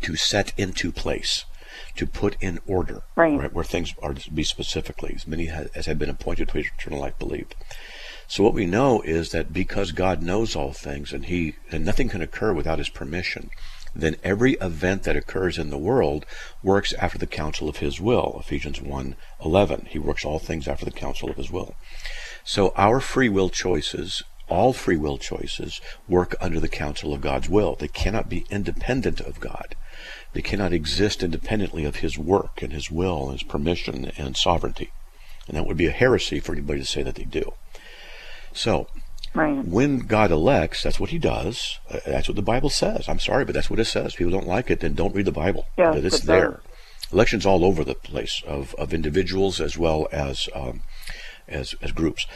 to 0.01 0.17
set 0.17 0.55
into 0.57 0.91
place, 0.91 1.45
to 1.97 2.07
put 2.07 2.39
in 2.41 2.61
order, 2.67 3.03
Right. 3.15 3.53
where 3.53 3.63
things 3.63 3.93
are 4.03 4.15
to 4.15 4.31
be 4.31 4.43
specifically. 4.43 5.13
As 5.15 5.27
many 5.27 5.51
as 5.51 5.85
have 5.85 5.99
been 5.99 6.09
appointed 6.09 6.49
to 6.49 6.59
eternal 6.61 7.01
life 7.01 7.19
believed. 7.19 7.57
So 8.27 8.43
what 8.43 8.55
we 8.55 8.65
know 8.65 9.03
is 9.03 9.33
that 9.33 9.53
because 9.53 9.93
God 9.93 10.23
knows 10.23 10.57
all 10.57 10.73
things, 10.73 11.13
and 11.13 11.27
He 11.27 11.57
and 11.71 11.85
nothing 11.85 12.09
can 12.09 12.23
occur 12.23 12.55
without 12.55 12.79
His 12.79 12.89
permission, 12.89 13.51
then 13.95 14.17
every 14.23 14.55
event 14.55 15.03
that 15.05 15.17
occurs 15.17 15.59
in 15.59 15.71
the 15.71 15.79
world 15.79 16.25
works 16.63 16.93
after 16.95 17.19
the 17.19 17.27
counsel 17.27 17.69
of 17.69 17.79
His 17.79 18.01
will. 18.01 18.39
Ephesians 18.41 18.81
1, 18.81 19.17
11. 19.45 19.87
He 19.91 19.99
works 19.99 20.25
all 20.25 20.39
things 20.39 20.69
after 20.69 20.85
the 20.85 20.91
counsel 20.91 21.31
of 21.31 21.37
His 21.37 21.51
will. 21.51 21.75
So 22.45 22.73
our 22.77 23.01
free 23.01 23.29
will 23.29 23.51
choices, 23.51 24.23
all 24.49 24.73
free 24.73 24.97
will 24.97 25.19
choices, 25.19 25.81
work 26.09 26.35
under 26.41 26.61
the 26.61 26.69
counsel 26.69 27.13
of 27.13 27.21
God's 27.21 27.49
will. 27.49 27.77
They 27.77 27.89
cannot 27.89 28.29
be 28.29 28.47
independent 28.51 29.21
of 29.21 29.41
God. 29.41 29.77
They 30.33 30.43
cannot 30.43 30.73
exist 30.73 31.23
independently 31.23 31.85
of 31.85 31.97
His 31.97 32.17
work 32.17 32.63
and 32.63 32.73
His 32.73 32.91
will 32.91 33.31
and 33.31 33.39
His 33.39 33.49
permission 33.49 34.13
and 34.17 34.37
sovereignty. 34.37 34.93
And 35.49 35.57
that 35.57 35.67
would 35.67 35.77
be 35.77 35.87
a 35.87 35.93
heresy 35.93 36.41
for 36.41 36.53
anybody 36.53 36.81
to 36.81 36.87
say 36.87 37.03
that 37.03 37.17
they 37.17 37.25
do. 37.25 37.55
So, 38.53 38.87
Right. 39.33 39.65
when 39.65 40.01
God 40.01 40.31
elects, 40.33 40.83
that's 40.83 40.99
what 40.99 41.11
He 41.11 41.19
does. 41.19 41.79
Uh, 41.89 42.01
That's 42.05 42.29
what 42.29 42.35
the 42.35 42.43
Bible 42.43 42.69
says. 42.71 43.09
I'm 43.09 43.21
sorry, 43.21 43.45
but 43.45 43.55
that's 43.55 43.71
what 43.71 43.79
it 43.79 43.85
says. 43.85 44.17
People 44.17 44.33
don't 44.33 44.47
like 44.49 44.71
it, 44.71 44.81
then 44.81 44.95
don't 44.95 45.15
read 45.15 45.27
the 45.27 45.33
Bible. 45.33 45.67
Yes, 45.79 45.95
That 45.95 46.05
it's 46.05 46.25
it 46.25 46.27
there. 46.27 46.61
Elections 47.13 47.47
all 47.47 47.65
over 47.65 47.85
the 47.85 47.95
place 47.95 48.43
of, 48.47 48.75
of 48.75 48.93
individuals 48.93 49.61
as 49.61 49.79
well 49.79 50.09
as 50.13 50.49
um, 50.55 50.83
as 51.49 51.75
as 51.83 51.93
groups. 51.93 52.27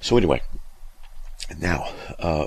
So 0.00 0.16
anyway, 0.16 0.42
now, 1.58 1.92
uh, 2.18 2.46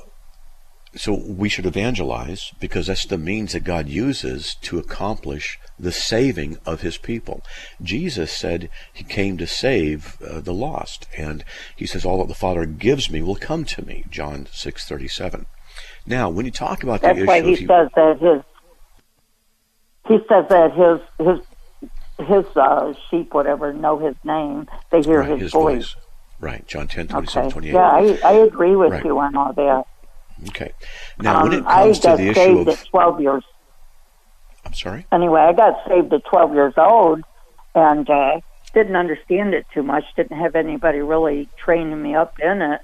so 0.96 1.14
we 1.14 1.50
should 1.50 1.66
evangelize 1.66 2.52
because 2.60 2.88
that's 2.88 3.06
the 3.06 3.18
means 3.18 3.54
that 3.54 3.64
God 3.64 3.88
uses 3.88 4.56
to 4.62 4.80
accomplish 4.80 5.60
the 5.80 5.92
saving 5.92 6.58
of 6.66 6.82
His 6.82 6.98
people. 6.98 7.42
Jesus 7.82 8.32
said 8.32 8.70
He 8.92 9.04
came 9.04 9.38
to 9.38 9.46
save 9.48 10.18
uh, 10.22 10.42
the 10.42 10.54
lost, 10.54 11.08
and 11.18 11.44
He 11.76 11.86
says, 11.86 12.06
"All 12.06 12.20
that 12.20 12.28
the 12.28 12.34
Father 12.34 12.66
gives 12.66 13.10
me 13.10 13.22
will 13.22 13.36
come 13.36 13.66
to 13.66 13.86
me." 13.86 14.04
John 14.10 14.48
six 14.52 14.88
thirty 14.88 15.08
seven. 15.08 15.46
Now, 16.06 16.30
when 16.30 16.46
you 16.46 16.52
talk 16.52 16.82
about 16.84 17.02
the 17.02 17.08
That's 17.08 17.20
issue, 17.20 17.28
why 17.28 17.42
he 17.42 17.50
you- 17.52 17.68
says 17.68 17.90
that 17.96 18.18
his 18.20 18.42
he 20.08 20.18
says 20.28 20.46
that 20.50 20.72
his 20.74 21.28
his 21.28 22.28
his 22.28 22.46
uh, 22.58 22.94
sheep, 23.10 23.34
whatever, 23.34 23.72
know 23.72 23.98
his 24.00 24.16
name. 24.26 24.68
They 24.92 25.02
hear 25.02 25.20
right, 25.22 25.40
his, 25.40 25.52
voice. 25.54 25.96
right? 26.42 26.68
John 26.68 26.88
10, 26.88 27.06
Okay. 27.06 27.12
27, 27.12 27.52
28. 27.52 27.74
Yeah, 27.74 27.80
I, 27.80 28.20
I 28.26 28.32
agree 28.40 28.76
with 28.76 28.92
Right. 28.92 29.06
you 29.06 29.18
on 29.20 29.36
all 29.38 29.54
that. 29.54 29.86
Okay. 30.48 30.72
Now, 31.20 31.44
when 31.44 31.54
Um, 31.54 31.60
it 31.60 31.64
comes 31.66 32.06
I 32.06 32.12
to 32.12 32.18
the 32.18 32.30
issue 32.30 32.34
saved 32.34 32.68
of, 32.70 32.80
at 32.80 32.86
12 32.88 33.22
years. 33.22 33.44
I'm 34.66 34.74
sorry. 34.74 35.06
Anyway, 35.12 35.42
I 35.42 35.54
got 35.54 35.80
saved 35.88 36.14
at 36.14 36.24
12 36.26 36.54
years 36.54 36.74
old 36.78 37.24
and 37.76 38.10
uh, 38.10 38.40
didn't 38.74 38.96
understand 38.96 39.54
it 39.54 39.66
too 39.74 39.84
much. 39.84 40.04
Didn't 40.16 40.38
have 40.38 40.56
anybody 40.56 41.00
really 41.00 41.50
training 41.58 42.02
me 42.02 42.16
up 42.16 42.40
in 42.40 42.62
it. 42.62 42.82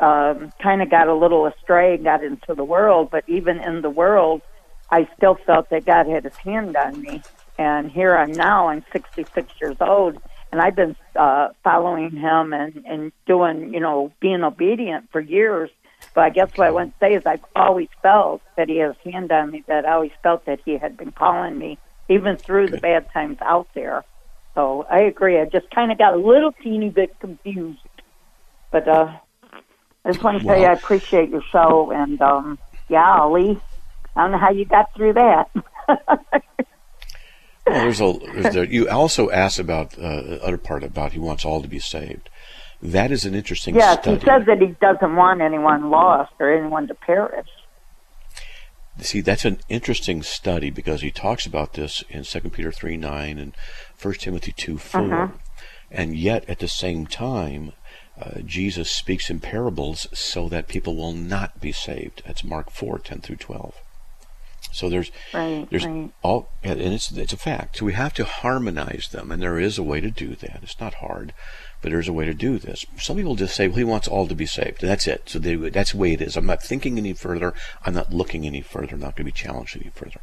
Um, 0.00 0.52
kind 0.62 0.82
of 0.82 0.90
got 0.90 1.08
a 1.08 1.14
little 1.14 1.46
astray, 1.46 1.96
got 1.96 2.22
into 2.22 2.54
the 2.54 2.64
world, 2.64 3.10
but 3.10 3.24
even 3.26 3.58
in 3.58 3.80
the 3.82 3.90
world, 3.90 4.42
I 4.90 5.08
still 5.16 5.34
felt 5.46 5.70
that 5.70 5.84
God 5.86 6.06
had 6.06 6.24
His 6.24 6.36
hand 6.36 6.76
on 6.76 7.00
me. 7.00 7.22
And 7.58 7.90
here 7.90 8.16
I'm 8.16 8.32
now. 8.32 8.68
I'm 8.68 8.84
66 8.92 9.52
years 9.60 9.76
old, 9.80 10.18
and 10.52 10.60
I've 10.60 10.76
been 10.76 10.94
uh, 11.16 11.48
following 11.64 12.10
Him 12.12 12.52
and 12.52 12.84
and 12.86 13.12
doing, 13.26 13.74
you 13.74 13.80
know, 13.80 14.12
being 14.20 14.44
obedient 14.44 15.10
for 15.10 15.20
years. 15.20 15.70
I 16.20 16.30
guess 16.30 16.50
what 16.56 16.66
I 16.66 16.70
want 16.70 16.92
to 16.92 16.98
say 16.98 17.14
is 17.14 17.24
I've 17.26 17.44
always 17.54 17.88
felt 18.02 18.42
that 18.56 18.68
He 18.68 18.78
has 18.78 18.94
His 19.02 19.12
hand 19.12 19.30
on 19.32 19.50
me. 19.50 19.64
That 19.66 19.86
I 19.86 19.92
always 19.92 20.12
felt 20.22 20.46
that 20.46 20.60
He 20.64 20.76
had 20.76 20.96
been 20.96 21.12
calling 21.12 21.58
me, 21.58 21.78
even 22.08 22.36
through 22.36 22.68
the 22.68 22.78
bad 22.78 23.10
times 23.12 23.38
out 23.40 23.68
there. 23.74 24.04
So 24.54 24.86
I 24.90 25.00
agree. 25.02 25.38
I 25.38 25.44
just 25.44 25.70
kind 25.70 25.92
of 25.92 25.98
got 25.98 26.14
a 26.14 26.18
little 26.18 26.52
teeny 26.52 26.90
bit 26.90 27.18
confused, 27.20 27.78
but 28.70 28.88
uh, 28.88 29.12
I 30.04 30.10
just 30.12 30.22
want 30.22 30.40
to 30.40 30.44
tell 30.46 30.58
you 30.58 30.66
I 30.66 30.72
appreciate 30.72 31.30
your 31.30 31.42
show, 31.52 31.90
and 31.92 32.20
um, 32.20 32.58
yeah, 32.88 33.24
Lee, 33.26 33.60
I 34.16 34.22
don't 34.22 34.32
know 34.32 34.38
how 34.38 34.50
you 34.50 34.64
got 34.64 34.94
through 34.94 35.12
that. 35.14 35.50
Well, 37.68 37.82
there's 37.82 38.00
a, 38.00 38.12
there's 38.34 38.54
there, 38.54 38.64
you 38.64 38.88
also 38.88 39.30
asked 39.30 39.58
about 39.58 39.98
uh, 39.98 40.22
the 40.22 40.42
other 40.42 40.58
part 40.58 40.82
about 40.82 41.12
he 41.12 41.18
wants 41.18 41.44
all 41.44 41.62
to 41.62 41.68
be 41.68 41.78
saved. 41.78 42.30
That 42.80 43.10
is 43.10 43.24
an 43.24 43.34
interesting 43.34 43.74
yes, 43.74 44.00
study. 44.00 44.18
he 44.18 44.24
says 44.24 44.46
that 44.46 44.60
he 44.60 44.68
doesn't 44.80 45.16
want 45.16 45.40
anyone 45.40 45.90
lost 45.90 46.32
or 46.38 46.52
anyone 46.52 46.86
to 46.88 46.94
perish. 46.94 47.48
See, 49.00 49.20
that's 49.20 49.44
an 49.44 49.60
interesting 49.68 50.22
study 50.22 50.70
because 50.70 51.02
he 51.02 51.10
talks 51.10 51.46
about 51.46 51.74
this 51.74 52.02
in 52.08 52.24
2 52.24 52.40
Peter 52.50 52.72
3 52.72 52.96
9 52.96 53.38
and 53.38 53.52
1 54.00 54.14
Timothy 54.14 54.52
2 54.52 54.78
4. 54.78 55.00
Uh-huh. 55.00 55.28
And 55.90 56.16
yet, 56.16 56.48
at 56.48 56.58
the 56.58 56.68
same 56.68 57.06
time, 57.06 57.72
uh, 58.20 58.40
Jesus 58.44 58.90
speaks 58.90 59.30
in 59.30 59.40
parables 59.40 60.06
so 60.12 60.48
that 60.48 60.68
people 60.68 60.96
will 60.96 61.12
not 61.12 61.60
be 61.60 61.72
saved. 61.72 62.22
That's 62.26 62.44
Mark 62.44 62.70
4 62.70 62.98
10 62.98 63.20
through 63.20 63.36
12. 63.36 63.74
So 64.72 64.88
there's 64.88 65.10
Right, 65.32 65.66
there's 65.70 65.86
right. 65.86 66.10
all 66.22 66.48
and 66.62 66.80
it's 66.80 67.10
it's 67.12 67.32
a 67.32 67.36
fact. 67.36 67.78
So 67.78 67.86
we 67.86 67.92
have 67.94 68.12
to 68.14 68.24
harmonize 68.24 69.08
them, 69.12 69.30
and 69.30 69.40
there 69.40 69.58
is 69.58 69.78
a 69.78 69.82
way 69.82 70.00
to 70.00 70.10
do 70.10 70.34
that. 70.34 70.60
It's 70.62 70.80
not 70.80 70.94
hard, 70.94 71.32
but 71.80 71.90
there's 71.90 72.08
a 72.08 72.12
way 72.12 72.24
to 72.24 72.34
do 72.34 72.58
this. 72.58 72.84
Some 72.98 73.16
people 73.16 73.36
just 73.36 73.54
say, 73.54 73.68
"Well, 73.68 73.78
he 73.78 73.84
wants 73.84 74.08
all 74.08 74.26
to 74.26 74.34
be 74.34 74.46
saved." 74.46 74.80
That's 74.80 75.06
it. 75.06 75.22
So 75.26 75.38
they, 75.38 75.54
that's 75.56 75.92
the 75.92 75.98
way 75.98 76.12
it 76.12 76.22
is. 76.22 76.36
I'm 76.36 76.46
not 76.46 76.62
thinking 76.62 76.98
any 76.98 77.12
further. 77.12 77.54
I'm 77.84 77.94
not 77.94 78.12
looking 78.12 78.46
any 78.46 78.60
further. 78.60 78.94
I'm 78.94 79.00
not 79.00 79.16
going 79.16 79.24
to 79.26 79.32
be 79.32 79.32
challenged 79.32 79.76
any 79.76 79.90
further. 79.94 80.20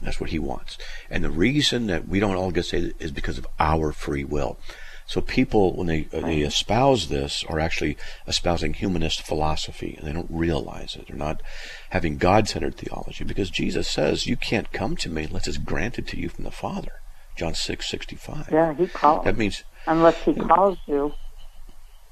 That's 0.00 0.20
what 0.20 0.30
he 0.30 0.38
wants. 0.38 0.76
And 1.08 1.24
the 1.24 1.30
reason 1.30 1.86
that 1.86 2.08
we 2.08 2.20
don't 2.20 2.36
all 2.36 2.50
get 2.50 2.66
saved 2.66 3.00
is 3.00 3.10
because 3.10 3.38
of 3.38 3.46
our 3.58 3.92
free 3.92 4.24
will. 4.24 4.58
So 5.06 5.20
people, 5.20 5.76
when 5.76 5.86
they, 5.86 6.08
uh, 6.14 6.20
they 6.20 6.40
espouse 6.40 7.08
this, 7.08 7.44
are 7.48 7.60
actually 7.60 7.96
espousing 8.26 8.72
humanist 8.72 9.20
philosophy, 9.22 9.96
and 9.98 10.08
they 10.08 10.12
don't 10.12 10.30
realize 10.30 10.96
it. 10.96 11.08
They're 11.08 11.16
not 11.16 11.42
having 11.90 12.16
God-centered 12.16 12.76
theology, 12.76 13.22
because 13.22 13.50
Jesus 13.50 13.86
says, 13.86 14.26
"You 14.26 14.36
can't 14.36 14.72
come 14.72 14.96
to 14.96 15.10
me 15.10 15.24
unless 15.24 15.46
it's 15.46 15.58
granted 15.58 16.08
to 16.08 16.18
you 16.18 16.30
from 16.30 16.44
the 16.44 16.50
Father." 16.50 16.92
John 17.36 17.54
six 17.54 17.86
sixty 17.88 18.16
five. 18.16 18.48
Yeah, 18.50 18.72
he 18.74 18.86
calls 18.86 19.24
That 19.24 19.36
means 19.36 19.64
unless 19.86 20.22
he 20.22 20.34
calls 20.34 20.78
you. 20.86 21.12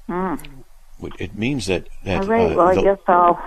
Hmm. 0.07 0.35
it 1.19 1.37
means 1.37 1.67
that 1.67 1.87
that 2.03 2.23
All 2.23 2.27
right. 2.27 2.51
uh, 2.51 2.55
well, 2.55 2.67
I 2.67 2.81
guess 2.81 2.99
I'll. 3.07 3.39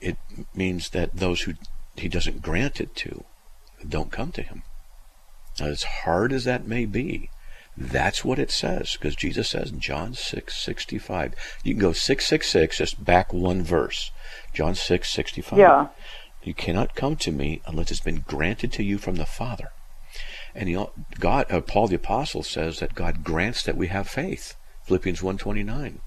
it 0.00 0.16
means 0.54 0.90
that 0.90 1.14
those 1.16 1.42
who 1.42 1.54
he 1.96 2.08
doesn't 2.08 2.42
grant 2.42 2.80
it 2.80 2.94
to 2.96 3.24
don't 3.86 4.10
come 4.10 4.32
to 4.32 4.42
him. 4.42 4.62
Now, 5.58 5.66
as 5.66 5.82
hard 5.82 6.32
as 6.32 6.44
that 6.44 6.66
may 6.66 6.86
be, 6.86 7.30
That's 7.76 8.24
what 8.24 8.38
it 8.38 8.50
says, 8.50 8.92
because 8.92 9.16
Jesus 9.16 9.48
says 9.48 9.70
in 9.70 9.80
John 9.80 10.12
6, 10.12 10.56
65. 10.56 11.34
You 11.64 11.74
can 11.74 11.80
go 11.80 11.92
666, 11.92 12.76
just 12.76 13.04
back 13.04 13.32
one 13.32 13.62
verse. 13.62 14.10
John 14.52 14.74
6, 14.74 15.08
65. 15.08 15.58
Yeah. 15.58 15.88
You 16.42 16.52
cannot 16.52 16.94
come 16.94 17.16
to 17.16 17.32
me 17.32 17.62
unless 17.66 17.90
it's 17.90 18.00
been 18.00 18.24
granted 18.26 18.72
to 18.74 18.82
you 18.82 18.98
from 18.98 19.16
the 19.16 19.24
Father. 19.24 19.70
And 20.54 20.68
know, 20.70 20.90
God, 21.18 21.50
uh, 21.50 21.60
Paul 21.60 21.88
the 21.88 21.96
Apostle 21.96 22.42
says 22.42 22.78
that 22.80 22.94
God 22.94 23.24
grants 23.24 23.62
that 23.62 23.76
we 23.76 23.88
have 23.88 24.08
faith. 24.08 24.56
Philippians 24.84 25.20
1.29. 25.20 25.98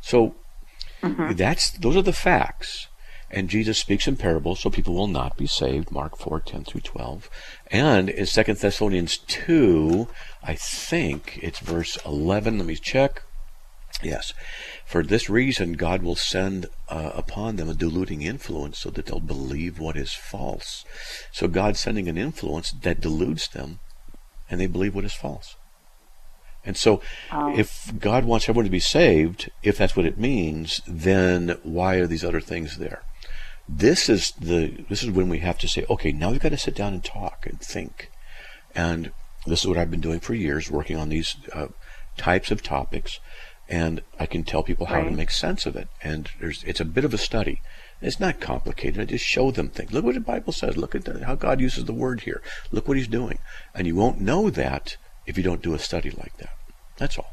So 0.00 0.34
that's 1.02 1.70
those 1.70 1.96
are 1.96 2.02
the 2.02 2.12
facts. 2.12 2.88
And 3.30 3.50
Jesus 3.50 3.78
speaks 3.78 4.08
in 4.08 4.16
parables, 4.16 4.60
so 4.60 4.70
people 4.70 4.94
will 4.94 5.06
not 5.06 5.36
be 5.36 5.46
saved. 5.46 5.90
Mark 5.90 6.16
4, 6.16 6.40
10 6.40 6.64
through 6.64 6.80
12. 6.80 7.28
And 7.70 8.08
in 8.08 8.24
2 8.24 8.42
Thessalonians 8.54 9.18
2, 9.18 10.08
I 10.42 10.54
think 10.54 11.38
it's 11.42 11.58
verse 11.58 11.98
11. 12.06 12.56
Let 12.56 12.66
me 12.66 12.76
check. 12.76 13.22
Yes. 14.02 14.32
For 14.86 15.02
this 15.02 15.28
reason, 15.28 15.74
God 15.74 16.02
will 16.02 16.16
send 16.16 16.66
uh, 16.88 17.12
upon 17.14 17.56
them 17.56 17.68
a 17.68 17.74
deluding 17.74 18.22
influence 18.22 18.78
so 18.78 18.90
that 18.90 19.06
they'll 19.06 19.20
believe 19.20 19.78
what 19.78 19.96
is 19.96 20.12
false. 20.12 20.84
So 21.32 21.48
God's 21.48 21.80
sending 21.80 22.08
an 22.08 22.18
influence 22.18 22.72
that 22.72 23.00
deludes 23.00 23.48
them, 23.48 23.80
and 24.50 24.60
they 24.60 24.66
believe 24.66 24.94
what 24.94 25.04
is 25.04 25.14
false. 25.14 25.56
And 26.64 26.76
so, 26.76 27.00
if 27.32 27.92
God 27.98 28.24
wants 28.24 28.48
everyone 28.48 28.66
to 28.66 28.70
be 28.70 28.80
saved, 28.80 29.50
if 29.62 29.78
that's 29.78 29.96
what 29.96 30.04
it 30.04 30.18
means, 30.18 30.82
then 30.86 31.56
why 31.62 31.94
are 31.96 32.06
these 32.06 32.24
other 32.24 32.40
things 32.40 32.76
there? 32.76 33.02
This 33.68 34.08
is 34.08 34.32
the 34.32 34.84
this 34.88 35.02
is 35.02 35.10
when 35.10 35.28
we 35.28 35.38
have 35.38 35.58
to 35.58 35.68
say, 35.68 35.86
okay, 35.88 36.12
now 36.12 36.30
we've 36.30 36.40
got 36.40 36.50
to 36.50 36.58
sit 36.58 36.74
down 36.74 36.92
and 36.94 37.04
talk 37.04 37.46
and 37.46 37.60
think. 37.60 38.10
And 38.74 39.12
this 39.46 39.60
is 39.60 39.66
what 39.66 39.78
I've 39.78 39.90
been 39.90 40.00
doing 40.00 40.20
for 40.20 40.34
years, 40.34 40.70
working 40.70 40.96
on 40.96 41.08
these 41.08 41.36
uh, 41.52 41.68
types 42.16 42.50
of 42.50 42.62
topics, 42.62 43.20
and 43.68 44.02
I 44.18 44.26
can 44.26 44.44
tell 44.44 44.62
people 44.62 44.86
how 44.86 45.02
to 45.02 45.10
make 45.10 45.30
sense 45.30 45.66
of 45.66 45.76
it. 45.76 45.88
And 46.02 46.30
there's 46.40 46.64
it's 46.64 46.80
a 46.80 46.84
bit 46.84 47.04
of 47.04 47.12
a 47.12 47.18
study. 47.18 47.60
It's 48.00 48.20
not 48.20 48.40
complicated. 48.40 49.00
I 49.00 49.04
just 49.04 49.24
show 49.24 49.50
them 49.50 49.68
things. 49.68 49.92
Look 49.92 50.04
what 50.04 50.14
the 50.14 50.20
Bible 50.20 50.52
says. 50.52 50.76
Look 50.76 50.94
at 50.94 51.04
the, 51.04 51.24
how 51.24 51.34
God 51.34 51.60
uses 51.60 51.84
the 51.84 51.92
word 51.92 52.20
here. 52.20 52.40
Look 52.70 52.86
what 52.86 52.96
He's 52.96 53.08
doing, 53.08 53.38
and 53.74 53.86
you 53.86 53.96
won't 53.96 54.20
know 54.20 54.50
that 54.50 54.96
if 55.26 55.36
you 55.36 55.44
don't 55.44 55.62
do 55.62 55.74
a 55.74 55.78
study 55.78 56.10
like 56.10 56.36
that. 56.38 56.56
That's 56.96 57.18
all. 57.18 57.32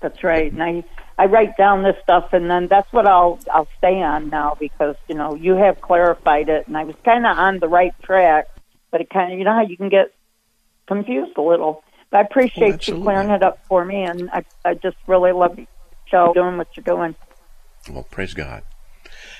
That's 0.00 0.22
right. 0.22 0.52
And 0.52 0.62
I 0.62 0.84
I 1.18 1.26
write 1.26 1.56
down 1.56 1.82
this 1.82 1.96
stuff, 2.02 2.32
and 2.32 2.50
then 2.50 2.68
that's 2.68 2.92
what 2.92 3.08
I'll 3.08 3.40
I'll 3.50 3.68
stay 3.78 4.02
on 4.02 4.28
now 4.28 4.56
because 4.58 4.96
you 5.08 5.14
know 5.14 5.34
you 5.34 5.56
have 5.56 5.80
clarified 5.80 6.48
it, 6.48 6.68
and 6.68 6.76
I 6.76 6.84
was 6.84 6.94
kind 7.04 7.26
of 7.26 7.36
on 7.36 7.58
the 7.58 7.68
right 7.68 7.94
track, 8.02 8.48
but 8.90 9.00
it 9.00 9.10
kind 9.10 9.32
of 9.32 9.38
you 9.38 9.44
know 9.44 9.54
how 9.54 9.66
you 9.66 9.76
can 9.76 9.88
get 9.88 10.12
confused 10.86 11.36
a 11.36 11.42
little. 11.42 11.82
But 12.10 12.18
I 12.18 12.20
appreciate 12.22 12.86
you 12.88 13.02
clearing 13.02 13.30
it 13.30 13.42
up 13.42 13.58
for 13.66 13.84
me, 13.84 14.04
and 14.04 14.30
I 14.30 14.44
I 14.64 14.74
just 14.74 14.96
really 15.06 15.32
love 15.32 15.58
you 15.58 15.66
show, 16.06 16.32
doing 16.34 16.56
what 16.56 16.68
you're 16.76 16.84
doing. 16.84 17.14
Well, 17.90 18.06
praise 18.10 18.34
God. 18.34 18.62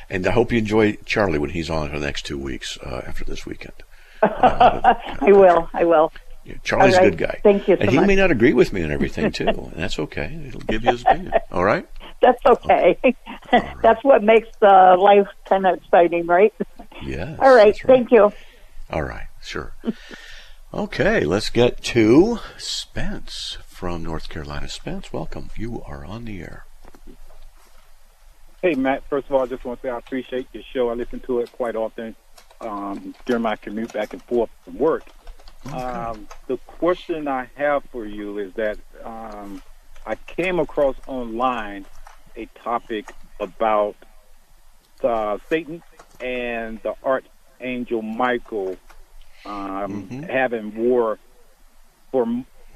And 0.09 0.27
I 0.27 0.31
hope 0.31 0.53
you 0.53 0.59
enjoy 0.59 0.93
Charlie 1.05 1.39
when 1.39 1.51
he's 1.51 1.69
on 1.69 1.91
for 1.91 1.99
the 1.99 2.07
next 2.07 2.27
two 2.27 2.39
weeks 2.39 2.79
uh, 2.79 3.03
after 3.07 3.25
this 3.25 3.45
weekend. 3.45 3.75
I 4.23 4.97
will. 5.23 5.69
I 5.73 5.85
will. 5.85 6.13
Yeah, 6.45 6.55
Charlie's 6.63 6.97
All 6.97 7.05
a 7.05 7.11
good 7.11 7.19
guy. 7.19 7.41
Thank 7.43 7.67
you 7.67 7.75
so 7.77 7.81
and 7.81 7.91
he 7.91 7.97
much. 7.97 8.07
may 8.07 8.15
not 8.15 8.31
agree 8.31 8.53
with 8.53 8.73
me 8.73 8.85
on 8.85 8.93
everything, 8.93 9.33
too. 9.33 9.49
and 9.49 9.73
that's 9.75 9.99
okay. 9.99 10.29
He'll 10.29 10.61
give 10.61 10.85
you 10.85 10.93
his 10.93 11.03
opinion. 11.03 11.33
All 11.51 11.65
right? 11.65 11.89
That's 12.23 12.41
okay. 12.47 12.99
that's 13.83 14.03
what 14.03 14.23
makes 14.25 14.49
uh, 14.63 14.97
life 14.99 15.29
kind 15.47 15.67
of 15.67 15.77
exciting, 15.77 16.27
right? 16.27 16.53
Yes. 17.03 17.39
All 17.39 17.55
right. 17.55 17.75
that's 17.75 17.83
Thank 17.83 18.11
you. 18.11 18.33
All 18.91 19.03
right. 19.03 19.27
Sure. 19.43 19.75
Okay, 20.77 21.21
let's 21.21 21.49
get 21.49 21.83
to 21.83 22.39
Spence 22.59 23.57
from 23.67 24.03
North 24.03 24.29
Carolina. 24.29 24.69
Spence, 24.69 25.11
welcome. 25.11 25.49
You 25.57 25.83
are 25.87 26.05
on 26.05 26.27
the 26.27 26.41
air. 26.41 26.67
Hey, 28.61 28.75
Matt. 28.75 29.03
First 29.09 29.29
of 29.29 29.35
all, 29.35 29.43
I 29.43 29.47
just 29.47 29.65
want 29.65 29.81
to 29.81 29.87
say 29.87 29.91
I 29.91 29.99
appreciate 29.99 30.49
your 30.53 30.63
show. 30.75 30.91
I 30.91 30.95
listen 30.95 31.21
to 31.21 31.41
it 31.41 31.51
quite 31.53 31.77
often 31.77 32.15
um, 32.61 33.15
during 33.25 33.43
my 33.43 33.57
commute 33.57 33.93
back 33.93 34.13
and 34.13 34.23
forth 34.25 34.51
from 34.65 34.79
work. 34.79 35.05
Um, 35.73 36.29
the 36.47 36.59
question 36.59 37.27
I 37.27 37.49
have 37.57 37.83
for 37.91 38.05
you 38.05 38.39
is 38.39 38.53
that 38.55 38.79
um, 39.03 39.63
I 40.05 40.15
came 40.15 40.59
across 40.59 40.97
online 41.07 41.87
a 42.37 42.47
topic 42.63 43.13
about 43.41 43.97
uh, 45.03 45.39
Satan 45.49 45.83
and 46.21 46.83
the 46.83 46.95
archangel 47.03 48.03
Michael 48.03 48.77
um, 49.47 50.09
Mhm. 50.09 50.29
having 50.31 50.75
war 50.77 51.19
for 52.11 52.27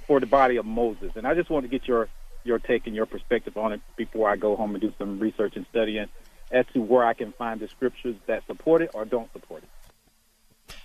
for 0.07 0.21
the 0.21 0.27
body 0.27 0.57
of 0.57 0.67
Moses, 0.67 1.13
and 1.15 1.27
I 1.27 1.35
just 1.35 1.51
want 1.51 1.65
to 1.65 1.69
get 1.69 1.87
your 1.87 2.09
your 2.45 2.59
take 2.59 2.87
and 2.87 2.97
your 2.97 3.07
perspective 3.07 3.57
on 3.59 3.73
it 3.73 3.81
before 3.97 4.31
I 4.31 4.37
go 4.37 4.57
home 4.57 4.75
and 4.75 4.81
do 4.81 4.93
some 4.99 5.19
research 5.19 5.57
and 5.57 5.67
studying 5.71 6.07
as 6.51 6.65
to 6.73 6.81
where 6.81 7.05
I 7.05 7.13
can 7.15 7.33
find 7.33 7.61
the 7.61 7.69
scriptures 7.69 8.17
that 8.27 8.47
support 8.47 8.83
it 8.83 8.91
or 8.95 9.05
don't 9.05 9.31
support 9.33 9.63
it. 9.63 9.69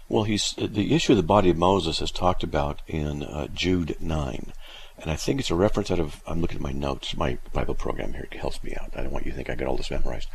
Well, 0.09 0.23
he's 0.23 0.53
the 0.57 0.93
issue 0.93 1.13
of 1.13 1.17
the 1.17 1.23
body 1.23 1.49
of 1.49 1.57
Moses 1.57 2.01
is 2.01 2.11
talked 2.11 2.43
about 2.43 2.81
in 2.87 3.23
uh, 3.23 3.47
Jude 3.47 3.95
nine, 3.99 4.53
and 4.99 5.09
I 5.09 5.15
think 5.15 5.39
it's 5.39 5.49
a 5.49 5.55
reference 5.55 5.89
out 5.89 5.99
of. 5.99 6.21
I'm 6.27 6.41
looking 6.41 6.57
at 6.57 6.61
my 6.61 6.71
notes. 6.71 7.15
My 7.17 7.37
Bible 7.53 7.73
program 7.73 8.13
here 8.13 8.27
helps 8.33 8.63
me 8.63 8.75
out. 8.79 8.91
I 8.95 9.01
don't 9.01 9.11
want 9.11 9.25
you 9.25 9.31
to 9.31 9.35
think 9.35 9.49
I 9.49 9.55
got 9.55 9.67
all 9.67 9.77
this 9.77 9.89
memorized. 9.89 10.29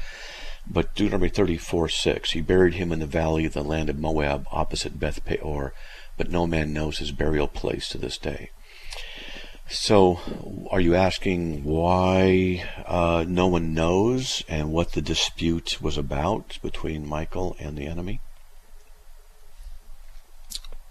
But 0.67 0.95
Deuteronomy 0.95 1.29
thirty 1.31 1.57
four 1.57 1.89
six. 1.89 2.33
He 2.33 2.41
buried 2.41 2.75
him 2.75 2.93
in 2.93 3.01
the 3.01 3.07
valley 3.07 3.45
of 3.45 3.55
the 3.55 3.65
land 3.65 3.91
of 3.91 3.99
Moab, 3.99 4.47
opposite 4.53 5.01
Beth 5.01 5.25
Peor, 5.25 5.73
but 6.17 6.31
no 6.31 6.47
man 6.47 6.73
knows 6.73 6.99
his 6.99 7.13
burial 7.13 7.49
place 7.49 7.89
to 7.91 7.99
this 7.99 8.19
day. 8.19 8.51
So, 9.69 10.19
are 10.71 10.81
you 10.81 10.97
asking 10.97 11.63
why 11.63 12.69
uh, 12.87 13.25
no 13.29 13.47
one 13.47 13.73
knows 13.73 14.43
and 14.49 14.73
what 14.73 14.93
the 14.93 15.01
dispute 15.01 15.81
was 15.81 15.97
about 15.97 16.59
between 16.61 17.07
Michael 17.07 17.57
and 17.61 17.79
the 17.79 17.87
enemy? 17.87 18.21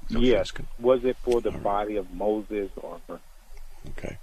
Is 0.08 0.14
that 0.14 0.20
what 0.20 0.26
you're 0.26 0.38
Yes. 0.38 0.52
Was 0.80 1.04
it 1.04 1.18
for 1.24 1.42
the 1.42 1.50
All 1.50 1.56
right. 1.56 1.64
body 1.64 1.98
of 1.98 2.12
Moses 2.14 2.70
or 2.78 3.00
for 3.06 3.20
Okay. 3.90 4.18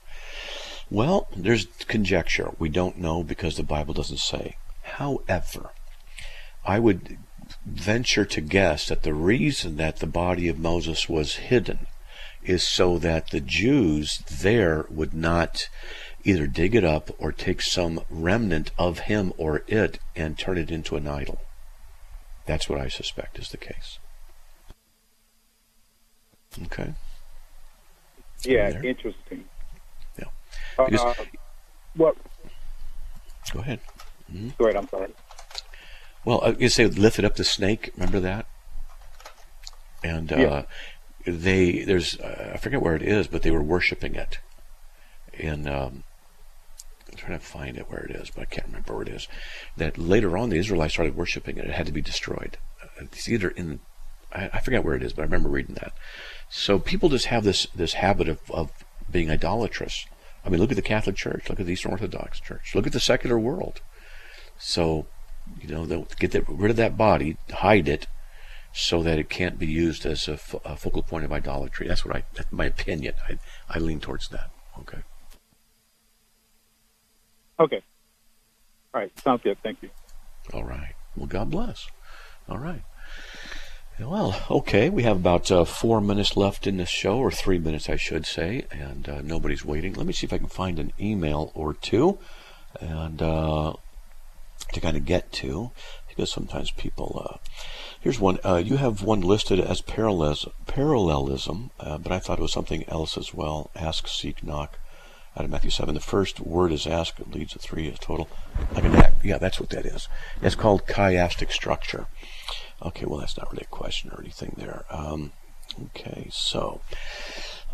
Well, 0.91 1.29
there's 1.37 1.67
conjecture. 1.87 2.55
We 2.59 2.69
don't 2.69 2.99
know 2.99 3.23
because 3.23 3.57
the 3.57 3.63
Bible 3.63 3.93
doesn't 3.95 4.21
say. 4.21 4.57
However, 4.95 5.71
I 6.65 6.79
would 6.79 7.19
venture 7.65 8.25
to 8.25 8.41
guess 8.41 8.89
that 8.89 9.03
the 9.03 9.15
reason 9.15 9.77
that 9.77 9.97
the 9.99 10.07
body 10.07 10.49
of 10.49 10.59
Moses 10.59 11.09
was 11.09 11.35
hidden 11.35 11.87
is 12.43 12.67
so 12.67 12.99
that 12.99 13.31
the 13.31 13.41
Jews 13.41 14.19
there 14.41 14.87
would 14.89 15.13
not 15.13 15.69
either 16.25 16.47
dig 16.47 16.75
it 16.75 16.85
up 16.85 17.11
or 17.19 17.31
take 17.33 17.61
some 17.63 18.01
remnant 18.09 18.71
of 18.79 19.01
him 19.01 19.33
or 19.37 19.65
it 19.67 19.99
and 20.15 20.39
turn 20.39 20.57
it 20.57 20.71
into 20.71 20.97
an 20.97 21.07
idol. 21.07 21.41
That's 22.47 22.69
what 22.69 22.81
I 22.81 22.89
suspect 22.89 23.39
is 23.39 23.51
the 23.51 23.57
case. 23.57 23.99
Okay. 26.65 26.95
yeah, 28.45 28.81
interesting. 28.83 29.45
Yeah. 30.19 30.27
Uh, 30.79 30.87
Because- 30.87 31.17
what? 31.95 32.17
Go 33.53 33.61
ahead. 33.61 33.81
Go 34.59 34.65
ahead. 34.67 34.77
I'm 34.77 34.89
sorry. 34.89 35.09
Well, 36.25 36.55
you 36.59 36.69
say 36.69 36.87
lifted 36.87 37.25
up 37.25 37.37
the 37.37 37.45
snake. 37.45 37.91
Remember 37.97 38.21
that? 38.21 38.47
And 40.03 40.33
uh, 40.33 40.37
Yeah. 40.37 40.63
they 41.27 41.85
there's 41.85 42.19
uh, 42.19 42.53
I 42.55 42.57
forget 42.59 42.83
where 42.83 42.97
it 42.97 43.03
is, 43.03 43.27
but 43.29 43.43
they 43.43 43.51
were 43.51 43.63
worshiping 43.63 44.15
it. 44.15 44.39
In 45.33 45.69
um, 45.69 46.03
I'm 47.11 47.17
trying 47.17 47.39
to 47.39 47.45
find 47.45 47.77
it 47.77 47.91
where 47.91 48.01
it 48.05 48.11
is, 48.17 48.31
but 48.31 48.43
I 48.43 48.45
can't 48.47 48.67
remember 48.67 48.95
where 48.95 49.03
it 49.03 49.09
is. 49.09 49.29
That 49.77 49.97
later 49.99 50.37
on 50.37 50.51
the 50.51 50.59
Israelites 50.59 50.95
started 50.95 51.17
worshiping 51.17 51.59
it. 51.59 51.67
It 51.67 51.71
had 51.75 51.87
to 51.87 51.93
be 51.93 52.03
destroyed. 52.03 52.59
Uh, 52.83 53.05
It's 53.05 53.29
either 53.29 53.51
in 53.51 53.81
I, 54.33 54.51
I 54.53 54.59
forget 54.61 54.85
where 54.85 54.95
it 54.97 55.03
is, 55.03 55.13
but 55.13 55.23
I 55.23 55.25
remember 55.25 55.49
reading 55.49 55.77
that. 55.77 55.93
So 56.49 56.79
people 56.79 57.09
just 57.09 57.27
have 57.27 57.45
this 57.45 57.67
this 57.75 57.95
habit 57.95 58.29
of, 58.29 58.41
of 58.51 58.71
being 59.11 59.31
idolatrous. 59.31 60.07
I 60.45 60.49
mean, 60.49 60.61
look 60.61 60.71
at 60.71 60.77
the 60.77 60.83
Catholic 60.83 61.17
Church. 61.17 61.49
Look 61.49 61.59
at 61.61 61.67
the 61.67 61.73
Eastern 61.73 61.93
Orthodox 61.93 62.41
Church. 62.41 62.75
Look 62.75 62.87
at 62.87 62.93
the 62.93 63.01
secular 63.01 63.39
world. 63.39 63.81
So 64.59 65.07
you 65.61 65.69
know, 65.69 65.87
they'll 65.87 66.09
get 66.19 66.33
that, 66.33 66.49
rid 66.49 66.71
of 66.71 66.77
that 66.77 66.97
body, 66.97 67.37
hide 67.51 67.89
it, 67.89 68.07
so 68.73 69.03
that 69.03 69.19
it 69.19 69.29
can't 69.29 69.59
be 69.59 69.67
used 69.67 70.05
as 70.05 70.29
a, 70.29 70.37
focal 70.37 71.03
point 71.03 71.25
of 71.25 71.33
idolatry. 71.33 71.89
That's 71.89 72.05
what 72.05 72.17
I, 72.17 72.25
that's 72.35 72.53
my 72.53 72.67
opinion. 72.67 73.15
I, 73.29 73.39
I 73.69 73.79
lean 73.79 74.01
towards 74.01 74.29
that. 74.29 74.51
Okay. 74.81 74.99
Okay. 77.59 77.83
All 78.93 79.01
right. 79.01 79.19
Sounds 79.21 79.43
good. 79.43 79.57
Thank 79.63 79.83
you. 79.83 79.91
All 80.53 80.65
right. 80.65 80.95
Well, 81.17 81.27
God 81.27 81.51
bless. 81.51 81.89
All 82.49 82.59
right. 82.59 82.83
Well, 83.99 84.45
okay. 84.51 84.91
We 84.91 85.05
have 85.05 85.17
about 85.17 85.51
uh, 85.51 85.65
four 85.65 86.03
minutes 86.03 86.37
left 86.37 86.67
in 86.67 86.77
this 86.77 86.91
show, 86.91 87.17
or 87.17 87.31
three 87.31 87.59
minutes, 87.59 87.89
I 87.89 87.97
should 87.97 88.27
say, 88.27 88.67
and 88.71 89.09
uh, 89.09 89.23
nobody's 89.23 89.65
waiting. 89.65 89.95
Let 89.95 90.07
me 90.07 90.13
see 90.13 90.27
if 90.27 90.35
I 90.35 90.39
can 90.39 90.49
find 90.49 90.79
an 90.79 90.93
email 91.01 91.51
or 91.55 91.73
two, 91.73 92.19
and 92.79 93.23
uh, 93.23 93.73
to 94.73 94.81
kind 94.81 94.97
of 94.97 95.05
get 95.05 95.33
to. 95.33 95.71
because 96.09 96.33
sometimes 96.33 96.71
people. 96.71 97.23
Uh, 97.25 97.39
here's 98.01 98.19
one. 98.19 98.39
Uh, 98.45 98.57
you 98.57 98.77
have 98.77 99.03
one 99.03 99.21
listed 99.21 99.61
as 99.61 99.81
parallelism, 99.81 100.53
parallelism 100.67 101.71
uh, 101.79 101.99
but 101.99 102.13
I 102.13 102.19
thought 102.19 102.39
it 102.39 102.43
was 102.43 102.53
something 102.53 102.85
else 102.89 103.19
as 103.19 103.35
well. 103.35 103.71
Ask, 103.75 104.09
seek, 104.09 104.43
knock. 104.43 104.79
Out 105.37 105.45
of 105.45 105.51
Matthew 105.51 105.69
7, 105.69 105.95
the 105.95 106.01
first 106.01 106.41
word 106.41 106.73
is 106.73 106.87
ask, 106.87 107.21
it 107.21 107.31
leads 107.31 107.53
to 107.53 107.59
three, 107.59 107.89
is 107.89 107.99
total. 107.99 108.27
Like 108.73 108.85
act. 108.85 109.23
Yeah, 109.23 109.37
that's 109.37 109.61
what 109.61 109.69
that 109.71 109.85
is. 109.85 110.09
It's 110.41 110.55
called 110.55 110.87
chiastic 110.87 111.53
structure. 111.53 112.07
Okay, 112.83 113.05
well, 113.05 113.19
that's 113.21 113.37
not 113.37 113.53
really 113.53 113.65
a 113.65 113.75
question 113.75 114.11
or 114.11 114.21
anything 114.21 114.55
there. 114.57 114.87
Um, 114.89 115.33
okay, 115.87 116.29
so, 116.31 116.81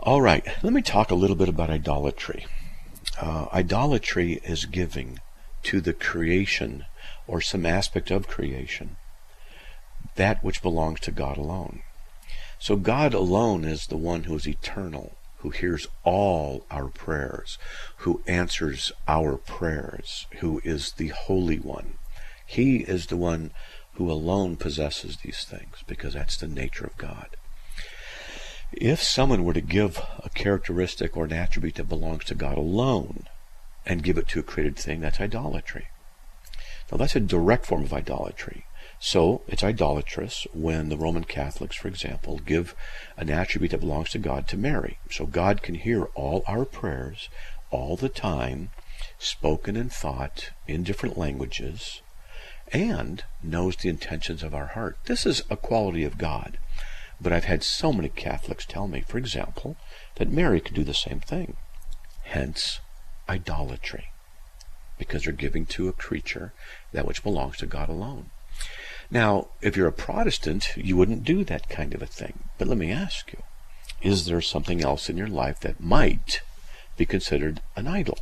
all 0.00 0.20
right, 0.20 0.44
let 0.64 0.72
me 0.72 0.82
talk 0.82 1.12
a 1.12 1.14
little 1.14 1.36
bit 1.36 1.48
about 1.48 1.70
idolatry. 1.70 2.46
Uh, 3.20 3.46
idolatry 3.52 4.40
is 4.44 4.64
giving 4.64 5.20
to 5.64 5.80
the 5.80 5.92
creation 5.92 6.84
or 7.26 7.40
some 7.40 7.66
aspect 7.66 8.10
of 8.10 8.28
creation 8.28 8.96
that 10.16 10.42
which 10.44 10.62
belongs 10.62 11.00
to 11.00 11.10
God 11.10 11.36
alone. 11.36 11.82
So 12.58 12.76
God 12.76 13.14
alone 13.14 13.64
is 13.64 13.86
the 13.86 13.96
one 13.96 14.24
who 14.24 14.36
is 14.36 14.46
eternal, 14.46 15.12
who 15.38 15.50
hears 15.50 15.88
all 16.04 16.64
our 16.70 16.88
prayers, 16.88 17.58
who 17.98 18.22
answers 18.26 18.92
our 19.08 19.36
prayers, 19.36 20.26
who 20.40 20.60
is 20.64 20.92
the 20.92 21.08
Holy 21.08 21.58
One. 21.58 21.94
He 22.46 22.78
is 22.78 23.06
the 23.06 23.16
one 23.16 23.50
who 23.94 24.10
alone 24.10 24.56
possesses 24.56 25.18
these 25.18 25.44
things 25.44 25.82
because 25.86 26.14
that's 26.14 26.36
the 26.36 26.48
nature 26.48 26.84
of 26.84 26.96
God. 26.96 27.28
If 28.72 29.02
someone 29.02 29.44
were 29.44 29.52
to 29.52 29.60
give 29.60 29.98
a 30.24 30.30
characteristic 30.30 31.16
or 31.16 31.24
an 31.24 31.32
attribute 31.32 31.74
that 31.74 31.88
belongs 31.88 32.24
to 32.26 32.34
God 32.34 32.56
alone 32.56 33.24
and 33.84 34.02
give 34.02 34.18
it 34.18 34.28
to 34.28 34.40
a 34.40 34.44
created 34.44 34.76
thing, 34.76 35.00
that's 35.00 35.20
idolatry. 35.20 35.88
Now, 36.90 36.98
that's 36.98 37.16
a 37.16 37.20
direct 37.20 37.66
form 37.66 37.84
of 37.84 37.92
idolatry. 37.92 38.66
So 38.98 39.42
it's 39.48 39.64
idolatrous 39.64 40.46
when 40.52 40.88
the 40.88 40.96
Roman 40.96 41.24
Catholics, 41.24 41.74
for 41.74 41.88
example, 41.88 42.38
give 42.38 42.76
an 43.16 43.30
attribute 43.30 43.72
that 43.72 43.80
belongs 43.80 44.10
to 44.10 44.18
God 44.18 44.46
to 44.48 44.56
Mary. 44.56 44.98
So 45.10 45.26
God 45.26 45.62
can 45.62 45.74
hear 45.74 46.04
all 46.14 46.44
our 46.46 46.64
prayers 46.64 47.28
all 47.70 47.96
the 47.96 48.08
time, 48.08 48.70
spoken 49.18 49.76
and 49.76 49.90
thought 49.90 50.50
in 50.68 50.84
different 50.84 51.18
languages, 51.18 52.00
and 52.72 53.24
knows 53.42 53.74
the 53.76 53.88
intentions 53.88 54.42
of 54.44 54.54
our 54.54 54.68
heart. 54.68 54.98
This 55.06 55.26
is 55.26 55.42
a 55.50 55.56
quality 55.56 56.04
of 56.04 56.18
God. 56.18 56.58
But 57.20 57.32
I've 57.32 57.44
had 57.44 57.64
so 57.64 57.92
many 57.92 58.08
Catholics 58.08 58.66
tell 58.66 58.86
me, 58.86 59.00
for 59.00 59.18
example, 59.18 59.76
that 60.16 60.30
Mary 60.30 60.60
could 60.60 60.74
do 60.74 60.84
the 60.84 60.94
same 60.94 61.20
thing. 61.20 61.56
Hence, 62.22 62.80
idolatry. 63.28 64.08
Because 64.98 65.24
you're 65.24 65.34
giving 65.34 65.66
to 65.66 65.88
a 65.88 65.92
creature 65.92 66.52
that 66.92 67.06
which 67.06 67.22
belongs 67.22 67.56
to 67.58 67.66
God 67.66 67.88
alone. 67.88 68.30
Now, 69.10 69.48
if 69.60 69.76
you're 69.76 69.88
a 69.88 69.92
Protestant, 69.92 70.68
you 70.76 70.96
wouldn't 70.96 71.24
do 71.24 71.44
that 71.44 71.68
kind 71.68 71.94
of 71.94 72.02
a 72.02 72.06
thing. 72.06 72.44
But 72.58 72.68
let 72.68 72.78
me 72.78 72.90
ask 72.90 73.32
you, 73.32 73.42
is 74.00 74.26
there 74.26 74.40
something 74.40 74.82
else 74.82 75.08
in 75.08 75.16
your 75.16 75.28
life 75.28 75.60
that 75.60 75.80
might 75.80 76.40
be 76.96 77.04
considered 77.04 77.60
an 77.76 77.86
idol? 77.86 78.18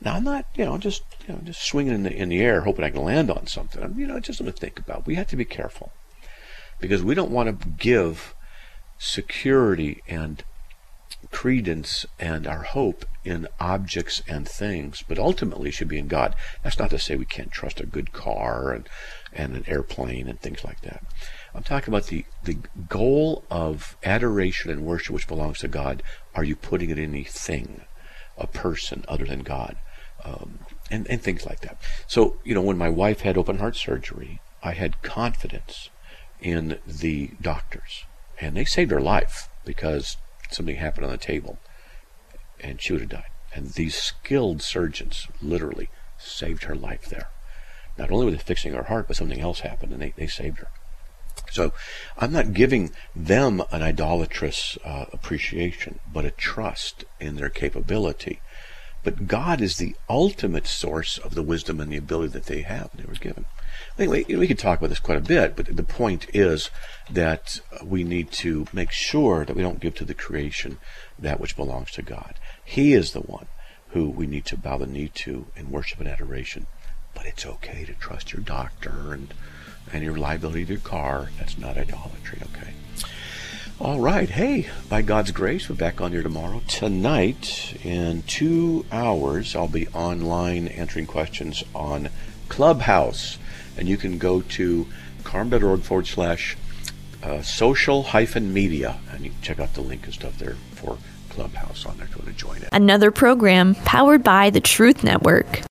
Now, 0.00 0.14
I'm 0.14 0.24
not, 0.24 0.46
you 0.54 0.64
know, 0.64 0.78
just 0.78 1.02
you 1.26 1.34
know, 1.34 1.40
just 1.44 1.62
swinging 1.62 1.94
in 1.94 2.02
the 2.04 2.12
in 2.12 2.28
the 2.28 2.40
air, 2.40 2.62
hoping 2.62 2.84
I 2.84 2.90
can 2.90 3.02
land 3.02 3.30
on 3.30 3.46
something. 3.46 3.82
I'm, 3.82 3.98
you 3.98 4.06
know, 4.06 4.20
just 4.20 4.38
something 4.38 4.54
to 4.54 4.60
think 4.60 4.78
about. 4.78 5.06
We 5.06 5.16
have 5.16 5.26
to 5.28 5.36
be 5.36 5.44
careful 5.44 5.92
because 6.80 7.02
we 7.02 7.14
don't 7.14 7.32
want 7.32 7.60
to 7.60 7.68
give 7.68 8.34
security 8.98 10.02
and 10.06 10.44
credence 11.30 12.06
and 12.18 12.46
our 12.46 12.62
hope 12.62 13.04
in 13.24 13.46
objects 13.60 14.22
and 14.26 14.48
things, 14.48 15.04
but 15.06 15.18
ultimately 15.18 15.70
should 15.70 15.88
be 15.88 15.98
in 15.98 16.08
God. 16.08 16.34
That's 16.62 16.78
not 16.78 16.90
to 16.90 16.98
say 16.98 17.16
we 17.16 17.24
can't 17.24 17.50
trust 17.50 17.80
a 17.80 17.86
good 17.86 18.12
car 18.12 18.72
and, 18.72 18.88
and 19.32 19.54
an 19.54 19.64
airplane 19.66 20.28
and 20.28 20.40
things 20.40 20.64
like 20.64 20.80
that. 20.82 21.04
I'm 21.54 21.62
talking 21.62 21.92
about 21.92 22.06
the, 22.06 22.24
the 22.44 22.58
goal 22.88 23.44
of 23.50 23.96
adoration 24.04 24.70
and 24.70 24.86
worship 24.86 25.14
which 25.14 25.28
belongs 25.28 25.58
to 25.58 25.68
God. 25.68 26.02
Are 26.34 26.44
you 26.44 26.56
putting 26.56 26.90
it 26.90 26.98
in 26.98 27.10
anything, 27.10 27.82
a 28.36 28.46
person 28.46 29.04
other 29.08 29.24
than 29.24 29.40
God? 29.40 29.76
Um, 30.24 30.60
and, 30.90 31.06
and 31.08 31.22
things 31.22 31.46
like 31.46 31.60
that. 31.60 31.78
So, 32.06 32.38
you 32.44 32.54
know, 32.54 32.62
when 32.62 32.78
my 32.78 32.88
wife 32.88 33.20
had 33.20 33.38
open 33.38 33.58
heart 33.58 33.76
surgery, 33.76 34.40
I 34.62 34.72
had 34.72 35.02
confidence 35.02 35.90
in 36.40 36.78
the 36.86 37.32
doctors. 37.40 38.04
And 38.40 38.56
they 38.56 38.64
saved 38.64 38.90
her 38.90 39.00
life 39.00 39.48
because 39.64 40.16
something 40.50 40.76
happened 40.76 41.04
on 41.04 41.10
the 41.10 41.18
table 41.18 41.58
and 42.60 42.80
she 42.80 42.92
would 42.92 43.02
have 43.02 43.10
died. 43.10 43.30
And 43.54 43.70
these 43.70 43.94
skilled 43.94 44.62
surgeons 44.62 45.28
literally 45.40 45.88
saved 46.18 46.64
her 46.64 46.74
life 46.74 47.06
there. 47.06 47.28
Not 47.96 48.10
only 48.10 48.26
were 48.26 48.32
they 48.32 48.38
fixing 48.38 48.74
her 48.74 48.84
heart, 48.84 49.08
but 49.08 49.16
something 49.16 49.40
else 49.40 49.60
happened 49.60 49.92
and 49.92 50.02
they, 50.02 50.12
they 50.16 50.26
saved 50.26 50.58
her. 50.58 50.68
So 51.50 51.72
I'm 52.16 52.32
not 52.32 52.52
giving 52.52 52.90
them 53.14 53.62
an 53.70 53.82
idolatrous 53.82 54.76
uh, 54.84 55.06
appreciation, 55.12 55.98
but 56.12 56.24
a 56.24 56.30
trust 56.30 57.04
in 57.20 57.36
their 57.36 57.48
capability. 57.48 58.40
But 59.04 59.26
God 59.26 59.60
is 59.60 59.76
the 59.76 59.94
ultimate 60.08 60.66
source 60.66 61.18
of 61.18 61.34
the 61.34 61.42
wisdom 61.42 61.80
and 61.80 61.92
the 61.92 61.96
ability 61.96 62.32
that 62.32 62.46
they 62.46 62.62
have, 62.62 62.90
they 62.94 63.04
were 63.04 63.14
given. 63.14 63.46
Anyway, 63.98 64.24
we 64.28 64.46
could 64.46 64.58
talk 64.58 64.78
about 64.78 64.90
this 64.90 64.98
quite 64.98 65.18
a 65.18 65.20
bit, 65.20 65.56
but 65.56 65.76
the 65.76 65.82
point 65.82 66.26
is 66.34 66.70
that 67.10 67.60
we 67.82 68.04
need 68.04 68.30
to 68.32 68.66
make 68.72 68.90
sure 68.90 69.44
that 69.44 69.56
we 69.56 69.62
don't 69.62 69.80
give 69.80 69.94
to 69.96 70.04
the 70.04 70.14
creation 70.14 70.78
that 71.18 71.40
which 71.40 71.56
belongs 71.56 71.90
to 71.92 72.02
God. 72.02 72.34
He 72.64 72.92
is 72.92 73.12
the 73.12 73.20
one 73.20 73.46
who 73.90 74.10
we 74.10 74.26
need 74.26 74.44
to 74.46 74.56
bow 74.56 74.78
the 74.78 74.86
knee 74.86 75.08
to 75.14 75.46
in 75.56 75.70
worship 75.70 76.00
and 76.00 76.08
adoration. 76.08 76.66
But 77.14 77.26
it's 77.26 77.46
okay 77.46 77.84
to 77.84 77.94
trust 77.94 78.32
your 78.32 78.42
doctor 78.42 79.12
and, 79.12 79.32
and 79.92 80.04
your 80.04 80.16
liability 80.16 80.62
of 80.62 80.70
your 80.70 80.78
car. 80.78 81.30
That's 81.38 81.58
not 81.58 81.78
idolatry, 81.78 82.40
okay? 82.54 82.74
All 83.80 84.00
right. 84.00 84.28
Hey, 84.28 84.68
by 84.88 85.02
God's 85.02 85.30
grace, 85.30 85.68
we're 85.68 85.76
back 85.76 86.00
on 86.00 86.10
here 86.10 86.24
tomorrow. 86.24 86.62
Tonight, 86.66 87.76
in 87.84 88.24
two 88.24 88.84
hours, 88.90 89.54
I'll 89.54 89.68
be 89.68 89.86
online 89.88 90.66
answering 90.66 91.06
questions 91.06 91.62
on 91.76 92.08
Clubhouse 92.48 93.38
and 93.76 93.88
you 93.88 93.96
can 93.96 94.18
go 94.18 94.40
to 94.42 94.88
carm.org 95.22 95.82
forward 95.82 96.08
slash 96.08 96.56
uh, 97.22 97.40
social 97.42 98.02
hyphen 98.02 98.52
media 98.52 98.98
and 99.12 99.24
you 99.24 99.30
can 99.30 99.42
check 99.42 99.60
out 99.60 99.74
the 99.74 99.80
link 99.80 100.06
and 100.06 100.14
stuff 100.14 100.36
there 100.38 100.56
for 100.72 100.98
Clubhouse 101.28 101.86
on 101.86 101.98
there 101.98 102.08
to 102.08 102.32
join 102.32 102.56
it. 102.56 102.70
Another 102.72 103.12
program 103.12 103.76
powered 103.84 104.24
by 104.24 104.50
the 104.50 104.60
Truth 104.60 105.04
Network. 105.04 105.62